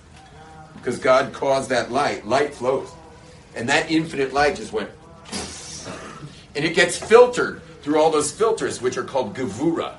because 0.76 0.98
God 0.98 1.32
caused 1.32 1.68
that 1.70 1.90
light. 1.90 2.26
Light 2.26 2.54
flows. 2.54 2.88
And 3.54 3.68
that 3.68 3.90
infinite 3.90 4.32
light 4.32 4.56
just 4.56 4.72
went. 4.72 4.88
And 6.54 6.64
it 6.64 6.74
gets 6.74 6.96
filtered 6.96 7.60
through 7.82 8.00
all 8.00 8.10
those 8.10 8.30
filters, 8.32 8.80
which 8.80 8.96
are 8.96 9.04
called 9.04 9.34
gevura. 9.34 9.96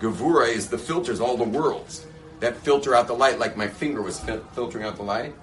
Gevura 0.00 0.48
is 0.48 0.68
the 0.68 0.78
filters, 0.78 1.20
all 1.20 1.36
the 1.36 1.44
worlds 1.44 2.06
that 2.40 2.56
filter 2.58 2.94
out 2.94 3.06
the 3.06 3.14
light, 3.14 3.38
like 3.38 3.56
my 3.56 3.68
finger 3.68 4.02
was 4.02 4.18
fil- 4.20 4.44
filtering 4.54 4.84
out 4.84 4.96
the 4.96 5.02
light. 5.02 5.34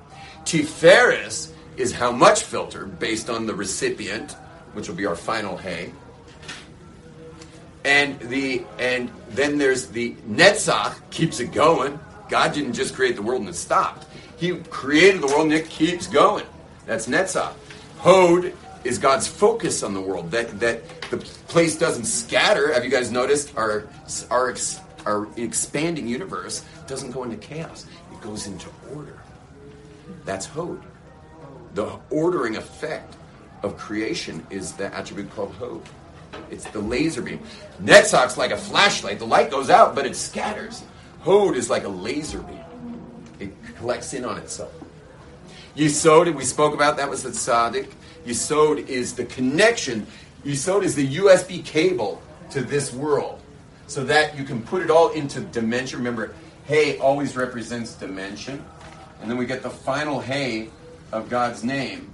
Tiferes 0.46 1.52
is 1.76 1.92
how 1.92 2.12
much 2.12 2.44
filter 2.44 2.86
based 2.86 3.30
on 3.30 3.46
the 3.46 3.54
recipient, 3.54 4.34
which 4.74 4.88
will 4.88 4.96
be 4.96 5.06
our 5.06 5.16
final 5.16 5.58
hay 5.58 5.92
and 7.88 8.20
the 8.20 8.66
and 8.80 9.10
then 9.30 9.58
there's 9.58 9.88
the 9.88 10.14
Netzach 10.30 10.96
keeps 11.10 11.40
it 11.40 11.54
going. 11.54 11.98
God 12.30 12.54
didn't 12.54 12.74
just 12.74 12.94
create 12.94 13.16
the 13.16 13.22
world 13.22 13.40
and 13.40 13.50
it 13.50 13.56
stopped. 13.56 14.06
He 14.36 14.58
created 14.58 15.22
the 15.22 15.28
world 15.28 15.46
and 15.46 15.54
it 15.54 15.70
keeps 15.70 16.06
going. 16.06 16.46
That's 16.86 17.08
Netzach. 17.08 17.54
Hod 18.00 18.54
is 18.84 19.00
God's 19.00 19.26
focus 19.26 19.84
on 19.84 19.94
the 19.94 20.02
world. 20.02 20.30
That 20.32 20.60
that 20.60 21.02
the 21.10 21.18
place 21.48 21.78
doesn't 21.78 22.04
scatter. 22.04 22.74
Have 22.74 22.84
you 22.84 22.92
guys 22.92 23.10
noticed 23.10 23.56
our 23.56 23.88
our 24.30 24.54
our 25.06 25.28
expanding 25.38 26.10
universe 26.10 26.66
doesn't 26.88 27.12
go 27.12 27.24
into 27.24 27.38
chaos. 27.38 27.86
It 28.12 28.20
goes 28.20 28.48
into 28.48 28.68
order. 28.94 29.18
That's 30.26 30.46
Hod. 30.46 30.84
The 31.74 31.98
ordering 32.10 32.58
effect 32.58 33.16
of 33.64 33.78
creation 33.78 34.46
is 34.50 34.74
the 34.74 34.94
attribute 34.94 35.32
called 35.32 35.54
Hod. 35.54 35.84
It's 36.52 36.66
the 36.70 36.80
laser 36.80 37.22
beam. 37.22 37.40
Netzach's 37.82 38.38
like 38.38 38.52
a 38.52 38.58
flashlight. 38.58 39.20
The 39.20 39.26
light 39.26 39.52
goes 39.52 39.70
out, 39.70 39.96
but 39.96 40.06
it 40.06 40.16
scatters. 40.16 40.84
Hod 41.22 41.56
is 41.56 41.70
like 41.70 41.84
a 41.84 41.90
laser 41.90 42.40
beam. 42.40 42.64
It 43.40 43.52
collects 43.76 44.14
in 44.14 44.26
on 44.26 44.38
itself. 44.38 44.74
Yisod, 45.76 46.34
we 46.34 46.44
spoke 46.44 46.74
about, 46.74 46.98
that 46.98 47.10
was 47.10 47.24
the 47.24 47.30
tzaddik. 47.30 47.92
Yisod 48.26 48.88
is 48.88 49.14
the 49.14 49.26
connection. 49.26 50.08
Yisod 50.44 50.84
is 50.84 50.96
the 50.96 51.18
USB 51.18 51.64
cable 51.64 52.22
to 52.52 52.62
this 52.62 52.94
world. 52.94 53.40
So 53.88 54.04
that 54.06 54.38
you 54.38 54.44
can 54.44 54.62
put 54.62 54.82
it 54.82 54.90
all 54.90 55.12
into 55.12 55.42
dimension. 55.42 56.00
Remember, 56.00 56.34
hay 56.66 56.98
always 56.98 57.36
represents 57.36 57.94
dimension. 57.94 58.64
And 59.22 59.30
then 59.30 59.38
we 59.38 59.46
get 59.46 59.64
the 59.64 59.70
final 59.70 60.20
hay 60.20 60.70
of 61.12 61.30
God's 61.30 61.64
name, 61.64 62.14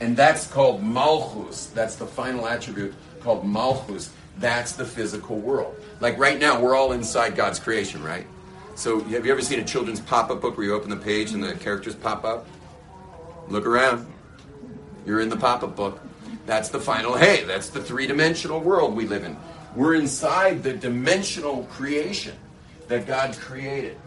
and 0.00 0.16
that's 0.16 0.46
called 0.46 0.82
Malchus. 0.82 1.66
That's 1.66 1.96
the 1.96 2.06
final 2.06 2.46
attribute 2.46 2.94
called 3.20 3.46
Malchus. 3.46 4.10
That's 4.38 4.72
the 4.72 4.84
physical 4.84 5.38
world. 5.38 5.76
Like 6.00 6.18
right 6.18 6.38
now, 6.38 6.60
we're 6.60 6.74
all 6.74 6.92
inside 6.92 7.36
God's 7.36 7.58
creation, 7.58 8.02
right? 8.02 8.26
So, 8.74 9.00
have 9.00 9.26
you 9.26 9.32
ever 9.32 9.42
seen 9.42 9.60
a 9.60 9.64
children's 9.64 10.00
pop 10.00 10.30
up 10.30 10.40
book 10.40 10.56
where 10.56 10.66
you 10.66 10.74
open 10.74 10.88
the 10.88 10.96
page 10.96 11.32
and 11.32 11.42
the 11.42 11.54
characters 11.54 11.94
pop 11.94 12.24
up? 12.24 12.46
Look 13.48 13.66
around. 13.66 14.10
You're 15.04 15.20
in 15.20 15.28
the 15.28 15.36
pop 15.36 15.62
up 15.62 15.76
book. 15.76 16.00
That's 16.46 16.70
the 16.70 16.80
final 16.80 17.14
hay. 17.14 17.44
That's 17.44 17.68
the 17.68 17.82
three 17.82 18.06
dimensional 18.06 18.60
world 18.60 18.96
we 18.96 19.06
live 19.06 19.24
in. 19.24 19.36
We're 19.76 19.94
inside 19.94 20.62
the 20.62 20.72
dimensional 20.72 21.64
creation 21.64 22.36
that 22.88 23.06
God 23.06 23.36
created. 23.36 23.98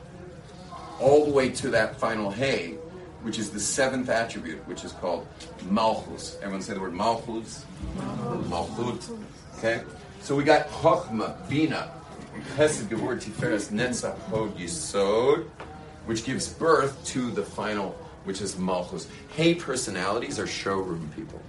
All 0.99 1.25
the 1.25 1.31
way 1.31 1.49
to 1.49 1.69
that 1.69 1.99
final 1.99 2.31
hay 2.31 2.77
which 3.23 3.39
is 3.39 3.49
the 3.49 3.59
seventh 3.59 4.09
attribute, 4.09 4.59
which 4.67 4.83
is 4.83 4.91
called 4.91 5.25
Malchus. 5.69 6.37
Everyone 6.41 6.61
say 6.61 6.73
the 6.73 6.79
word 6.79 6.93
Malchus? 6.93 7.65
Malchut. 7.95 9.17
Okay? 9.57 9.81
So 10.21 10.35
we 10.35 10.43
got 10.43 10.69
Chochma, 10.69 11.35
Bina, 11.49 11.89
Chesed, 12.55 12.85
Gevur, 12.87 13.21
Tiferes, 13.21 13.71
Netzach, 13.71 14.17
Hod, 14.29 14.57
Yisod, 14.57 15.45
which 16.05 16.25
gives 16.25 16.49
birth 16.49 17.03
to 17.05 17.31
the 17.31 17.43
final, 17.43 17.91
which 18.25 18.41
is 18.41 18.57
Malchus. 18.57 19.07
Hay 19.35 19.55
personalities 19.55 20.37
are 20.37 20.47
showroom 20.47 21.09
people. 21.15 21.41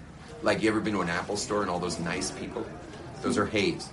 Like 0.43 0.63
you 0.63 0.71
ever 0.71 0.81
been 0.81 0.95
to 0.95 1.01
an 1.01 1.09
Apple 1.09 1.37
store 1.37 1.63
and 1.63 1.71
all 1.71 1.81
those 1.81 1.99
nice 1.99 2.31
people? 2.31 2.65
Those 3.23 3.37
are 3.37 3.47
hays. 3.47 3.89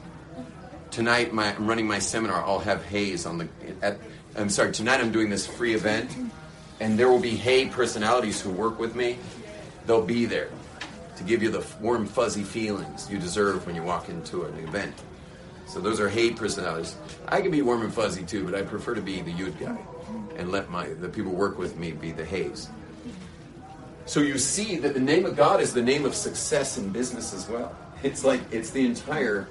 Tonight, 0.92 1.34
my, 1.34 1.56
I'm 1.56 1.66
running 1.66 1.88
my 1.88 2.00
seminar. 2.00 2.44
I'll 2.44 2.60
have 2.60 2.84
hays 2.86 3.26
on 3.26 3.38
the. 3.38 3.48
At, 3.82 3.98
I'm 4.36 4.50
sorry. 4.50 4.72
Tonight, 4.72 5.00
I'm 5.00 5.12
doing 5.12 5.30
this 5.30 5.48
free 5.48 5.74
event 5.74 6.12
and 6.82 6.98
there 6.98 7.10
will 7.10 7.20
be 7.20 7.38
hay 7.38 7.68
personalities 7.68 8.42
who 8.42 8.50
work 8.50 8.80
with 8.80 8.96
me. 8.96 9.20
They'll 9.86 10.04
be 10.04 10.26
there 10.26 10.50
to 11.16 11.24
give 11.24 11.44
you 11.44 11.52
the 11.52 11.64
warm, 11.80 12.08
fuzzy 12.08 12.44
feelings 12.44 13.08
you 13.10 13.20
deserve 13.20 13.68
when 13.68 13.76
you 13.76 13.84
walk 13.84 14.10
into 14.10 14.46
an 14.46 14.58
event. 14.58 14.96
So 15.68 15.80
those 15.80 16.00
are 16.00 16.10
hay 16.10 16.32
personalities. 16.32 16.96
I 17.28 17.40
can 17.42 17.52
be 17.52 17.62
warm 17.62 17.84
and 17.84 17.94
fuzzy 17.94 18.24
too, 18.24 18.44
but 18.44 18.56
I 18.56 18.64
prefer 18.64 18.96
to 18.96 19.02
be 19.02 19.22
the 19.22 19.32
Yud 19.32 19.60
guy 19.60 19.78
and 20.38 20.52
let 20.52 20.72
my 20.72 20.88
the 20.88 21.08
people 21.08 21.32
work 21.32 21.60
with 21.60 21.78
me 21.78 21.92
be 21.92 22.12
the 22.12 22.26
hays. 22.26 22.68
So 24.08 24.20
you 24.20 24.40
see 24.40 24.78
that 24.78 24.96
the 24.96 25.00
name 25.00 25.26
of 25.26 25.38
God 25.38 25.62
is 25.62 25.74
the 25.74 25.84
name 25.84 26.04
of 26.04 26.16
success 26.16 26.80
in 26.80 26.90
business 26.90 27.32
as 27.32 27.48
well. 27.48 27.76
It's 28.02 28.26
like 28.26 28.42
it's 28.52 28.72
the 28.72 28.84
entire 28.84 29.48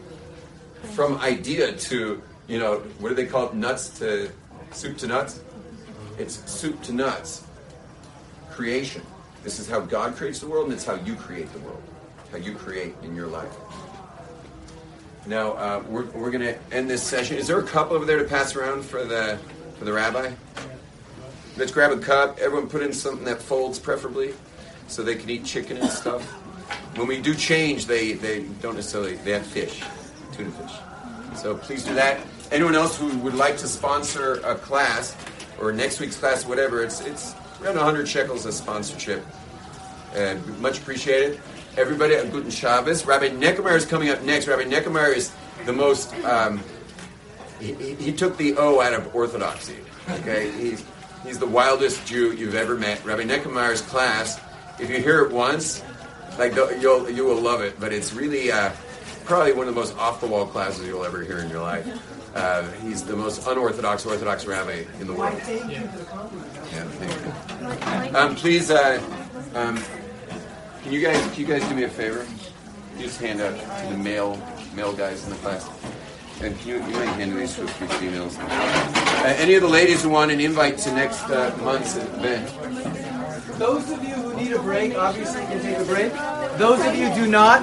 from 0.95 1.17
idea 1.19 1.73
to 1.77 2.21
you 2.49 2.59
know 2.59 2.79
what 2.99 3.11
do 3.11 3.15
they 3.15 3.27
call 3.27 3.51
it 3.51 3.55
nuts 3.55 4.01
to 4.01 4.31
soup 4.73 4.99
to 4.99 5.07
nuts 5.07 5.41
it's 6.19 6.51
soup 6.51 6.83
to 6.83 6.93
nuts. 6.93 7.45
Creation. 8.51 9.03
This 9.43 9.59
is 9.59 9.69
how 9.69 9.81
God 9.81 10.17
creates 10.17 10.41
the 10.41 10.47
world, 10.49 10.67
and 10.67 10.75
it's 10.75 10.85
how 10.85 10.97
you 10.97 11.15
create 11.15 11.51
the 11.53 11.61
world. 11.61 11.83
how 12.31 12.39
you 12.39 12.55
create 12.55 12.95
in 13.03 13.15
your 13.15 13.27
life. 13.27 13.53
Now 15.27 15.53
uh, 15.53 15.83
we're, 15.89 16.05
we're 16.11 16.31
going 16.31 16.45
to 16.45 16.59
end 16.73 16.89
this 16.89 17.03
session. 17.03 17.37
Is 17.37 17.47
there 17.47 17.59
a 17.59 17.67
cup 17.67 17.91
over 17.91 18.05
there 18.05 18.19
to 18.19 18.25
pass 18.25 18.57
around 18.57 18.85
for 18.85 19.05
the 19.05 19.39
for 19.79 19.85
the 19.85 19.93
rabbi? 19.93 20.33
Let's 21.57 21.73
grab 21.73 21.93
a 21.93 21.99
cup. 21.99 22.39
Everyone 22.39 22.69
put 22.69 22.83
in 22.83 22.93
something 22.93 23.25
that 23.25 23.43
folds, 23.43 23.79
preferably, 23.79 24.35
so 24.89 25.03
they 25.03 25.17
can 25.17 25.29
eat 25.29 25.45
chicken 25.45 25.77
and 25.77 25.91
stuff. 25.91 26.23
When 26.97 27.07
we 27.07 27.21
do 27.21 27.35
change, 27.35 27.87
they, 27.87 28.13
they 28.13 28.45
don't 28.63 28.77
necessarily 28.77 29.17
they 29.17 29.33
have 29.33 29.47
fish, 29.47 29.83
tuna 30.33 30.51
fish. 30.51 30.73
So 31.41 31.57
please 31.57 31.85
do 31.85 31.95
that. 31.95 32.21
Anyone 32.51 32.75
else 32.75 32.99
who 32.99 33.17
would 33.19 33.35
like 33.35 33.57
to 33.59 33.69
sponsor 33.69 34.41
a 34.45 34.55
class 34.55 35.17
or 35.61 35.73
next 35.73 36.01
week's 36.01 36.17
class, 36.17 36.45
whatever, 36.47 36.83
it's 36.83 37.01
it's 37.01 37.35
around 37.63 37.77
100 37.77 38.09
shekels 38.09 38.47
a 38.47 38.53
sponsorship. 38.53 39.25
And 40.15 40.45
much 40.61 40.79
appreciated. 40.79 41.41
Everybody, 41.77 42.15
a 42.15 42.27
guten 42.27 42.51
Shabbos. 42.51 43.07
Rabbi 43.07 43.29
Neckemeyer 43.29 43.77
is 43.77 43.87
coming 43.87 44.11
up 44.11 44.23
next. 44.23 44.49
Rabbi 44.49 44.65
Neckemeyer 44.65 45.15
is 45.15 45.33
the 45.67 45.73
most. 45.73 46.13
Um, 46.25 46.61
he, 47.61 47.75
he- 47.75 48.13
took 48.13 48.37
the 48.37 48.57
O 48.57 48.81
out 48.81 48.95
of 48.95 49.15
orthodoxy. 49.15 49.77
Okay, 50.09 50.51
he's 50.53 50.85
he's 51.25 51.39
the 51.39 51.47
wildest 51.47 52.05
Jew 52.07 52.33
you've 52.33 52.55
ever 52.57 52.75
met. 52.75 53.05
Rabbi 53.05 53.23
Neckemeyer's 53.23 53.83
class. 53.83 54.41
If 54.81 54.91
you 54.91 54.99
hear 54.99 55.23
it 55.25 55.31
once, 55.31 55.85
like 56.39 56.55
you'll 56.81 57.09
you 57.09 57.25
will 57.25 57.41
love 57.41 57.61
it. 57.61 57.79
But 57.79 57.93
it's 57.93 58.13
really 58.13 58.51
uh, 58.51 58.73
probably 59.27 59.53
one 59.53 59.69
of 59.69 59.75
the 59.75 59.81
most 59.81 59.97
off 59.97 60.21
the 60.21 60.27
wall 60.27 60.47
classes 60.47 60.87
you'll 60.87 61.05
ever 61.05 61.23
hear 61.23 61.39
in 61.39 61.51
your 61.51 61.61
life. 61.61 61.87
Uh, 62.35 62.71
he's 62.83 63.03
the 63.03 63.17
most 63.17 63.47
unorthodox 63.47 64.07
Orthodox 64.07 64.47
rabbi 64.47 64.85
in 65.01 65.07
the 65.07 65.13
world. 65.13 65.35
Yeah, 65.35 66.85
thank 66.99 68.11
you. 68.13 68.17
Um, 68.17 68.37
please, 68.37 68.71
uh, 68.71 69.03
um, 69.55 69.83
can 70.83 70.93
you 70.93 71.01
guys 71.01 71.21
can 71.33 71.41
you 71.41 71.47
guys 71.47 71.69
do 71.69 71.75
me 71.75 71.85
a 71.85 71.89
favor? 71.89 72.25
You 72.97 73.05
just 73.05 73.21
hand 73.21 73.41
out 73.41 73.59
to 73.59 73.93
the 73.93 73.99
male 73.99 74.41
male 74.75 74.93
guys 74.93 75.25
in 75.25 75.31
the 75.31 75.37
class, 75.37 75.69
and 76.41 76.57
can 76.59 76.69
you 76.69 76.75
you 76.77 76.93
might 76.93 77.07
hand 77.19 77.37
these 77.37 77.55
to 77.57 77.65
a 77.65 77.67
few 77.67 77.89
females. 77.99 78.39
Uh, 78.39 79.35
any 79.39 79.55
of 79.55 79.63
the 79.63 79.69
ladies 79.69 80.03
who 80.03 80.11
want 80.11 80.31
an 80.31 80.41
invite 80.41 80.79
to 80.79 80.93
next 80.93 81.25
uh, 81.25 81.57
month's 81.63 81.97
event? 81.97 82.49
Those 83.59 83.91
of 83.91 84.03
you 84.03 84.15
who 84.15 84.35
need 84.37 84.53
a 84.53 84.63
break, 84.63 84.95
obviously, 84.95 85.43
can 85.43 85.61
take 85.61 85.79
a 85.79 85.85
break. 85.85 86.13
Those 86.59 86.81
of 86.87 86.95
you 86.95 87.11
who 87.11 87.25
do 87.25 87.31
not, 87.31 87.63